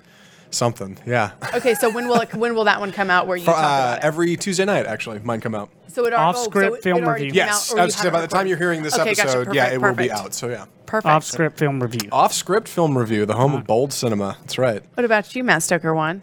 something. 0.55 0.97
Yeah, 1.07 1.33
Okay, 1.55 1.75
so 1.75 1.91
when 1.91 2.09
will 2.09 2.21
it, 2.21 2.33
when 2.35 2.55
will 2.55 2.65
that 2.65 2.81
one 2.81 2.93
come 2.93 3.11
out? 3.11 3.27
Where 3.27 3.37
you 3.37 3.45
For, 3.45 3.51
talk 3.53 3.59
uh, 3.59 3.67
about 3.67 3.99
it? 3.99 4.05
every 4.05 4.37
Tuesday 4.37 4.65
night 4.65 4.87
actually, 4.87 5.19
mine 5.21 5.41
come 5.41 5.55
out. 5.55 5.71
So 5.89 6.05
it 6.07 6.13
al- 6.13 6.31
Off 6.31 6.37
oh, 6.37 6.45
so 6.45 6.51
script 6.51 6.77
it- 6.79 6.83
film 6.83 7.05
it 7.05 7.09
review. 7.09 7.31
Yes, 7.35 7.73
out, 7.73 7.79
I 7.79 7.85
was 7.85 7.95
say 7.95 8.09
it 8.09 8.13
by 8.13 8.21
the 8.21 8.27
time 8.27 8.47
you're 8.47 8.57
hearing 8.59 8.83
this 8.83 8.99
Okay, 8.99 9.11
episode, 9.11 9.47
gotcha, 9.47 9.55
yeah, 9.57 9.65
perfect, 9.67 9.75
it 9.75 9.87
will 9.87 9.95
be 9.95 10.11
out. 10.11 10.35
So 10.35 10.49
yeah, 10.49 10.65
Perfect. 10.87 11.07
Off 11.13 11.25
script 11.25 11.59
film 11.59 11.81
review. 11.83 12.09
off 12.13 12.33
script 12.33 12.69
film 12.69 12.97
review, 12.99 13.27
the 13.27 13.35
home 13.35 13.55
of 13.55 13.65
bold 13.67 13.93
cinema. 13.93 14.37
That's 14.41 14.59
right. 14.59 14.83
What 14.95 15.05
about 15.05 15.35
you, 15.37 15.43
Matt 15.45 15.63
Stoker? 15.63 15.95
One. 15.95 16.23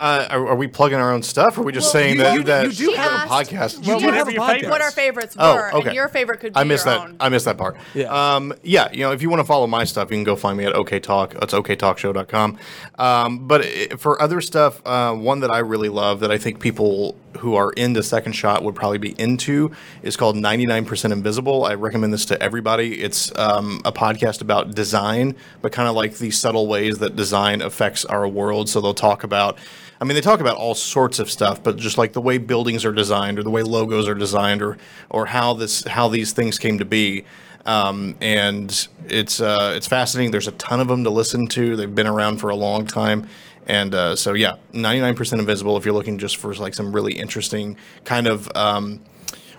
Uh, 0.00 0.26
are, 0.28 0.48
are 0.48 0.54
we 0.56 0.66
plugging 0.66 0.98
our 0.98 1.12
own 1.12 1.22
stuff? 1.22 1.56
Or 1.56 1.60
are 1.60 1.64
we 1.64 1.72
just 1.72 1.92
saying 1.92 2.16
you- 2.16 2.22
that, 2.22 2.34
you- 2.34 2.42
that 2.44 2.64
you 2.64 2.70
do 2.70 2.90
She 2.92 2.96
have 2.96 3.12
asked- 3.30 3.52
a 3.52 3.54
podcast? 3.54 3.86
You 3.86 3.98
do 4.00 4.10
have 4.10 4.26
a 4.26 4.32
podcast. 4.32 4.68
What 4.70 4.80
our 4.82 4.90
favorites 4.90 5.36
Oh, 5.38 5.54
were, 5.54 5.72
okay. 5.74 5.86
and 5.88 5.94
your 5.96 6.08
favorite 6.08 6.40
could 6.40 6.52
be 6.52 6.58
I 6.58 6.64
missed 6.64 6.84
your 6.84 6.94
that. 6.96 7.08
own. 7.08 7.16
I 7.20 7.28
missed 7.28 7.44
that 7.44 7.56
part. 7.56 7.76
Yeah. 7.94 8.34
Um, 8.34 8.52
yeah. 8.64 8.90
You 8.92 9.04
know, 9.04 9.12
if 9.12 9.22
you 9.22 9.30
want 9.30 9.38
to 9.40 9.44
follow 9.44 9.68
my 9.68 9.84
stuff, 9.84 10.10
you 10.10 10.16
can 10.16 10.24
go 10.24 10.34
find 10.34 10.58
me 10.58 10.64
at 10.64 10.72
OK 10.74 10.98
Talk. 10.98 11.34
It's 11.36 11.54
oktalkshow.com. 11.54 12.58
Um, 12.98 13.46
but 13.46 13.64
i- 13.64 13.88
for 13.96 14.20
other 14.20 14.40
stuff, 14.40 14.82
uh, 14.84 15.12
one 15.14 15.40
that 15.40 15.50
I 15.52 15.58
really 15.58 15.88
love 15.88 16.20
that 16.20 16.30
I 16.32 16.38
think 16.38 16.58
people 16.58 17.16
who 17.38 17.54
are 17.54 17.72
into 17.72 18.02
Second 18.02 18.32
Shot 18.32 18.62
would 18.62 18.74
probably 18.74 18.98
be 18.98 19.14
into 19.18 19.72
is 20.02 20.16
called 20.16 20.36
99% 20.36 21.12
Invisible. 21.12 21.64
I 21.64 21.74
recommend 21.74 22.12
this 22.12 22.24
to 22.26 22.42
everybody. 22.42 23.00
It's 23.02 23.36
um, 23.38 23.80
a 23.84 23.92
podcast 23.92 24.40
about 24.40 24.74
design, 24.74 25.36
but 25.62 25.72
kind 25.72 25.88
of 25.88 25.94
like 25.94 26.16
the 26.16 26.30
subtle 26.30 26.66
ways 26.66 26.98
that 26.98 27.16
design 27.16 27.62
affects 27.62 28.04
our 28.04 28.26
world. 28.28 28.68
So 28.68 28.80
they'll 28.80 28.94
talk 28.94 29.24
about. 29.24 29.58
I 30.00 30.04
mean, 30.04 30.16
they 30.16 30.20
talk 30.20 30.40
about 30.40 30.56
all 30.56 30.74
sorts 30.74 31.18
of 31.18 31.30
stuff, 31.30 31.62
but 31.62 31.76
just 31.76 31.96
like 31.96 32.12
the 32.12 32.20
way 32.20 32.36
buildings 32.36 32.84
are 32.84 32.92
designed, 32.92 33.38
or 33.38 33.42
the 33.42 33.50
way 33.50 33.62
logos 33.62 34.08
are 34.08 34.14
designed, 34.14 34.60
or 34.60 34.76
or 35.08 35.26
how 35.26 35.54
this 35.54 35.84
how 35.84 36.08
these 36.08 36.32
things 36.32 36.58
came 36.58 36.78
to 36.78 36.84
be. 36.84 37.24
Um, 37.66 38.14
and 38.20 38.88
it's 39.08 39.40
uh, 39.40 39.72
it's 39.76 39.86
fascinating. 39.86 40.30
There's 40.30 40.48
a 40.48 40.52
ton 40.52 40.80
of 40.80 40.88
them 40.88 41.04
to 41.04 41.10
listen 41.10 41.46
to. 41.48 41.76
They've 41.76 41.94
been 41.94 42.06
around 42.06 42.38
for 42.38 42.50
a 42.50 42.56
long 42.56 42.86
time, 42.86 43.28
and 43.66 43.94
uh, 43.94 44.16
so 44.16 44.34
yeah, 44.34 44.56
99% 44.72 45.38
invisible. 45.38 45.76
If 45.76 45.84
you're 45.84 45.94
looking 45.94 46.18
just 46.18 46.36
for 46.36 46.54
like 46.54 46.74
some 46.74 46.92
really 46.92 47.14
interesting 47.14 47.76
kind 48.04 48.26
of 48.26 48.50
um, 48.56 49.00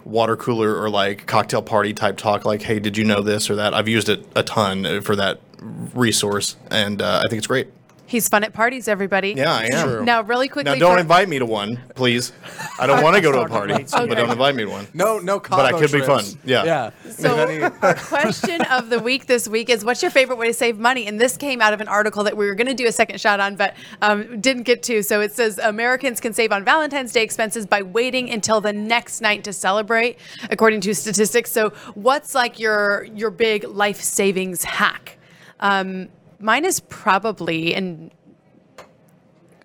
water 0.03 0.35
cooler 0.35 0.79
or 0.79 0.89
like 0.89 1.25
cocktail 1.25 1.61
party 1.61 1.93
type 1.93 2.17
talk, 2.17 2.45
like 2.45 2.61
hey, 2.61 2.79
did 2.79 2.97
you 2.97 3.03
know 3.03 3.21
this 3.21 3.49
or 3.49 3.55
that? 3.55 3.73
I've 3.73 3.87
used 3.87 4.09
it 4.09 4.25
a 4.35 4.43
ton 4.43 5.01
for 5.01 5.15
that 5.15 5.41
resource, 5.59 6.55
and 6.69 7.01
uh, 7.01 7.21
I 7.25 7.29
think 7.29 7.39
it's 7.39 7.47
great. 7.47 7.67
He's 8.07 8.29
fun 8.29 8.43
at 8.43 8.53
parties, 8.53 8.87
everybody. 8.87 9.33
Yeah, 9.35 9.51
I 9.53 9.65
am. 9.65 9.87
True. 9.87 10.05
Now, 10.05 10.21
really 10.21 10.47
quickly. 10.47 10.73
Now, 10.73 10.77
don't 10.79 10.95
for- 10.95 10.99
invite 11.01 11.27
me 11.27 11.39
to 11.39 11.45
one, 11.45 11.81
please. 11.95 12.31
I 12.79 12.85
don't 12.85 13.03
want 13.03 13.15
to 13.15 13.21
go 13.21 13.31
to 13.31 13.41
a 13.41 13.49
party, 13.49 13.73
Okay. 13.73 13.85
but 13.91 14.15
don't 14.15 14.29
invite 14.29 14.55
me 14.55 14.63
to 14.65 14.69
one. 14.69 14.87
No, 14.93 15.17
no. 15.19 15.39
But 15.39 15.53
I 15.65 15.71
combo 15.71 15.87
could 15.87 15.91
be 15.91 16.01
fun. 16.05 16.23
Yeah. 16.43 16.63
Yeah. 16.65 16.91
So, 17.09 17.71
our 17.81 17.95
question 17.95 18.61
of 18.65 18.89
the 18.89 18.99
week 18.99 19.25
this 19.25 19.47
week 19.47 19.69
is 19.69 19.83
what's 19.83 20.01
your 20.03 20.11
favorite 20.11 20.37
way 20.37 20.47
to 20.47 20.53
save 20.53 20.77
money? 20.77 21.07
And 21.07 21.19
this 21.19 21.35
came 21.35 21.61
out 21.61 21.73
of 21.73 21.81
an 21.81 21.87
article 21.87 22.23
that 22.25 22.37
we 22.37 22.45
were 22.45 22.55
going 22.55 22.67
to 22.67 22.73
do 22.75 22.85
a 22.87 22.91
second 22.91 23.19
shot 23.19 23.39
on, 23.39 23.55
but 23.55 23.73
um, 24.01 24.39
didn't 24.39 24.63
get 24.63 24.83
to. 24.83 25.01
So 25.01 25.21
it 25.21 25.31
says 25.31 25.57
Americans 25.57 26.19
can 26.19 26.33
save 26.33 26.51
on 26.51 26.63
Valentine's 26.63 27.11
Day 27.11 27.23
expenses 27.23 27.65
by 27.65 27.81
waiting 27.81 28.29
until 28.29 28.61
the 28.61 28.73
next 28.73 29.21
night 29.21 29.43
to 29.45 29.53
celebrate, 29.53 30.19
according 30.51 30.81
to 30.81 30.93
statistics. 30.93 31.51
So, 31.51 31.69
what's 31.95 32.35
like 32.35 32.59
your 32.59 33.05
your 33.15 33.31
big 33.31 33.63
life 33.63 33.99
savings 34.01 34.63
hack? 34.63 35.17
Um, 35.59 36.09
mine 36.39 36.65
is 36.65 36.79
probably 36.79 37.73
in 37.73 38.11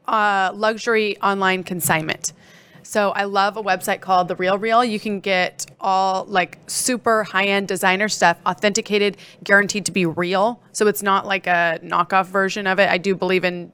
uh, 0.07 0.51
luxury 0.55 1.19
online 1.21 1.63
consignment. 1.65 2.33
So 2.83 3.11
I 3.11 3.25
love 3.25 3.57
a 3.57 3.63
website 3.63 4.01
called 4.01 4.27
The 4.29 4.35
Real 4.35 4.59
Real. 4.59 4.85
You 4.85 4.99
can 4.99 5.21
get 5.21 5.67
all 5.81 6.25
like 6.25 6.59
super 6.67 7.23
high 7.23 7.45
end 7.47 7.69
designer 7.69 8.09
stuff, 8.09 8.37
authenticated, 8.45 9.17
guaranteed 9.45 9.87
to 9.87 9.93
be 9.93 10.07
real. 10.07 10.61
So 10.73 10.89
it's 10.89 11.03
not 11.03 11.27
like 11.27 11.47
a 11.47 11.79
knockoff 11.85 12.27
version 12.27 12.67
of 12.67 12.81
it. 12.81 12.89
I 12.91 12.99
do 12.99 13.15
believe 13.15 13.45
in, 13.45 13.71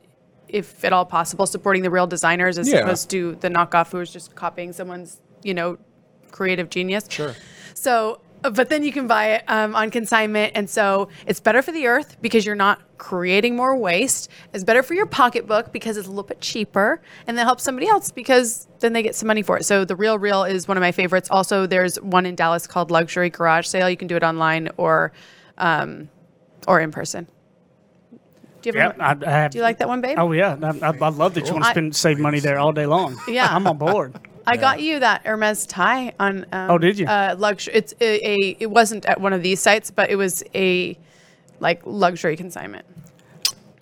if 0.48 0.84
at 0.84 0.92
all 0.92 1.06
possible, 1.06 1.46
supporting 1.46 1.82
the 1.82 1.90
real 1.90 2.06
designers 2.06 2.58
as 2.58 2.68
Yeah. 2.70 2.80
opposed 2.80 3.08
to 3.10 3.36
the 3.36 3.48
knockoff 3.48 3.90
who 3.92 4.00
is 4.00 4.12
just 4.12 4.34
copying 4.34 4.74
someone's, 4.74 5.20
you 5.42 5.54
know, 5.54 5.78
creative 6.30 6.68
genius. 6.68 7.06
Sure. 7.08 7.34
So, 7.72 8.20
but 8.42 8.68
then 8.68 8.82
you 8.84 8.92
can 8.92 9.06
buy 9.06 9.32
it 9.34 9.44
um, 9.48 9.74
on 9.74 9.90
consignment. 9.90 10.52
And 10.54 10.68
so 10.70 11.08
it's 11.26 11.40
better 11.40 11.62
for 11.62 11.72
the 11.72 11.86
earth 11.86 12.16
because 12.20 12.46
you're 12.46 12.54
not 12.54 12.80
creating 12.98 13.56
more 13.56 13.76
waste. 13.76 14.30
It's 14.52 14.64
better 14.64 14.82
for 14.82 14.94
your 14.94 15.06
pocketbook 15.06 15.72
because 15.72 15.96
it's 15.96 16.06
a 16.06 16.10
little 16.10 16.22
bit 16.24 16.40
cheaper. 16.40 17.00
And 17.26 17.36
then 17.36 17.44
helps 17.44 17.62
somebody 17.64 17.88
else 17.88 18.10
because 18.10 18.68
then 18.80 18.92
they 18.92 19.02
get 19.02 19.14
some 19.14 19.26
money 19.26 19.42
for 19.42 19.56
it. 19.58 19.64
So 19.64 19.84
the 19.84 19.96
Real 19.96 20.18
Real 20.18 20.44
is 20.44 20.68
one 20.68 20.76
of 20.76 20.80
my 20.80 20.92
favorites. 20.92 21.28
Also, 21.30 21.66
there's 21.66 22.00
one 22.00 22.26
in 22.26 22.34
Dallas 22.34 22.66
called 22.66 22.90
Luxury 22.90 23.30
Garage 23.30 23.66
Sale. 23.66 23.90
You 23.90 23.96
can 23.96 24.08
do 24.08 24.16
it 24.16 24.22
online 24.22 24.70
or, 24.76 25.12
um, 25.58 26.08
or 26.68 26.80
in 26.80 26.92
person. 26.92 27.26
Do 28.62 28.70
you, 28.74 28.80
a- 28.80 28.94
I, 28.98 29.16
I 29.24 29.30
have, 29.30 29.50
do 29.52 29.58
you 29.58 29.62
like 29.62 29.78
that 29.78 29.88
one, 29.88 30.00
babe? 30.00 30.18
Oh 30.18 30.32
yeah, 30.32 30.56
I 30.82 31.08
love 31.08 31.34
that 31.34 31.46
you 31.46 31.52
want 31.52 31.64
to 31.64 31.70
spend 31.70 31.94
save 31.94 32.18
money 32.18 32.40
there 32.40 32.58
all 32.58 32.72
day 32.72 32.86
long. 32.86 33.16
Yeah. 33.28 33.48
I'm 33.54 33.66
on 33.66 33.78
board. 33.78 34.18
I 34.46 34.56
got 34.56 34.80
you 34.80 35.00
that 35.00 35.26
Hermes 35.26 35.66
tie 35.66 36.12
on. 36.20 36.46
Um, 36.52 36.70
Oh, 36.70 36.78
did 36.78 36.98
you? 36.98 37.06
Uh, 37.06 37.34
luxury. 37.38 37.74
It's 37.74 37.94
a, 38.00 38.28
a. 38.28 38.56
It 38.60 38.70
wasn't 38.70 39.04
at 39.06 39.20
one 39.20 39.32
of 39.32 39.42
these 39.42 39.60
sites, 39.60 39.90
but 39.90 40.10
it 40.10 40.16
was 40.16 40.42
a, 40.54 40.96
like 41.60 41.82
luxury 41.84 42.36
consignment. 42.36 42.84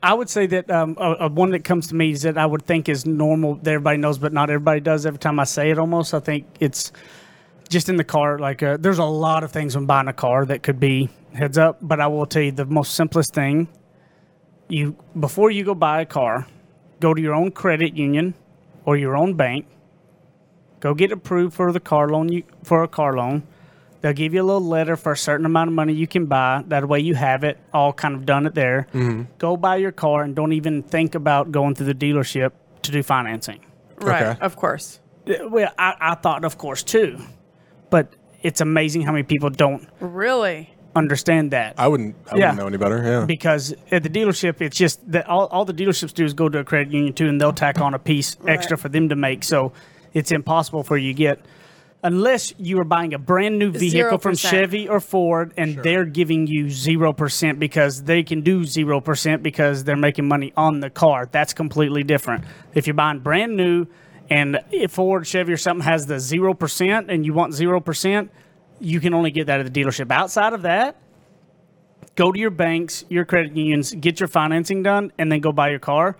I 0.02 0.12
would 0.12 0.28
say 0.28 0.46
that 0.46 0.70
um, 0.70 0.96
a, 1.00 1.12
a 1.20 1.28
one 1.28 1.50
that 1.52 1.64
comes 1.64 1.86
to 1.88 1.94
me 1.94 2.10
is 2.10 2.22
that 2.22 2.36
I 2.36 2.44
would 2.44 2.62
think 2.66 2.88
is 2.88 3.06
normal 3.06 3.54
that 3.56 3.70
everybody 3.72 3.96
knows, 3.98 4.18
but 4.18 4.32
not 4.32 4.50
everybody 4.50 4.80
does. 4.80 5.06
Every 5.06 5.18
time 5.18 5.40
I 5.40 5.44
say 5.44 5.70
it, 5.70 5.78
almost 5.78 6.12
I 6.12 6.20
think 6.20 6.46
it's 6.60 6.92
just 7.70 7.88
in 7.88 7.96
the 7.96 8.04
car. 8.04 8.38
Like 8.38 8.62
uh, 8.62 8.76
there's 8.78 8.98
a 8.98 9.04
lot 9.04 9.44
of 9.44 9.50
things 9.50 9.74
when 9.74 9.86
buying 9.86 10.08
a 10.08 10.12
car 10.12 10.44
that 10.46 10.62
could 10.62 10.78
be 10.78 11.08
heads 11.32 11.56
up, 11.56 11.78
but 11.80 12.00
I 12.00 12.06
will 12.06 12.26
tell 12.26 12.42
you 12.42 12.52
the 12.52 12.66
most 12.66 12.94
simplest 12.94 13.32
thing. 13.32 13.68
You 14.68 14.94
before 15.18 15.50
you 15.50 15.64
go 15.64 15.74
buy 15.74 16.02
a 16.02 16.06
car, 16.06 16.46
go 17.00 17.14
to 17.14 17.20
your 17.20 17.34
own 17.34 17.50
credit 17.50 17.96
union 17.96 18.34
or 18.84 18.96
your 18.96 19.16
own 19.16 19.34
bank. 19.34 19.66
Go 20.84 20.92
get 20.92 21.10
approved 21.12 21.54
for 21.54 21.72
the 21.72 21.80
car 21.80 22.10
loan 22.10 22.28
you 22.28 22.42
for 22.62 22.82
a 22.82 22.88
car 22.88 23.14
loan. 23.16 23.42
They'll 24.02 24.12
give 24.12 24.34
you 24.34 24.42
a 24.42 24.44
little 24.44 24.60
letter 24.68 24.96
for 24.96 25.12
a 25.12 25.16
certain 25.16 25.46
amount 25.46 25.68
of 25.68 25.74
money 25.74 25.94
you 25.94 26.06
can 26.06 26.26
buy. 26.26 26.62
That 26.68 26.86
way 26.86 27.00
you 27.00 27.14
have 27.14 27.42
it 27.42 27.58
all 27.72 27.94
kind 27.94 28.14
of 28.14 28.26
done 28.26 28.44
it 28.46 28.54
there. 28.54 28.86
Mm-hmm. 28.92 29.22
Go 29.38 29.56
buy 29.56 29.76
your 29.76 29.92
car 29.92 30.22
and 30.24 30.36
don't 30.36 30.52
even 30.52 30.82
think 30.82 31.14
about 31.14 31.50
going 31.50 31.72
to 31.76 31.84
the 31.84 31.94
dealership 31.94 32.50
to 32.82 32.92
do 32.92 33.02
financing. 33.02 33.60
Right. 33.96 34.22
Okay. 34.26 34.40
Of 34.42 34.56
course. 34.56 35.00
Well, 35.26 35.72
I, 35.78 35.94
I 35.98 36.14
thought, 36.16 36.44
of 36.44 36.58
course, 36.58 36.82
too. 36.82 37.18
But 37.88 38.12
it's 38.42 38.60
amazing 38.60 39.00
how 39.02 39.12
many 39.12 39.22
people 39.22 39.48
don't 39.48 39.88
Really. 40.00 40.68
understand 40.94 41.52
that. 41.52 41.76
I 41.78 41.88
wouldn't. 41.88 42.14
I 42.30 42.36
Yeah. 42.36 42.50
wouldn't 42.50 42.58
know 42.58 42.66
any 42.66 42.76
better. 42.76 43.02
Yeah. 43.02 43.24
because 43.24 43.74
at 43.90 44.02
the 44.02 44.10
dealership, 44.10 44.60
it's 44.60 44.76
just 44.76 45.00
that 45.12 45.26
all, 45.30 45.46
all 45.46 45.64
the 45.64 45.72
dealerships 45.72 46.12
do 46.12 46.26
is 46.26 46.34
go 46.34 46.50
to 46.50 46.58
a 46.58 46.64
credit 46.64 46.92
union 46.92 47.14
too, 47.14 47.26
and 47.26 47.40
they'll 47.40 47.54
tack 47.54 47.80
on 47.80 47.94
a 47.94 47.98
piece 47.98 48.36
extra 48.46 48.76
for 48.76 48.90
them 48.90 49.08
to 49.08 49.16
make. 49.16 49.44
So 49.44 49.72
it's 50.14 50.32
impossible 50.32 50.82
for 50.82 50.96
you 50.96 51.12
to 51.12 51.14
get 51.14 51.44
unless 52.04 52.52
you 52.58 52.78
are 52.78 52.84
buying 52.84 53.14
a 53.14 53.18
brand 53.18 53.58
new 53.58 53.70
vehicle 53.70 54.18
from 54.18 54.34
0%. 54.34 54.50
Chevy 54.50 54.88
or 54.88 55.00
Ford, 55.00 55.54
and 55.56 55.82
they're 55.82 56.04
giving 56.04 56.46
you 56.46 56.68
zero 56.68 57.12
percent 57.12 57.58
because 57.58 58.02
they 58.02 58.22
can 58.22 58.42
do 58.42 58.62
zero 58.62 59.00
percent 59.00 59.42
because 59.42 59.84
they're 59.84 59.96
making 59.96 60.28
money 60.28 60.52
on 60.56 60.80
the 60.80 60.90
car. 60.90 61.28
That's 61.32 61.54
completely 61.54 62.04
different. 62.04 62.44
If 62.74 62.86
you're 62.86 62.94
buying 62.94 63.20
brand 63.20 63.56
new, 63.56 63.86
and 64.30 64.60
if 64.70 64.92
Ford, 64.92 65.26
Chevy, 65.26 65.52
or 65.52 65.56
something 65.56 65.84
has 65.84 66.06
the 66.06 66.20
zero 66.20 66.54
percent, 66.54 67.10
and 67.10 67.24
you 67.24 67.32
want 67.32 67.54
zero 67.54 67.80
percent, 67.80 68.30
you 68.80 69.00
can 69.00 69.14
only 69.14 69.30
get 69.30 69.46
that 69.46 69.60
at 69.60 69.72
the 69.72 69.82
dealership. 69.82 70.10
Outside 70.10 70.52
of 70.52 70.62
that, 70.62 70.96
go 72.16 72.30
to 72.30 72.38
your 72.38 72.50
banks, 72.50 73.04
your 73.08 73.24
credit 73.24 73.56
unions, 73.56 73.94
get 73.94 74.20
your 74.20 74.28
financing 74.28 74.82
done, 74.82 75.10
and 75.18 75.32
then 75.32 75.40
go 75.40 75.52
buy 75.52 75.70
your 75.70 75.78
car 75.78 76.16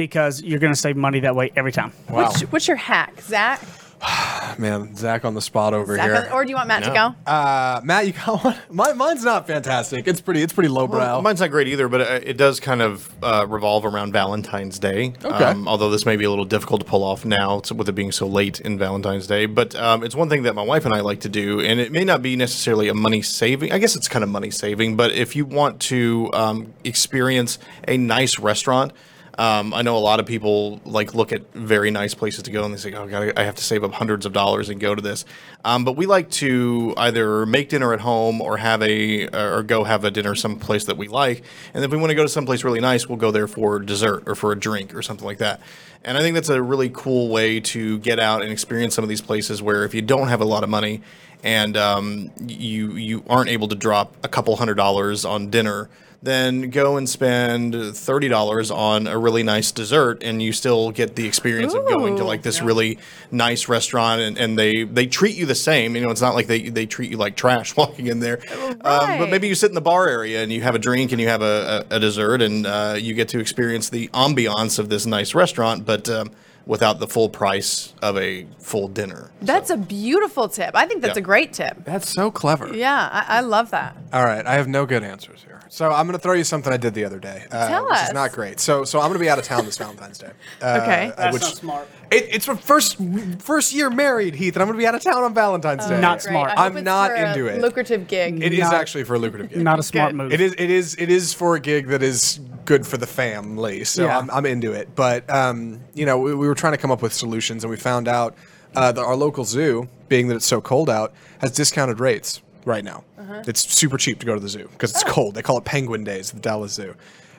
because 0.00 0.42
you're 0.42 0.58
going 0.58 0.72
to 0.72 0.78
save 0.78 0.96
money 0.96 1.20
that 1.20 1.36
way 1.36 1.52
every 1.54 1.72
time. 1.72 1.92
Wow. 2.08 2.24
What's, 2.24 2.40
what's 2.42 2.68
your 2.68 2.78
hack, 2.78 3.20
Zach? 3.20 3.60
Man, 4.58 4.96
Zach 4.96 5.26
on 5.26 5.34
the 5.34 5.42
spot 5.42 5.74
over 5.74 5.94
Zach 5.94 6.06
here. 6.06 6.32
or 6.32 6.42
do 6.42 6.48
you 6.48 6.56
want 6.56 6.68
Matt 6.68 6.84
to 6.84 6.90
go? 6.90 7.30
Uh, 7.30 7.82
Matt, 7.84 8.06
you 8.06 8.14
got 8.14 8.42
one? 8.44 8.56
My, 8.70 8.94
mine's 8.94 9.22
not 9.24 9.46
fantastic. 9.46 10.08
It's 10.08 10.22
pretty. 10.22 10.40
It's 10.40 10.54
pretty 10.54 10.70
lowbrow. 10.70 10.98
Well, 10.98 11.22
mine's 11.22 11.40
not 11.40 11.50
great 11.50 11.68
either, 11.68 11.86
but 11.86 12.00
uh, 12.00 12.20
it 12.22 12.38
does 12.38 12.60
kind 12.60 12.80
of 12.80 13.12
uh, 13.22 13.44
revolve 13.46 13.84
around 13.84 14.12
Valentine's 14.12 14.78
Day. 14.78 15.12
Okay. 15.22 15.44
Um, 15.44 15.68
although 15.68 15.90
this 15.90 16.06
may 16.06 16.16
be 16.16 16.24
a 16.24 16.30
little 16.30 16.46
difficult 16.46 16.80
to 16.80 16.86
pull 16.86 17.04
off 17.04 17.26
now 17.26 17.60
so- 17.62 17.74
with 17.74 17.90
it 17.90 17.92
being 17.92 18.10
so 18.10 18.26
late 18.26 18.58
in 18.58 18.78
Valentine's 18.78 19.26
Day. 19.26 19.44
But 19.44 19.74
um, 19.76 20.02
it's 20.02 20.14
one 20.14 20.30
thing 20.30 20.44
that 20.44 20.54
my 20.54 20.62
wife 20.62 20.86
and 20.86 20.94
I 20.94 21.00
like 21.00 21.20
to 21.20 21.28
do, 21.28 21.60
and 21.60 21.78
it 21.78 21.92
may 21.92 22.04
not 22.04 22.22
be 22.22 22.36
necessarily 22.36 22.88
a 22.88 22.94
money 22.94 23.20
saving. 23.20 23.70
I 23.70 23.78
guess 23.78 23.96
it's 23.96 24.08
kind 24.08 24.22
of 24.22 24.30
money 24.30 24.50
saving, 24.50 24.96
but 24.96 25.12
if 25.12 25.36
you 25.36 25.44
want 25.44 25.78
to 25.82 26.30
um, 26.32 26.72
experience 26.84 27.58
a 27.86 27.98
nice 27.98 28.38
restaurant, 28.38 28.92
um, 29.38 29.72
I 29.72 29.82
know 29.82 29.96
a 29.96 29.98
lot 29.98 30.20
of 30.20 30.26
people 30.26 30.80
like 30.84 31.14
look 31.14 31.32
at 31.32 31.52
very 31.54 31.90
nice 31.90 32.14
places 32.14 32.42
to 32.44 32.50
go 32.50 32.64
and 32.64 32.74
they 32.74 32.78
say, 32.78 32.92
"Oh 32.92 33.06
God, 33.06 33.32
I 33.36 33.44
have 33.44 33.54
to 33.56 33.64
save 33.64 33.84
up 33.84 33.92
hundreds 33.92 34.26
of 34.26 34.32
dollars 34.32 34.68
and 34.68 34.80
go 34.80 34.94
to 34.94 35.02
this." 35.02 35.24
Um, 35.64 35.84
but 35.84 35.96
we 35.96 36.06
like 36.06 36.30
to 36.32 36.94
either 36.96 37.46
make 37.46 37.68
dinner 37.68 37.92
at 37.92 38.00
home 38.00 38.40
or 38.40 38.56
have 38.56 38.82
a 38.82 39.28
or 39.28 39.62
go 39.62 39.84
have 39.84 40.04
a 40.04 40.10
dinner 40.10 40.34
someplace 40.34 40.84
that 40.84 40.96
we 40.96 41.08
like. 41.08 41.42
And 41.74 41.84
if 41.84 41.90
we 41.90 41.96
want 41.96 42.10
to 42.10 42.14
go 42.14 42.22
to 42.22 42.28
someplace 42.28 42.64
really 42.64 42.80
nice, 42.80 43.08
we'll 43.08 43.18
go 43.18 43.30
there 43.30 43.46
for 43.46 43.78
dessert 43.78 44.24
or 44.26 44.34
for 44.34 44.52
a 44.52 44.58
drink 44.58 44.94
or 44.94 45.02
something 45.02 45.26
like 45.26 45.38
that. 45.38 45.60
And 46.02 46.16
I 46.16 46.20
think 46.22 46.34
that's 46.34 46.48
a 46.48 46.62
really 46.62 46.90
cool 46.92 47.28
way 47.28 47.60
to 47.60 47.98
get 47.98 48.18
out 48.18 48.42
and 48.42 48.50
experience 48.50 48.94
some 48.94 49.04
of 49.04 49.08
these 49.08 49.20
places 49.20 49.60
where 49.62 49.84
if 49.84 49.94
you 49.94 50.02
don't 50.02 50.28
have 50.28 50.40
a 50.40 50.46
lot 50.46 50.64
of 50.64 50.70
money 50.70 51.02
and 51.42 51.76
um, 51.76 52.30
you 52.40 52.92
you 52.92 53.24
aren't 53.28 53.50
able 53.50 53.68
to 53.68 53.74
drop 53.74 54.16
a 54.22 54.28
couple 54.28 54.56
hundred 54.56 54.74
dollars 54.74 55.24
on 55.24 55.50
dinner 55.50 55.88
then 56.22 56.68
go 56.70 56.96
and 56.98 57.08
spend 57.08 57.74
thirty 57.96 58.28
dollars 58.28 58.70
on 58.70 59.06
a 59.06 59.16
really 59.18 59.42
nice 59.42 59.72
dessert, 59.72 60.22
and 60.22 60.42
you 60.42 60.52
still 60.52 60.90
get 60.90 61.16
the 61.16 61.26
experience 61.26 61.72
of 61.72 61.86
going 61.86 62.16
to 62.16 62.24
like 62.24 62.42
this 62.42 62.60
really 62.60 62.98
nice 63.30 63.68
restaurant, 63.68 64.20
and, 64.20 64.36
and 64.38 64.58
they 64.58 64.84
they 64.84 65.06
treat 65.06 65.34
you 65.36 65.46
the 65.46 65.54
same. 65.54 65.96
You 65.96 66.02
know, 66.02 66.10
it's 66.10 66.20
not 66.20 66.34
like 66.34 66.46
they 66.46 66.68
they 66.68 66.84
treat 66.86 67.10
you 67.10 67.16
like 67.16 67.36
trash 67.36 67.74
walking 67.76 68.06
in 68.08 68.20
there. 68.20 68.40
Um, 68.82 69.18
but 69.18 69.30
maybe 69.30 69.48
you 69.48 69.54
sit 69.54 69.70
in 69.70 69.74
the 69.74 69.80
bar 69.80 70.08
area 70.08 70.42
and 70.42 70.52
you 70.52 70.60
have 70.62 70.74
a 70.74 70.78
drink 70.78 71.12
and 71.12 71.20
you 71.20 71.28
have 71.28 71.42
a, 71.42 71.86
a, 71.90 71.96
a 71.96 72.00
dessert, 72.00 72.42
and 72.42 72.66
uh, 72.66 72.96
you 72.98 73.14
get 73.14 73.28
to 73.30 73.38
experience 73.40 73.88
the 73.88 74.08
ambiance 74.08 74.78
of 74.78 74.88
this 74.88 75.06
nice 75.06 75.34
restaurant, 75.34 75.84
but. 75.84 76.08
Um, 76.08 76.30
Without 76.66 77.00
the 77.00 77.08
full 77.08 77.30
price 77.30 77.94
of 78.00 78.16
a 78.18 78.46
full 78.58 78.86
dinner. 78.86 79.32
That's 79.42 79.70
a 79.70 79.76
beautiful 79.78 80.46
tip. 80.46 80.72
I 80.74 80.86
think 80.86 81.00
that's 81.00 81.16
Yeah. 81.16 81.22
a 81.22 81.24
great 81.24 81.52
tip. 81.52 81.84
That's 81.84 82.08
so 82.08 82.30
clever. 82.30 82.72
Yeah, 82.76 83.08
I, 83.10 83.38
I 83.38 83.40
love 83.40 83.70
that. 83.70 83.96
All 84.12 84.24
right, 84.24 84.46
I 84.46 84.52
have 84.54 84.68
no 84.68 84.86
good 84.86 85.02
answers 85.02 85.42
here. 85.42 85.49
So 85.72 85.88
I'm 85.92 86.04
going 86.06 86.18
to 86.18 86.22
throw 86.22 86.32
you 86.34 86.42
something 86.42 86.72
I 86.72 86.76
did 86.76 86.94
the 86.94 87.04
other 87.04 87.20
day, 87.20 87.44
uh, 87.52 87.68
Tell 87.68 87.84
which 87.84 87.94
us. 87.94 88.08
is 88.08 88.12
not 88.12 88.32
great. 88.32 88.58
So 88.58 88.84
so 88.84 88.98
I'm 88.98 89.04
going 89.06 89.14
to 89.14 89.20
be 89.20 89.28
out 89.28 89.38
of 89.38 89.44
town 89.44 89.64
this 89.64 89.78
Valentine's 89.78 90.18
Day. 90.18 90.30
Uh, 90.60 90.80
Okay. 90.82 91.06
uh, 91.06 91.12
That's 91.16 91.32
which, 91.32 91.42
not 91.42 91.56
smart. 91.56 91.88
It, 92.10 92.26
it's 92.34 92.48
my 92.48 92.56
first 92.56 92.98
first 93.38 93.72
year 93.72 93.88
married, 93.88 94.34
Heath, 94.34 94.56
and 94.56 94.62
I'm 94.62 94.66
going 94.68 94.76
to 94.76 94.82
be 94.82 94.86
out 94.86 94.96
of 94.96 95.02
town 95.02 95.22
on 95.22 95.32
Valentine's 95.32 95.86
Day. 95.86 96.00
Not 96.00 96.20
smart. 96.22 96.48
I 96.48 96.50
hope 96.50 96.58
I'm 96.60 96.76
it's 96.78 96.84
not 96.84 97.10
for 97.10 97.16
a 97.16 97.28
into 97.30 97.46
it. 97.46 97.60
Lucrative 97.62 98.08
gig. 98.08 98.42
It 98.42 98.52
is 98.52 98.58
Not- 98.58 98.74
actually 98.74 99.04
for 99.04 99.14
a 99.14 99.18
lucrative 99.20 99.48
gig. 99.50 99.62
Not 99.62 99.78
a 99.78 99.82
smart 99.84 100.10
Good. 100.10 100.16
move. 100.16 100.32
It 100.32 100.40
is. 100.40 100.54
It 100.58 100.70
is. 100.70 100.96
It 100.98 101.08
is 101.08 101.32
for 101.32 101.54
a 101.54 101.60
gig 101.60 101.86
that 101.86 102.02
is 102.02 102.40
good 102.64 102.84
for 102.84 102.96
the 102.96 103.06
family. 103.06 103.84
So 103.84 104.04
Yeah. 104.06 104.18
I'm, 104.18 104.28
I'm 104.32 104.46
into 104.46 104.72
it. 104.72 104.94
But 104.96 105.30
um, 105.30 105.80
you 105.94 106.04
know, 106.04 106.18
we, 106.18 106.34
we 106.34 106.48
were 106.48 106.54
trying 106.56 106.72
to 106.72 106.78
come 106.78 106.90
up 106.90 107.00
with 107.00 107.12
solutions, 107.12 107.62
and 107.62 107.70
we 107.70 107.76
found 107.76 108.08
out 108.08 108.34
uh, 108.74 108.90
that 108.90 109.00
our 109.02 109.14
local 109.16 109.44
zoo, 109.44 109.88
being 110.08 110.26
that 110.28 110.34
it's 110.34 110.46
so 110.46 110.60
cold 110.60 110.90
out, 110.90 111.14
has 111.38 111.52
discounted 111.52 112.00
rates 112.00 112.42
right 112.64 112.84
now. 112.84 113.04
It's 113.46 113.60
super 113.72 113.96
cheap 113.98 114.20
to 114.20 114.26
go 114.26 114.34
to 114.34 114.40
the 114.40 114.48
zoo 114.48 114.68
because 114.72 114.90
it's 114.90 115.04
cold. 115.04 115.34
They 115.34 115.42
call 115.42 115.58
it 115.58 115.64
Penguin 115.64 116.04
Days 116.04 116.30
at 116.30 116.36
the 116.36 116.42
Dallas 116.42 116.72
Zoo. 116.72 116.94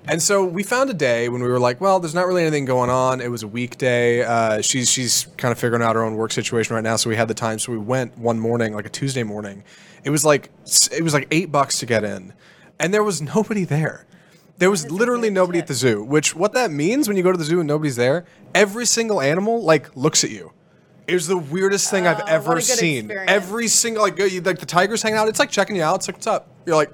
And 0.08 0.22
so 0.22 0.44
we 0.44 0.64
found 0.64 0.90
a 0.90 0.96
day 0.96 1.30
when 1.30 1.44
we 1.44 1.48
were 1.48 1.60
like, 1.60 1.80
well, 1.80 2.00
there's 2.00 2.16
not 2.16 2.26
really 2.26 2.42
anything 2.42 2.66
going 2.66 2.90
on. 2.90 3.22
It 3.22 3.30
was 3.30 3.44
a 3.44 3.48
weekday. 3.48 4.24
Uh, 4.24 4.62
she's 4.62 4.90
she's 4.90 5.28
kind 5.38 5.52
of 5.52 5.60
figuring 5.60 5.84
out 5.84 5.96
her 5.96 6.04
own 6.04 6.16
work 6.16 6.32
situation 6.32 6.74
right 6.76 6.84
now, 6.84 6.96
so 6.96 7.10
we 7.10 7.16
had 7.16 7.28
the 7.28 7.36
time. 7.36 7.60
So 7.60 7.72
we 7.72 7.78
went 7.78 8.18
one 8.18 8.40
morning, 8.40 8.74
like 8.74 8.86
a 8.86 8.90
Tuesday 8.90 9.24
morning. 9.24 9.64
It 10.04 10.10
was 10.10 10.26
like 10.26 10.50
it 10.92 11.04
was 11.04 11.14
like 11.14 11.28
eight 11.30 11.52
bucks 11.52 11.80
to 11.80 11.86
get 11.86 12.04
in, 12.04 12.34
and 12.80 12.94
there 12.94 13.04
was 13.04 13.22
nobody 13.36 13.64
there. 13.64 14.08
There 14.58 14.72
was 14.72 14.90
literally 14.92 15.30
nobody 15.30 15.60
at 15.60 15.68
the 15.68 15.74
zoo. 15.74 16.04
Which 16.04 16.36
what 16.36 16.54
that 16.54 16.72
means 16.72 17.08
when 17.08 17.16
you 17.16 17.24
go 17.24 17.32
to 17.32 17.38
the 17.38 17.44
zoo 17.46 17.60
and 17.60 17.68
nobody's 17.68 17.96
there, 17.96 18.26
every 18.56 18.88
single 18.88 19.22
animal 19.22 19.64
like 19.64 19.96
looks 19.96 20.24
at 20.24 20.32
you. 20.32 20.52
It 21.12 21.16
was 21.16 21.28
the 21.28 21.38
weirdest 21.38 21.92
thing 21.92 22.08
I've 22.08 22.22
Oh, 22.22 22.26
ever 22.28 22.62
seen. 22.62 23.06
experience. 23.06 23.30
Every 23.32 23.68
single 23.68 24.04
like 24.04 24.18
you, 24.18 24.40
like 24.42 24.60
the 24.60 24.66
tigers 24.66 25.02
hanging 25.02 25.18
out. 25.18 25.28
It's 25.28 25.40
like 25.40 25.50
checking 25.52 25.76
you 25.76 25.84
out. 25.84 25.96
It's 25.98 26.08
like 26.08 26.16
what's 26.16 26.28
up? 26.28 26.48
You're 26.66 26.78
like. 26.78 26.92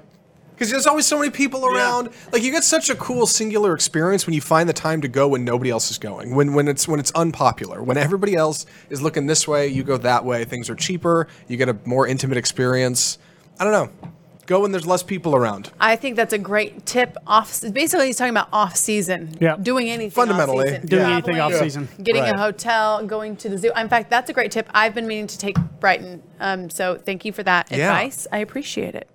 Because 0.50 0.72
there's 0.72 0.88
always 0.88 1.06
so 1.06 1.16
many 1.20 1.30
people 1.30 1.64
around. 1.64 2.08
Like 2.32 2.42
you 2.42 2.50
get 2.50 2.64
such 2.64 2.90
a 2.90 2.96
cool 2.96 3.28
singular 3.28 3.74
experience 3.74 4.26
when 4.26 4.34
you 4.34 4.40
find 4.40 4.68
the 4.68 4.72
time 4.72 5.00
to 5.02 5.06
go 5.08 5.28
when 5.28 5.44
nobody 5.44 5.70
else 5.70 5.88
is 5.92 5.98
going. 5.98 6.34
When 6.34 6.52
when 6.52 6.66
it's 6.66 6.88
when 6.88 6.98
it's 6.98 7.12
unpopular. 7.12 7.80
When 7.80 7.96
everybody 7.96 8.34
else 8.34 8.66
is 8.90 9.00
looking 9.00 9.26
this 9.26 9.46
way, 9.46 9.68
you 9.68 9.84
go 9.84 9.96
that 9.98 10.24
way. 10.24 10.44
Things 10.44 10.68
are 10.68 10.74
cheaper. 10.74 11.28
You 11.46 11.56
get 11.56 11.68
a 11.68 11.76
more 11.84 12.08
intimate 12.08 12.38
experience. 12.38 13.18
I 13.60 13.64
don't 13.64 13.72
know. 13.72 14.10
Go 14.48 14.60
when 14.60 14.72
there's 14.72 14.86
less 14.86 15.02
people 15.02 15.36
around. 15.36 15.70
I 15.78 15.94
think 15.96 16.16
that's 16.16 16.32
a 16.32 16.38
great 16.38 16.86
tip. 16.86 17.18
Off, 17.26 17.60
basically, 17.70 18.06
he's 18.06 18.16
talking 18.16 18.30
about 18.30 18.48
off 18.50 18.76
season. 18.76 19.36
Yeah. 19.38 19.56
Doing 19.60 19.90
anything. 19.90 20.10
Fundamentally, 20.10 20.68
off-season. 20.68 20.86
Doing 20.86 21.02
Yeah. 21.02 21.12
anything 21.12 21.38
off 21.38 21.52
season. 21.52 21.88
Getting 22.02 22.22
Right. 22.22 22.34
a 22.34 22.38
hotel, 22.38 23.04
going 23.06 23.36
to 23.36 23.50
the 23.50 23.58
zoo. 23.58 23.70
In 23.76 23.90
fact, 23.90 24.08
that's 24.08 24.30
a 24.30 24.32
great 24.32 24.50
tip. 24.50 24.66
I've 24.72 24.94
been 24.94 25.06
meaning 25.06 25.26
to 25.26 25.36
take 25.36 25.58
Brighton. 25.80 26.22
Um, 26.40 26.70
so 26.70 26.96
thank 26.96 27.26
you 27.26 27.32
for 27.32 27.42
that 27.42 27.70
Yeah. 27.70 27.90
advice. 27.92 28.26
I 28.32 28.38
appreciate 28.38 28.94
it. 28.94 29.06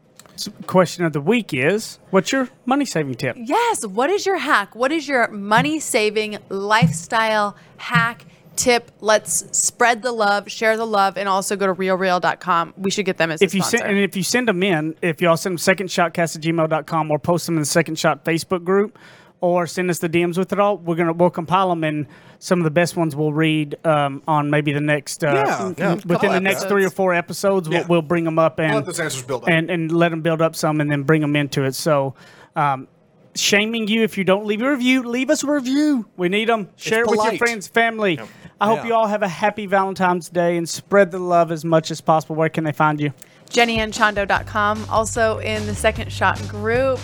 Question 0.68 1.04
of 1.04 1.14
the 1.14 1.22
week 1.22 1.52
is 1.52 1.98
what's 2.12 2.32
your 2.32 2.50
money 2.68 2.86
saving 2.86 3.16
tip? 3.16 3.36
Yes. 3.40 3.88
What 3.88 4.12
is 4.12 4.28
your 4.28 4.38
hack? 4.38 4.76
What 4.76 4.92
is 4.92 5.08
your 5.08 5.28
money 5.30 5.80
saving 5.80 6.38
lifestyle 6.50 7.56
hack? 7.78 8.26
Tip. 8.56 8.92
Let's 9.02 9.58
spread 9.58 10.02
the 10.02 10.12
love, 10.12 10.50
share 10.52 10.78
the 10.78 10.86
love, 10.86 11.18
and 11.18 11.28
also 11.30 11.56
go 11.56 11.68
to 11.68 11.74
realreal.com. 11.74 12.74
We 12.78 12.92
should 12.92 13.06
get 13.06 13.18
them 13.18 13.32
as 13.32 13.42
a 13.42 13.46
If 13.46 13.54
you 13.54 13.62
sponsor. 13.62 13.78
send 13.80 13.90
and 13.90 14.00
if 14.00 14.16
you 14.16 14.24
send 14.24 14.48
them 14.48 14.62
in, 14.64 14.96
if 15.02 15.22
y'all 15.22 15.38
send 15.38 15.58
them 15.60 15.76
secondshotcast 15.76 16.36
at 16.38 16.42
gmail.com 16.42 17.12
or 17.12 17.20
post 17.20 17.46
them 17.46 17.56
in 17.56 17.62
the 17.62 17.66
second 17.66 17.98
shot 18.00 18.24
Facebook 18.26 18.64
group 18.64 18.98
or 19.42 19.68
send 19.68 19.90
us 19.90 20.00
the 20.00 20.08
DMs 20.10 20.38
with 20.38 20.54
it 20.54 20.60
all, 20.60 20.78
we're 20.78 20.96
gonna 20.96 21.14
we'll 21.14 21.30
compile 21.30 21.70
them 21.70 21.84
and 21.84 22.08
some 22.40 22.60
of 22.60 22.64
the 22.66 22.72
best 22.72 22.96
ones 22.98 23.16
we'll 23.16 23.34
read 23.34 23.76
um, 23.86 24.22
on 24.28 24.50
maybe 24.50 24.72
the 24.74 24.82
next 24.82 25.24
uh, 25.24 25.34
Yeah, 25.34 25.74
yeah. 25.78 25.94
within 26.06 26.32
the 26.32 26.40
next 26.40 26.58
episodes. 26.58 26.72
three 26.72 26.86
or 26.86 26.90
four 26.90 27.14
episodes. 27.14 27.70
We'll, 27.70 27.86
we'll 27.88 28.02
bring 28.02 28.24
them 28.26 28.38
up 28.40 28.60
and 28.60 28.76
let 28.76 28.86
those 28.86 29.00
answers 29.00 29.24
build 29.24 29.44
up. 29.44 29.50
and 29.50 29.70
and 29.70 29.92
let 29.92 30.10
them 30.10 30.22
build 30.22 30.42
up 30.42 30.56
some 30.56 30.80
and 30.82 30.92
then 30.92 31.04
bring 31.04 31.22
them 31.22 31.36
into 31.36 31.64
it. 31.64 31.76
So. 31.76 32.16
Um, 32.56 32.88
Shaming 33.36 33.88
you 33.88 34.04
if 34.04 34.18
you 34.18 34.24
don't 34.24 34.46
leave 34.46 34.62
a 34.62 34.70
review. 34.72 35.04
Leave 35.04 35.30
us 35.30 35.44
a 35.44 35.52
review. 35.52 36.06
We 36.18 36.30
need 36.30 36.50
them. 36.50 36.70
Share 36.76 37.02
it 37.02 37.08
with 37.08 37.16
your 37.18 37.26
polite. 37.26 37.40
friends, 37.40 37.68
family. 37.68 38.20
I 38.62 38.68
hope 38.68 38.80
Yeah. 38.80 38.86
you 38.88 38.94
all 38.94 39.08
have 39.08 39.24
a 39.24 39.28
happy 39.28 39.66
Valentine's 39.66 40.30
Day 40.30 40.56
and 40.58 40.70
spread 40.70 41.12
the 41.12 41.20
love 41.20 41.52
as 41.52 41.66
much 41.66 41.90
as 41.92 42.00
possible. 42.00 42.36
Where 42.36 42.50
can 42.50 42.64
they 42.64 42.72
find 42.72 43.00
you? 43.02 43.12
JennyAnchondo.com. 43.50 44.86
Also 44.90 45.40
in 45.40 45.66
the 45.66 45.76
Second 45.76 46.12
Shot 46.12 46.40
group. 46.48 47.00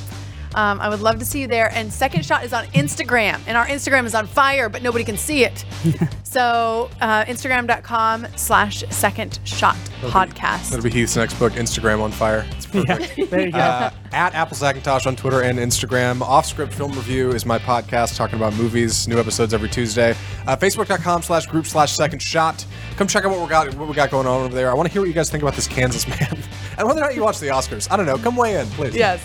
Um, 0.56 0.80
I 0.82 0.90
would 0.90 1.02
love 1.02 1.20
to 1.20 1.26
see 1.26 1.42
you 1.42 1.48
there. 1.48 1.72
And 1.74 1.92
Second 1.92 2.26
Shot 2.26 2.44
is 2.44 2.54
on 2.54 2.66
Instagram, 2.68 3.40
and 3.48 3.58
our 3.58 3.66
Instagram 3.68 4.06
is 4.06 4.16
on 4.16 4.28
fire, 4.28 4.70
but 4.70 4.82
nobody 4.82 5.04
can 5.04 5.18
see 5.18 5.44
it. 5.44 5.64
so 6.24 6.90
uh, 7.02 7.26
Instagram.com 7.26 8.28
slash 8.36 8.84
Second 8.90 9.40
Shot 9.44 9.76
Podcast. 10.02 10.70
That'll 10.70 10.84
be 10.84 10.90
Heath's 10.90 11.16
next 11.16 11.38
book, 11.38 11.54
Instagram 11.54 12.02
on 12.02 12.12
Fire. 12.12 12.46
It's 12.52 12.66
perfect. 12.66 13.18
Yeah, 13.18 13.26
there 13.30 13.46
you 13.46 13.52
go. 13.52 13.60
Uh, 13.60 13.92
at 14.12 14.34
Apple 14.34 14.58
Zacintosh 14.58 15.06
on 15.06 15.16
Twitter 15.16 15.42
and 15.44 15.60
Instagram. 15.60 16.22
Off 16.22 16.46
Script 16.46 16.74
Film 16.74 16.92
Review 16.94 17.32
is 17.32 17.46
my 17.46 17.60
podcast 17.60 18.16
talking 18.16 18.36
about 18.36 18.56
movies. 18.56 19.08
New 19.08 19.20
episodes 19.20 19.54
every 19.54 19.70
Tuesday. 19.70 20.12
Uh, 20.48 20.56
Facebook.com 20.56 21.22
slash 21.22 21.46
group 21.46 21.66
slash 21.68 21.92
second 21.92 22.22
shot. 22.22 22.66
Come 22.96 23.08
check 23.08 23.24
out 23.26 23.32
what 23.32 23.42
we 23.42 23.48
got 23.48 23.74
what 23.76 23.88
we 23.88 23.94
got 23.94 24.10
going 24.10 24.26
on 24.28 24.46
over 24.46 24.56
there. 24.56 24.72
I 24.72 24.74
want 24.74 24.88
to 24.88 24.94
hear 24.94 25.02
what 25.02 25.08
you 25.08 25.14
guys 25.14 25.30
think 25.30 25.44
about 25.44 25.56
this 25.56 25.68
Kansas 25.68 26.08
man. 26.20 26.38
and 26.78 26.88
whether 26.88 27.00
or 27.00 27.04
not 27.04 27.16
you 27.16 27.22
watch 27.24 27.40
the 27.40 27.48
Oscars. 27.48 27.92
I 27.92 27.98
don't 27.98 28.06
know. 28.06 28.18
Come 28.18 28.36
weigh 28.36 28.60
in, 28.60 28.68
please. 28.68 28.96
Yes. 28.96 29.22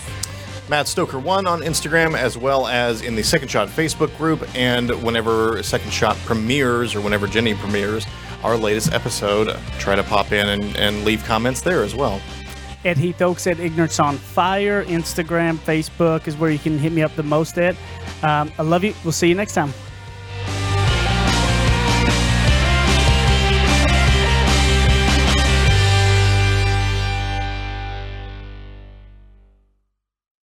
Matt 0.69 0.87
Stoker 0.87 1.19
one 1.19 1.45
on 1.47 1.61
Instagram 1.61 2.17
as 2.17 2.37
well 2.37 2.67
as 2.67 3.01
in 3.01 3.15
the 3.15 3.23
Second 3.23 3.49
Shot 3.49 3.67
Facebook 3.67 4.15
group. 4.17 4.47
And 4.55 4.89
whenever 5.03 5.61
Second 5.63 5.93
Shot 5.93 6.15
premieres 6.25 6.95
or 6.95 7.01
whenever 7.01 7.27
Jenny 7.27 7.53
premieres 7.53 8.05
our 8.43 8.57
latest 8.57 8.91
episode, 8.93 9.57
try 9.79 9.95
to 9.95 10.03
pop 10.03 10.31
in 10.31 10.47
and, 10.49 10.75
and 10.77 11.05
leave 11.05 11.23
comments 11.25 11.61
there 11.61 11.83
as 11.83 11.95
well. 11.95 12.21
at 12.83 12.97
Heath 12.97 13.21
Oaks 13.21 13.47
at 13.47 13.59
Ignorance 13.59 13.99
on 13.99 14.17
Fire. 14.17 14.85
Instagram, 14.85 15.57
Facebook 15.57 16.27
is 16.27 16.37
where 16.37 16.51
you 16.51 16.59
can 16.59 16.77
hit 16.77 16.91
me 16.91 17.01
up 17.01 17.15
the 17.15 17.23
most 17.23 17.57
at. 17.57 17.75
Um, 18.21 18.51
I 18.59 18.63
love 18.63 18.83
you. 18.83 18.93
We'll 19.03 19.11
see 19.11 19.27
you 19.27 19.35
next 19.35 19.53
time. 19.53 19.73